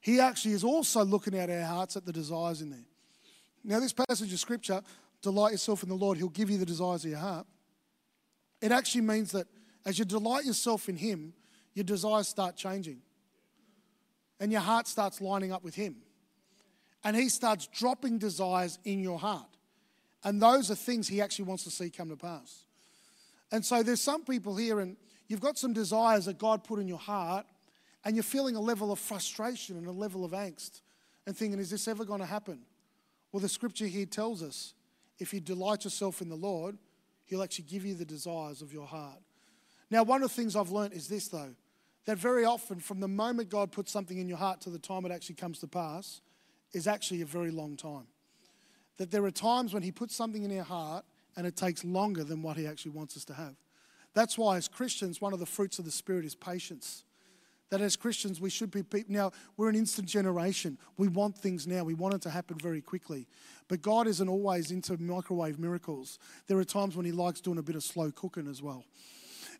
He 0.00 0.18
actually 0.18 0.54
is 0.54 0.64
also 0.64 1.04
looking 1.04 1.34
at 1.34 1.50
our 1.50 1.64
hearts 1.64 1.96
at 1.96 2.06
the 2.06 2.12
desires 2.12 2.62
in 2.62 2.70
there. 2.70 2.84
Now, 3.62 3.78
this 3.78 3.92
passage 3.92 4.32
of 4.32 4.40
scripture, 4.40 4.82
delight 5.20 5.52
yourself 5.52 5.82
in 5.82 5.88
the 5.88 5.94
Lord, 5.94 6.18
he'll 6.18 6.28
give 6.28 6.50
you 6.50 6.58
the 6.58 6.66
desires 6.66 7.04
of 7.04 7.10
your 7.10 7.20
heart. 7.20 7.46
It 8.60 8.72
actually 8.72 9.02
means 9.02 9.30
that 9.32 9.46
as 9.84 9.98
you 9.98 10.04
delight 10.04 10.44
yourself 10.44 10.88
in 10.88 10.96
him, 10.96 11.34
your 11.74 11.84
desires 11.84 12.28
start 12.28 12.56
changing 12.56 13.02
and 14.42 14.50
your 14.50 14.60
heart 14.60 14.88
starts 14.88 15.20
lining 15.20 15.52
up 15.52 15.62
with 15.62 15.76
Him. 15.76 15.98
And 17.04 17.14
He 17.14 17.28
starts 17.28 17.68
dropping 17.68 18.18
desires 18.18 18.80
in 18.84 18.98
your 18.98 19.20
heart. 19.20 19.46
And 20.24 20.42
those 20.42 20.68
are 20.68 20.74
things 20.74 21.06
He 21.06 21.20
actually 21.20 21.44
wants 21.44 21.62
to 21.62 21.70
see 21.70 21.90
come 21.90 22.08
to 22.08 22.16
pass. 22.16 22.64
And 23.52 23.64
so 23.64 23.84
there's 23.84 24.00
some 24.00 24.24
people 24.24 24.56
here, 24.56 24.80
and 24.80 24.96
you've 25.28 25.40
got 25.40 25.58
some 25.58 25.72
desires 25.72 26.24
that 26.24 26.38
God 26.38 26.64
put 26.64 26.80
in 26.80 26.88
your 26.88 26.98
heart, 26.98 27.46
and 28.04 28.16
you're 28.16 28.24
feeling 28.24 28.56
a 28.56 28.60
level 28.60 28.90
of 28.90 28.98
frustration 28.98 29.76
and 29.76 29.86
a 29.86 29.92
level 29.92 30.24
of 30.24 30.32
angst, 30.32 30.80
and 31.24 31.36
thinking, 31.36 31.60
is 31.60 31.70
this 31.70 31.86
ever 31.86 32.04
going 32.04 32.18
to 32.18 32.26
happen? 32.26 32.62
Well, 33.30 33.38
the 33.38 33.48
scripture 33.48 33.86
here 33.86 34.06
tells 34.06 34.42
us 34.42 34.74
if 35.20 35.32
you 35.32 35.38
delight 35.38 35.84
yourself 35.84 36.20
in 36.20 36.28
the 36.28 36.34
Lord, 36.34 36.78
He'll 37.26 37.44
actually 37.44 37.66
give 37.66 37.84
you 37.84 37.94
the 37.94 38.04
desires 38.04 38.60
of 38.60 38.72
your 38.72 38.86
heart. 38.88 39.20
Now, 39.88 40.02
one 40.02 40.24
of 40.24 40.30
the 40.30 40.34
things 40.34 40.56
I've 40.56 40.72
learned 40.72 40.94
is 40.94 41.06
this, 41.06 41.28
though 41.28 41.54
that 42.04 42.18
very 42.18 42.44
often, 42.44 42.80
from 42.80 43.00
the 43.00 43.08
moment 43.08 43.48
God 43.48 43.70
puts 43.70 43.92
something 43.92 44.18
in 44.18 44.28
your 44.28 44.38
heart 44.38 44.60
to 44.62 44.70
the 44.70 44.78
time 44.78 45.04
it 45.04 45.12
actually 45.12 45.36
comes 45.36 45.60
to 45.60 45.68
pass, 45.68 46.20
is 46.72 46.86
actually 46.86 47.22
a 47.22 47.26
very 47.26 47.50
long 47.50 47.76
time. 47.76 48.06
That 48.96 49.10
there 49.10 49.24
are 49.24 49.30
times 49.30 49.72
when 49.72 49.82
He 49.82 49.92
puts 49.92 50.14
something 50.14 50.42
in 50.42 50.56
our 50.58 50.64
heart 50.64 51.04
and 51.36 51.46
it 51.46 51.56
takes 51.56 51.84
longer 51.84 52.24
than 52.24 52.42
what 52.42 52.56
He 52.56 52.66
actually 52.66 52.92
wants 52.92 53.16
us 53.16 53.24
to 53.26 53.34
have. 53.34 53.54
That's 54.14 54.36
why, 54.36 54.56
as 54.56 54.68
Christians, 54.68 55.20
one 55.20 55.32
of 55.32 55.38
the 55.38 55.46
fruits 55.46 55.78
of 55.78 55.84
the 55.84 55.90
Spirit 55.90 56.24
is 56.24 56.34
patience. 56.34 57.04
That 57.70 57.80
as 57.80 57.96
Christians, 57.96 58.38
we 58.38 58.50
should 58.50 58.70
be 58.70 58.82
people. 58.82 59.14
Now, 59.14 59.32
we're 59.56 59.70
an 59.70 59.76
instant 59.76 60.06
generation. 60.06 60.76
We 60.98 61.08
want 61.08 61.38
things 61.38 61.66
now. 61.66 61.84
We 61.84 61.94
want 61.94 62.12
it 62.12 62.20
to 62.22 62.30
happen 62.30 62.58
very 62.58 62.82
quickly. 62.82 63.26
But 63.68 63.80
God 63.80 64.06
isn't 64.06 64.28
always 64.28 64.70
into 64.70 64.98
microwave 64.98 65.58
miracles. 65.58 66.18
There 66.48 66.58
are 66.58 66.64
times 66.64 66.96
when 66.96 67.06
He 67.06 67.12
likes 67.12 67.40
doing 67.40 67.56
a 67.56 67.62
bit 67.62 67.76
of 67.76 67.82
slow 67.82 68.10
cooking 68.10 68.46
as 68.46 68.60
well. 68.60 68.84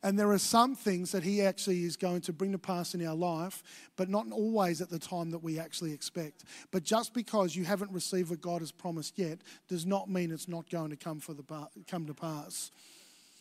And 0.03 0.19
there 0.19 0.31
are 0.33 0.38
some 0.38 0.75
things 0.75 1.12
that 1.12 1.23
He 1.23 1.43
actually 1.43 1.85
is 1.85 1.97
going 1.97 2.23
to 2.23 2.33
bring 2.33 2.53
to 2.53 2.59
pass 2.59 2.95
in 2.95 3.07
our 3.07 3.15
life, 3.15 3.62
but 3.97 4.09
not 4.09 4.27
always 4.33 4.81
at 4.81 4.91
the 4.91 4.99
time 4.99 5.31
that 5.31 5.43
we 5.43 5.59
actually 5.59 5.93
expect. 5.93 6.45
But 6.73 6.83
just 6.83 7.15
because 7.15 7.55
you 7.55 7.65
haven't 7.65 7.93
received 7.93 8.31
what 8.31 8.41
God 8.41 8.62
has 8.62 8.73
promised 8.73 9.19
yet 9.19 9.38
does 9.69 9.87
not 9.87 10.11
mean 10.11 10.33
it's 10.33 10.49
not 10.49 10.69
going 10.69 10.91
to 10.91 10.97
come, 10.97 11.21
for 11.21 11.35
the, 11.35 11.45
come 11.87 12.07
to 12.07 12.15
pass. 12.15 12.71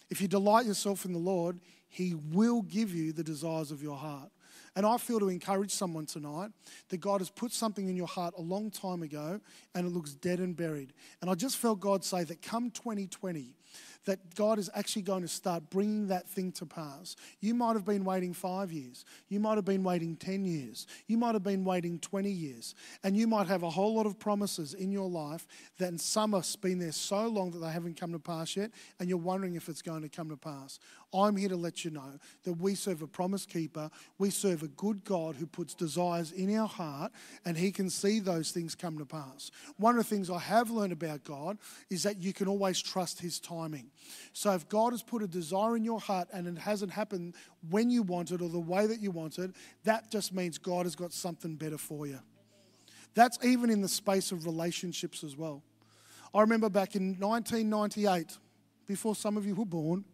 If 0.10 0.22
you 0.22 0.28
delight 0.28 0.66
yourself 0.66 1.06
in 1.06 1.14
the 1.14 1.20
Lord, 1.20 1.60
He 1.90 2.14
will 2.14 2.62
give 2.62 2.94
you 2.94 3.12
the 3.12 3.24
desires 3.24 3.72
of 3.72 3.82
your 3.82 3.98
heart. 3.98 4.30
And 4.76 4.86
I 4.86 4.98
feel 4.98 5.20
to 5.20 5.30
encourage 5.30 5.72
someone 5.72 6.06
tonight 6.06 6.52
that 6.90 7.02
God 7.02 7.20
has 7.20 7.30
put 7.30 7.52
something 7.52 7.90
in 7.90 7.98
your 7.98 8.08
heart 8.08 8.34
a 8.38 8.42
long 8.42 8.72
time 8.72 9.04
ago 9.04 9.40
and 9.76 9.86
it 9.86 9.90
looks 9.90 10.14
dead 10.14 10.40
and 10.40 10.56
buried. 10.56 10.94
And 11.22 11.30
I 11.30 11.36
just 11.36 11.58
felt 11.58 11.82
God 11.82 12.06
say 12.06 12.24
that 12.24 12.42
come 12.42 12.72
2020, 12.72 13.54
that 14.06 14.36
God 14.36 14.60
is 14.60 14.70
actually 14.74 15.04
going 15.04 15.22
to 15.22 15.28
start 15.28 15.70
bringing 15.70 16.08
that 16.08 16.28
thing 16.28 16.52
to 16.54 16.66
pass. 16.66 17.16
You 17.40 17.54
might 17.54 17.74
have 17.74 17.86
been 17.86 18.04
waiting 18.04 18.34
five 18.34 18.72
years. 18.72 19.06
You 19.30 19.40
might 19.40 19.56
have 19.56 19.66
been 19.66 19.84
waiting 19.84 20.16
10 20.16 20.46
years. 20.46 20.88
You 21.08 21.18
might 21.18 21.34
have 21.34 21.44
been 21.44 21.64
waiting 21.64 22.00
20 22.00 22.30
years. 22.30 22.76
And 23.04 23.16
you 23.16 23.28
might 23.28 23.48
have 23.48 23.64
a 23.64 23.70
whole 23.70 23.96
lot 23.96 24.06
of 24.06 24.18
promises 24.20 24.74
in 24.74 24.92
your 24.92 25.10
life 25.10 25.48
that 25.78 26.00
some 26.00 26.34
have 26.34 26.48
been 26.62 26.80
there 26.80 26.92
so 26.92 27.28
long 27.28 27.52
that 27.52 27.60
they 27.60 27.72
haven't 27.72 28.00
come 28.00 28.12
to 28.12 28.20
pass 28.20 28.56
yet, 28.56 28.72
and 29.00 29.08
you're 29.10 29.18
wondering 29.18 29.56
if 29.56 29.70
it's 29.70 29.82
going 29.82 30.02
to 30.02 30.10
come 30.10 30.30
to 30.30 30.38
pass. 30.38 30.80
I'm 31.14 31.36
here 31.36 31.50
to 31.50 31.56
let 31.56 31.84
you 31.84 31.92
know 31.92 32.20
that 32.44 32.54
we 32.54 32.76
serve 32.76 33.02
a 33.02 33.08
promise 33.08 33.46
keeper. 33.46 33.90
We 34.18 34.30
serve 34.30 34.64
a 34.64 34.68
good 34.68 35.04
God 35.04 35.36
who 35.36 35.46
puts 35.46 35.74
desires 35.74 36.32
in 36.32 36.56
our 36.58 36.68
heart 36.68 37.12
and 37.46 37.58
he 37.58 37.72
can 37.72 37.90
see 37.90 38.20
those 38.20 38.52
things 38.52 38.76
come 38.76 38.98
to 38.98 39.06
pass. 39.06 39.52
One 39.78 39.98
of 39.98 40.08
the 40.08 40.16
things 40.16 40.30
I 40.30 40.40
have 40.40 40.70
learned 40.70 40.94
about 40.94 41.24
God 41.24 41.58
is 41.90 42.04
that 42.04 42.22
you 42.22 42.34
can 42.34 42.48
always 42.48 42.82
trust 42.82 43.20
his 43.20 43.40
timing. 43.40 43.92
So 44.34 44.52
if 44.54 44.70
God 44.70 44.94
has 44.94 45.04
put 45.04 45.22
a 45.22 45.28
desire 45.28 45.76
in 45.76 45.84
your 45.84 46.00
heart 46.00 46.30
and 46.34 46.48
it 46.48 46.58
hasn't 46.58 46.92
happened 46.92 47.36
when 47.70 47.90
you 47.90 48.04
want 48.04 48.32
it 48.32 48.42
or 48.42 48.50
the 48.50 48.60
way 48.60 48.88
that 48.88 49.02
you 49.02 49.12
want 49.12 49.38
it, 49.38 49.52
that 49.84 50.12
just 50.12 50.34
means 50.34 50.58
God 50.58 50.86
has 50.86 50.96
got 50.96 51.14
something 51.14 51.56
better 51.56 51.78
for 51.78 52.08
you. 52.08 52.20
That's 53.14 53.38
even 53.44 53.70
in 53.70 53.82
the 53.82 53.90
space 53.90 54.32
of 54.32 54.46
relationships 54.46 55.24
as 55.24 55.36
well. 55.36 55.64
I 56.34 56.42
remember 56.42 56.70
back 56.70 56.96
in 56.96 57.20
1998, 57.20 58.38
before 58.88 59.16
some 59.16 59.36
of 59.36 59.46
you 59.46 59.54
were 59.54 59.66
born, 59.66 60.06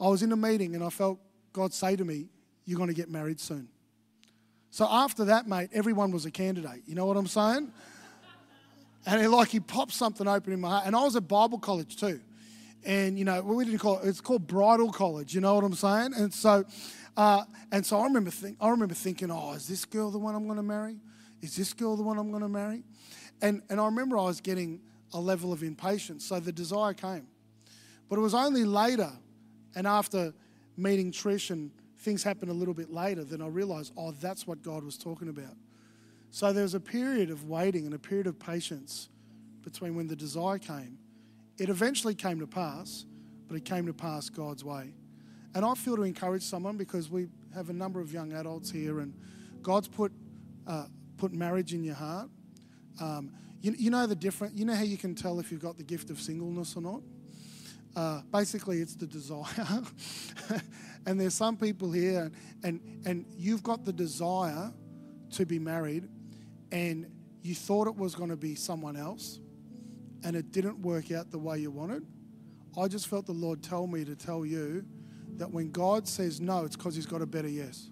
I 0.00 0.08
was 0.08 0.22
in 0.22 0.32
a 0.32 0.36
meeting 0.36 0.74
and 0.74 0.84
I 0.84 0.90
felt 0.90 1.18
God 1.52 1.72
say 1.72 1.96
to 1.96 2.04
me, 2.04 2.28
You're 2.64 2.76
going 2.76 2.88
to 2.88 2.94
get 2.94 3.10
married 3.10 3.40
soon. 3.40 3.68
So 4.70 4.86
after 4.88 5.24
that, 5.26 5.46
mate, 5.46 5.70
everyone 5.72 6.12
was 6.12 6.26
a 6.26 6.30
candidate. 6.30 6.82
You 6.86 6.94
know 6.94 7.06
what 7.06 7.16
I'm 7.16 7.26
saying? 7.26 7.72
And 9.06 9.22
it, 9.22 9.30
like 9.30 9.48
he 9.48 9.60
popped 9.60 9.92
something 9.92 10.28
open 10.28 10.52
in 10.52 10.60
my 10.60 10.68
heart. 10.68 10.86
And 10.86 10.94
I 10.94 11.02
was 11.02 11.16
at 11.16 11.26
Bible 11.26 11.58
college 11.58 11.96
too. 11.96 12.20
And, 12.84 13.18
you 13.18 13.24
know, 13.24 13.42
what 13.42 13.56
we 13.56 13.64
didn't 13.64 13.80
call 13.80 13.98
it, 13.98 14.08
it's 14.08 14.20
called 14.20 14.46
bridal 14.46 14.92
college. 14.92 15.34
You 15.34 15.40
know 15.40 15.54
what 15.54 15.64
I'm 15.64 15.74
saying? 15.74 16.12
And 16.14 16.32
so, 16.32 16.64
uh, 17.16 17.44
and 17.72 17.84
so 17.84 17.98
I 17.98 18.04
remember, 18.04 18.30
think, 18.30 18.58
I 18.60 18.68
remember 18.68 18.94
thinking, 18.94 19.30
oh, 19.30 19.52
is 19.52 19.66
this 19.66 19.84
girl 19.84 20.10
the 20.10 20.18
one 20.18 20.34
I'm 20.34 20.44
going 20.44 20.58
to 20.58 20.62
marry? 20.62 20.98
Is 21.40 21.56
this 21.56 21.72
girl 21.72 21.96
the 21.96 22.02
one 22.02 22.18
I'm 22.18 22.30
going 22.30 22.42
to 22.42 22.48
marry? 22.48 22.82
And, 23.40 23.62
and 23.70 23.80
I 23.80 23.86
remember 23.86 24.18
I 24.18 24.24
was 24.24 24.40
getting 24.40 24.80
a 25.12 25.20
level 25.20 25.52
of 25.52 25.62
impatience. 25.62 26.26
So 26.26 26.38
the 26.38 26.52
desire 26.52 26.94
came. 26.94 27.26
But 28.08 28.18
it 28.18 28.22
was 28.22 28.34
only 28.34 28.64
later 28.64 29.10
and 29.74 29.86
after 29.86 30.32
meeting 30.76 31.12
Trish 31.12 31.50
and 31.50 31.70
things 31.98 32.22
happened 32.22 32.50
a 32.50 32.54
little 32.54 32.74
bit 32.74 32.92
later, 32.92 33.24
then 33.24 33.42
I 33.42 33.46
realized, 33.46 33.92
oh, 33.96 34.12
that's 34.12 34.46
what 34.46 34.62
God 34.62 34.84
was 34.84 34.96
talking 34.96 35.28
about. 35.28 35.56
So 36.30 36.52
there 36.52 36.62
was 36.62 36.74
a 36.74 36.80
period 36.80 37.30
of 37.30 37.48
waiting 37.48 37.86
and 37.86 37.94
a 37.94 37.98
period 37.98 38.26
of 38.26 38.38
patience 38.38 39.08
between 39.62 39.96
when 39.96 40.06
the 40.06 40.16
desire 40.16 40.58
came. 40.58 40.98
It 41.58 41.68
eventually 41.68 42.14
came 42.14 42.38
to 42.40 42.46
pass, 42.46 43.04
but 43.48 43.56
it 43.56 43.64
came 43.64 43.86
to 43.86 43.92
pass 43.92 44.28
God's 44.28 44.64
way. 44.64 44.92
And 45.54 45.64
I 45.64 45.74
feel 45.74 45.96
to 45.96 46.02
encourage 46.02 46.42
someone 46.42 46.76
because 46.76 47.10
we 47.10 47.28
have 47.54 47.70
a 47.70 47.72
number 47.72 48.00
of 48.00 48.12
young 48.12 48.32
adults 48.32 48.70
here, 48.70 49.00
and 49.00 49.14
God's 49.62 49.88
put 49.88 50.12
uh, 50.66 50.84
put 51.16 51.32
marriage 51.32 51.72
in 51.72 51.82
your 51.82 51.94
heart. 51.94 52.28
Um, 53.00 53.32
you, 53.62 53.74
you 53.76 53.90
know 53.90 54.06
the 54.06 54.14
different. 54.14 54.56
You 54.56 54.66
know 54.66 54.74
how 54.74 54.84
you 54.84 54.98
can 54.98 55.14
tell 55.14 55.40
if 55.40 55.50
you've 55.50 55.62
got 55.62 55.78
the 55.78 55.82
gift 55.82 56.10
of 56.10 56.20
singleness 56.20 56.76
or 56.76 56.82
not. 56.82 57.00
Uh, 57.96 58.22
basically, 58.32 58.80
it's 58.80 58.94
the 58.94 59.06
desire. 59.06 59.82
and 61.06 61.20
there's 61.20 61.34
some 61.34 61.56
people 61.56 61.90
here, 61.90 62.30
and, 62.62 62.80
and 63.04 63.26
you've 63.36 63.62
got 63.62 63.84
the 63.84 63.92
desire 63.92 64.72
to 65.32 65.46
be 65.46 65.58
married, 65.58 66.08
and 66.70 67.06
you 67.42 67.54
thought 67.54 67.86
it 67.86 67.96
was 67.96 68.14
going 68.14 68.30
to 68.30 68.36
be 68.36 68.54
someone 68.54 68.96
else, 68.96 69.40
and 70.24 70.36
it 70.36 70.52
didn't 70.52 70.78
work 70.80 71.10
out 71.12 71.30
the 71.30 71.38
way 71.38 71.58
you 71.58 71.70
wanted. 71.70 72.06
I 72.78 72.88
just 72.88 73.08
felt 73.08 73.26
the 73.26 73.32
Lord 73.32 73.62
tell 73.62 73.86
me 73.86 74.04
to 74.04 74.14
tell 74.14 74.46
you 74.46 74.84
that 75.36 75.50
when 75.50 75.70
God 75.70 76.06
says 76.06 76.40
no, 76.40 76.64
it's 76.64 76.76
because 76.76 76.94
He's 76.94 77.06
got 77.06 77.22
a 77.22 77.26
better 77.26 77.48
yes. 77.48 77.90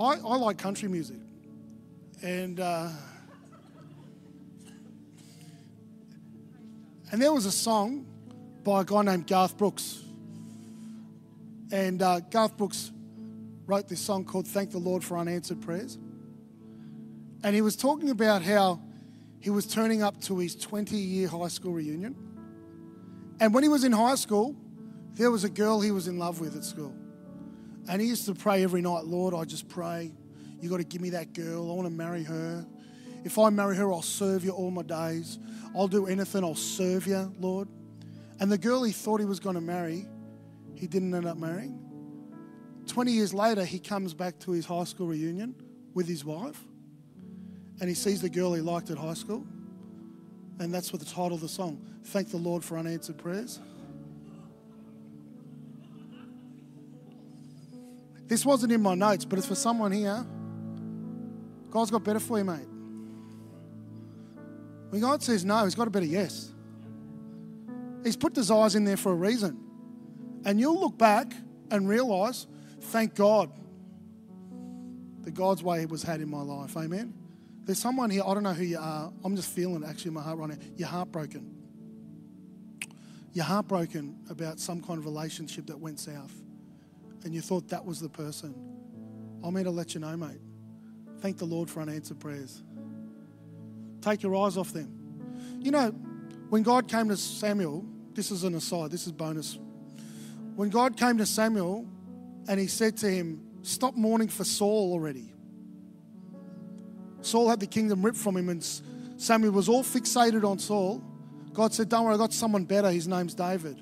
I, 0.00 0.14
I 0.14 0.36
like 0.36 0.58
country 0.58 0.88
music. 0.88 1.18
And. 2.22 2.60
Uh, 2.60 2.88
And 7.12 7.20
there 7.20 7.32
was 7.32 7.44
a 7.44 7.52
song 7.52 8.06
by 8.64 8.80
a 8.80 8.84
guy 8.84 9.02
named 9.02 9.26
Garth 9.26 9.58
Brooks. 9.58 10.02
And 11.70 12.00
uh, 12.00 12.20
Garth 12.20 12.56
Brooks 12.56 12.90
wrote 13.66 13.86
this 13.86 14.00
song 14.00 14.24
called 14.24 14.48
Thank 14.48 14.70
the 14.70 14.78
Lord 14.78 15.04
for 15.04 15.18
Unanswered 15.18 15.60
Prayers. 15.60 15.98
And 17.44 17.54
he 17.54 17.60
was 17.60 17.76
talking 17.76 18.08
about 18.08 18.42
how 18.42 18.80
he 19.40 19.50
was 19.50 19.66
turning 19.66 20.02
up 20.02 20.22
to 20.22 20.38
his 20.38 20.56
20 20.56 20.96
year 20.96 21.28
high 21.28 21.48
school 21.48 21.72
reunion. 21.74 22.16
And 23.40 23.52
when 23.52 23.62
he 23.62 23.68
was 23.68 23.84
in 23.84 23.92
high 23.92 24.14
school, 24.14 24.56
there 25.14 25.30
was 25.30 25.44
a 25.44 25.50
girl 25.50 25.82
he 25.82 25.90
was 25.90 26.08
in 26.08 26.18
love 26.18 26.40
with 26.40 26.56
at 26.56 26.64
school. 26.64 26.94
And 27.90 28.00
he 28.00 28.08
used 28.08 28.24
to 28.24 28.34
pray 28.34 28.62
every 28.62 28.80
night, 28.80 29.04
Lord, 29.04 29.34
I 29.34 29.44
just 29.44 29.68
pray, 29.68 30.12
you 30.62 30.70
got 30.70 30.78
to 30.78 30.84
give 30.84 31.02
me 31.02 31.10
that 31.10 31.34
girl. 31.34 31.70
I 31.70 31.74
want 31.74 31.88
to 31.88 31.94
marry 31.94 32.22
her. 32.22 32.64
If 33.24 33.38
I 33.38 33.50
marry 33.50 33.76
her, 33.76 33.92
I'll 33.92 34.00
serve 34.00 34.44
you 34.44 34.52
all 34.52 34.70
my 34.70 34.82
days. 34.82 35.38
I'll 35.74 35.88
do 35.88 36.06
anything, 36.06 36.44
I'll 36.44 36.54
serve 36.54 37.06
you, 37.06 37.32
Lord. 37.38 37.68
And 38.40 38.50
the 38.50 38.58
girl 38.58 38.82
he 38.82 38.92
thought 38.92 39.20
he 39.20 39.26
was 39.26 39.40
going 39.40 39.54
to 39.54 39.60
marry, 39.60 40.06
he 40.74 40.86
didn't 40.86 41.14
end 41.14 41.26
up 41.26 41.36
marrying. 41.36 41.78
20 42.86 43.12
years 43.12 43.32
later, 43.32 43.64
he 43.64 43.78
comes 43.78 44.14
back 44.14 44.38
to 44.40 44.50
his 44.50 44.66
high 44.66 44.84
school 44.84 45.06
reunion 45.06 45.54
with 45.94 46.08
his 46.08 46.24
wife 46.24 46.60
and 47.80 47.88
he 47.88 47.94
sees 47.94 48.20
the 48.20 48.28
girl 48.28 48.54
he 48.54 48.60
liked 48.60 48.90
at 48.90 48.98
high 48.98 49.14
school. 49.14 49.44
And 50.58 50.72
that's 50.72 50.92
what 50.92 51.00
the 51.00 51.06
title 51.06 51.34
of 51.34 51.40
the 51.40 51.48
song 51.48 51.84
Thank 52.04 52.30
the 52.30 52.36
Lord 52.36 52.64
for 52.64 52.78
Unanswered 52.78 53.18
Prayers. 53.18 53.60
This 58.26 58.46
wasn't 58.46 58.72
in 58.72 58.80
my 58.80 58.94
notes, 58.94 59.24
but 59.24 59.38
it's 59.38 59.48
for 59.48 59.54
someone 59.54 59.92
here. 59.92 60.24
God's 61.70 61.90
got 61.90 62.04
better 62.04 62.20
for 62.20 62.38
you, 62.38 62.44
mate. 62.44 62.68
When 64.92 65.00
God 65.00 65.22
says 65.22 65.42
no, 65.42 65.64
He's 65.64 65.74
got 65.74 65.86
a 65.88 65.90
better 65.90 66.04
yes. 66.04 66.52
He's 68.04 68.14
put 68.14 68.34
desires 68.34 68.74
in 68.74 68.84
there 68.84 68.98
for 68.98 69.10
a 69.10 69.14
reason. 69.14 69.58
And 70.44 70.60
you'll 70.60 70.78
look 70.78 70.98
back 70.98 71.32
and 71.70 71.88
realize, 71.88 72.46
thank 72.78 73.14
God 73.14 73.50
that 75.22 75.32
God's 75.32 75.62
way 75.62 75.86
was 75.86 76.02
had 76.02 76.20
in 76.20 76.28
my 76.28 76.42
life. 76.42 76.76
Amen. 76.76 77.14
There's 77.64 77.78
someone 77.78 78.10
here, 78.10 78.22
I 78.26 78.34
don't 78.34 78.42
know 78.42 78.52
who 78.52 78.64
you 78.64 78.78
are. 78.78 79.10
I'm 79.24 79.34
just 79.34 79.48
feeling 79.48 79.82
it 79.82 79.88
actually 79.88 80.08
in 80.08 80.14
my 80.14 80.22
heart 80.22 80.36
right 80.36 80.50
now. 80.50 80.56
You're 80.76 80.88
heartbroken. 80.88 81.56
You're 83.32 83.46
heartbroken 83.46 84.18
about 84.28 84.60
some 84.60 84.82
kind 84.82 84.98
of 84.98 85.06
relationship 85.06 85.68
that 85.68 85.78
went 85.78 86.00
south. 86.00 86.34
And 87.24 87.34
you 87.34 87.40
thought 87.40 87.66
that 87.68 87.82
was 87.82 87.98
the 87.98 88.10
person. 88.10 88.54
I'm 89.42 89.54
here 89.54 89.64
to 89.64 89.70
let 89.70 89.94
you 89.94 90.00
know, 90.00 90.14
mate. 90.18 90.42
Thank 91.20 91.38
the 91.38 91.46
Lord 91.46 91.70
for 91.70 91.80
unanswered 91.80 92.20
prayers. 92.20 92.62
Take 94.02 94.22
your 94.22 94.36
eyes 94.36 94.56
off 94.56 94.72
them. 94.72 94.92
You 95.60 95.70
know, 95.70 95.90
when 96.50 96.62
God 96.62 96.88
came 96.88 97.08
to 97.08 97.16
Samuel, 97.16 97.86
this 98.12 98.30
is 98.30 98.44
an 98.44 98.54
aside, 98.54 98.90
this 98.90 99.06
is 99.06 99.12
bonus. 99.12 99.58
When 100.54 100.68
God 100.68 100.96
came 100.96 101.18
to 101.18 101.26
Samuel 101.26 101.86
and 102.48 102.60
he 102.60 102.66
said 102.66 102.96
to 102.98 103.08
him, 103.08 103.40
Stop 103.62 103.94
mourning 103.94 104.28
for 104.28 104.44
Saul 104.44 104.92
already. 104.92 105.32
Saul 107.20 107.48
had 107.48 107.60
the 107.60 107.66
kingdom 107.66 108.04
ripped 108.04 108.18
from 108.18 108.36
him, 108.36 108.48
and 108.48 108.62
Samuel 109.16 109.52
was 109.52 109.68
all 109.68 109.84
fixated 109.84 110.44
on 110.44 110.58
Saul. 110.58 111.02
God 111.52 111.72
said, 111.72 111.88
Don't 111.88 112.04
worry, 112.04 112.14
I 112.14 112.18
got 112.18 112.32
someone 112.32 112.64
better. 112.64 112.90
His 112.90 113.06
name's 113.06 113.34
David. 113.34 113.80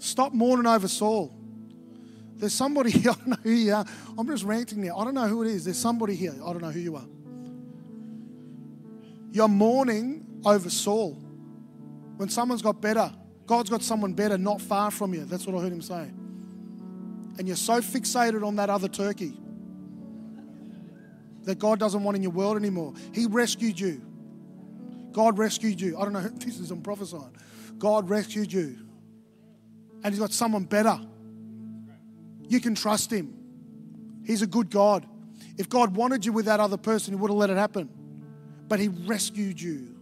Stop 0.00 0.32
mourning 0.32 0.66
over 0.66 0.88
Saul. 0.88 1.32
There's 2.34 2.54
somebody, 2.54 2.90
here, 2.90 3.10
I 3.12 3.14
don't 3.14 3.28
know 3.28 3.36
who 3.42 3.50
you 3.50 3.74
are. 3.74 3.84
I'm 4.18 4.26
just 4.26 4.44
ranting 4.44 4.82
now. 4.82 4.96
I 4.98 5.04
don't 5.04 5.14
know 5.14 5.28
who 5.28 5.42
it 5.42 5.48
is. 5.48 5.64
There's 5.64 5.78
somebody 5.78 6.16
here. 6.16 6.34
I 6.44 6.52
don't 6.52 6.62
know 6.62 6.70
who 6.70 6.80
you 6.80 6.96
are. 6.96 7.06
You're 9.32 9.48
mourning 9.48 10.26
over 10.44 10.70
Saul. 10.70 11.12
When 12.16 12.28
someone's 12.28 12.62
got 12.62 12.80
better, 12.80 13.12
God's 13.46 13.70
got 13.70 13.82
someone 13.82 14.12
better 14.12 14.36
not 14.36 14.60
far 14.60 14.90
from 14.90 15.14
you. 15.14 15.24
That's 15.24 15.46
what 15.46 15.56
I 15.56 15.62
heard 15.62 15.72
him 15.72 15.82
say. 15.82 16.10
And 17.38 17.46
you're 17.46 17.56
so 17.56 17.80
fixated 17.80 18.46
on 18.46 18.56
that 18.56 18.70
other 18.70 18.88
turkey 18.88 19.32
that 21.44 21.58
God 21.58 21.78
doesn't 21.78 22.02
want 22.02 22.16
in 22.16 22.22
your 22.22 22.32
world 22.32 22.56
anymore. 22.56 22.92
He 23.12 23.26
rescued 23.26 23.78
you. 23.78 24.02
God 25.12 25.38
rescued 25.38 25.80
you. 25.80 25.98
I 25.98 26.02
don't 26.04 26.12
know, 26.12 26.20
this 26.34 26.58
is 26.58 26.70
I'm 26.70 26.82
prophesying. 26.82 27.34
God 27.78 28.08
rescued 28.08 28.52
you. 28.52 28.76
And 30.02 30.12
He's 30.12 30.20
got 30.20 30.32
someone 30.32 30.64
better. 30.64 31.00
You 32.48 32.60
can 32.60 32.74
trust 32.74 33.12
Him. 33.12 33.34
He's 34.24 34.42
a 34.42 34.46
good 34.46 34.70
God. 34.70 35.06
If 35.56 35.68
God 35.68 35.96
wanted 35.96 36.24
you 36.24 36.32
with 36.32 36.44
that 36.46 36.60
other 36.60 36.76
person, 36.76 37.14
He 37.14 37.20
would 37.20 37.30
have 37.30 37.38
let 37.38 37.50
it 37.50 37.56
happen 37.56 37.88
but 38.70 38.78
He 38.78 38.86
rescued 38.86 39.60
you. 39.60 39.96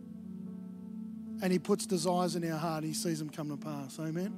And 1.42 1.50
He 1.50 1.58
puts 1.58 1.86
desires 1.86 2.36
in 2.36 2.48
our 2.52 2.58
heart. 2.58 2.84
He 2.84 2.92
sees 2.92 3.18
them 3.18 3.30
come 3.30 3.48
to 3.48 3.56
pass. 3.56 3.98
Amen. 3.98 4.36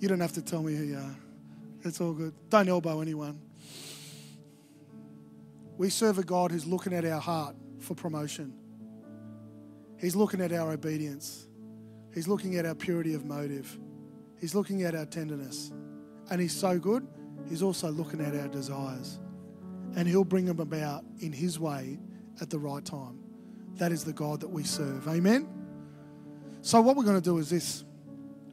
You 0.00 0.08
don't 0.08 0.20
have 0.20 0.32
to 0.32 0.42
tell 0.42 0.62
me 0.62 0.74
who 0.74 0.84
you 0.84 0.96
are. 0.96 1.16
It's 1.84 2.00
all 2.00 2.12
good. 2.12 2.34
Don't 2.50 2.68
elbow 2.68 3.00
anyone. 3.00 3.40
We 5.78 5.90
serve 5.90 6.18
a 6.18 6.24
God 6.24 6.50
who's 6.50 6.66
looking 6.66 6.92
at 6.92 7.04
our 7.04 7.20
heart 7.20 7.54
for 7.78 7.94
promotion. 7.94 8.52
He's 10.00 10.16
looking 10.16 10.40
at 10.40 10.52
our 10.52 10.72
obedience. 10.72 11.46
He's 12.12 12.26
looking 12.26 12.56
at 12.56 12.66
our 12.66 12.74
purity 12.74 13.14
of 13.14 13.24
motive. 13.24 13.78
He's 14.40 14.56
looking 14.56 14.82
at 14.82 14.94
our 14.94 15.06
tenderness. 15.06 15.70
And 16.30 16.40
He's 16.40 16.54
so 16.54 16.80
good, 16.80 17.06
He's 17.48 17.62
also 17.62 17.90
looking 17.90 18.20
at 18.20 18.34
our 18.34 18.48
desires. 18.48 19.20
And 19.94 20.08
He'll 20.08 20.24
bring 20.24 20.46
them 20.46 20.58
about 20.58 21.04
in 21.20 21.32
His 21.32 21.60
way 21.60 22.00
at 22.40 22.50
the 22.50 22.58
right 22.58 22.84
time. 22.84 23.18
That 23.76 23.92
is 23.92 24.04
the 24.04 24.12
God 24.12 24.40
that 24.40 24.48
we 24.48 24.64
serve. 24.64 25.06
Amen? 25.08 25.48
So, 26.62 26.80
what 26.80 26.96
we're 26.96 27.04
going 27.04 27.20
to 27.20 27.24
do 27.24 27.38
is 27.38 27.50
this 27.50 27.84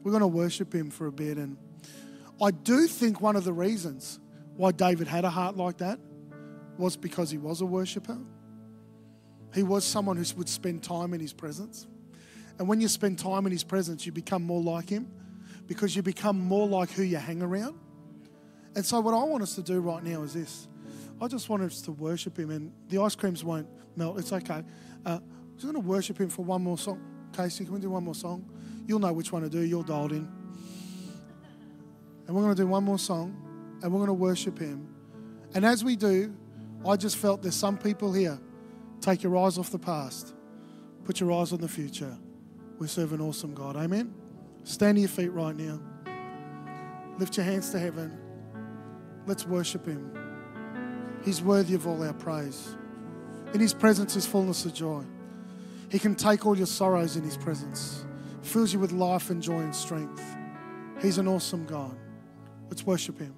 we're 0.02 0.12
going 0.12 0.20
to 0.20 0.26
worship 0.26 0.74
Him 0.74 0.90
for 0.90 1.06
a 1.06 1.12
bit. 1.12 1.38
And 1.38 1.56
I 2.40 2.50
do 2.50 2.86
think 2.86 3.20
one 3.20 3.36
of 3.36 3.44
the 3.44 3.52
reasons 3.52 4.18
why 4.56 4.72
David 4.72 5.08
had 5.08 5.24
a 5.24 5.30
heart 5.30 5.56
like 5.56 5.78
that 5.78 5.98
was 6.76 6.96
because 6.96 7.30
he 7.30 7.38
was 7.38 7.60
a 7.60 7.66
worshiper. 7.66 8.18
He 9.54 9.62
was 9.62 9.84
someone 9.84 10.16
who 10.16 10.24
would 10.36 10.48
spend 10.48 10.82
time 10.82 11.14
in 11.14 11.20
his 11.20 11.32
presence. 11.32 11.86
And 12.58 12.68
when 12.68 12.80
you 12.80 12.88
spend 12.88 13.18
time 13.18 13.46
in 13.46 13.52
his 13.52 13.64
presence, 13.64 14.04
you 14.04 14.12
become 14.12 14.42
more 14.42 14.60
like 14.60 14.88
him 14.88 15.10
because 15.66 15.94
you 15.94 16.02
become 16.02 16.38
more 16.38 16.68
like 16.68 16.90
who 16.90 17.02
you 17.02 17.16
hang 17.16 17.42
around. 17.42 17.78
And 18.76 18.84
so, 18.84 19.00
what 19.00 19.14
I 19.14 19.22
want 19.24 19.42
us 19.42 19.54
to 19.54 19.62
do 19.62 19.80
right 19.80 20.02
now 20.02 20.22
is 20.22 20.34
this 20.34 20.68
I 21.20 21.28
just 21.28 21.48
want 21.48 21.62
us 21.62 21.80
to 21.82 21.92
worship 21.92 22.38
him, 22.38 22.50
and 22.50 22.72
the 22.88 23.00
ice 23.00 23.14
creams 23.14 23.44
won't 23.44 23.68
melt. 23.96 24.18
It's 24.18 24.32
okay. 24.32 24.62
Uh, 25.06 25.18
I'm 25.20 25.52
just 25.54 25.64
going 25.64 25.74
to 25.74 25.80
worship 25.80 26.20
him 26.20 26.28
for 26.28 26.44
one 26.44 26.62
more 26.62 26.78
song. 26.78 27.00
Casey, 27.32 27.64
can 27.64 27.74
we 27.74 27.80
do 27.80 27.90
one 27.90 28.04
more 28.04 28.14
song? 28.14 28.44
You'll 28.86 28.98
know 28.98 29.12
which 29.12 29.32
one 29.32 29.42
to 29.42 29.48
do. 29.48 29.60
You're 29.60 29.84
dialed 29.84 30.12
in. 30.12 30.28
And 32.26 32.34
we're 32.34 32.42
going 32.42 32.54
to 32.54 32.62
do 32.62 32.66
one 32.66 32.84
more 32.84 32.98
song, 32.98 33.36
and 33.82 33.92
we're 33.92 33.98
going 33.98 34.08
to 34.08 34.14
worship 34.14 34.58
him. 34.58 34.88
And 35.54 35.64
as 35.64 35.84
we 35.84 35.96
do, 35.96 36.34
I 36.86 36.96
just 36.96 37.16
felt 37.16 37.42
there's 37.42 37.54
some 37.54 37.78
people 37.78 38.12
here 38.12 38.38
Take 39.04 39.22
your 39.22 39.36
eyes 39.36 39.58
off 39.58 39.70
the 39.70 39.78
past, 39.78 40.32
put 41.04 41.20
your 41.20 41.30
eyes 41.30 41.52
on 41.52 41.60
the 41.60 41.68
future. 41.68 42.16
We 42.78 42.86
serve 42.86 43.12
an 43.12 43.20
awesome 43.20 43.52
God. 43.52 43.76
Amen. 43.76 44.14
Stand 44.62 44.96
to 44.96 45.00
your 45.00 45.10
feet 45.10 45.30
right 45.30 45.54
now. 45.54 45.78
Lift 47.18 47.36
your 47.36 47.44
hands 47.44 47.68
to 47.72 47.78
heaven. 47.78 48.16
Let's 49.26 49.46
worship 49.46 49.84
Him. 49.84 50.23
He's 51.24 51.42
worthy 51.42 51.74
of 51.74 51.86
all 51.86 52.02
our 52.02 52.12
praise. 52.12 52.76
In 53.54 53.60
His 53.60 53.72
presence 53.72 54.16
is 54.16 54.26
fullness 54.26 54.64
of 54.64 54.74
joy. 54.74 55.02
He 55.90 55.98
can 55.98 56.14
take 56.14 56.44
all 56.44 56.56
your 56.56 56.66
sorrows 56.66 57.16
in 57.16 57.22
His 57.22 57.36
presence, 57.36 58.04
fills 58.42 58.72
you 58.72 58.78
with 58.78 58.92
life 58.92 59.30
and 59.30 59.42
joy 59.42 59.60
and 59.60 59.74
strength. 59.74 60.22
He's 61.00 61.18
an 61.18 61.28
awesome 61.28 61.64
God. 61.66 61.96
Let's 62.68 62.84
worship 62.84 63.18
Him. 63.18 63.34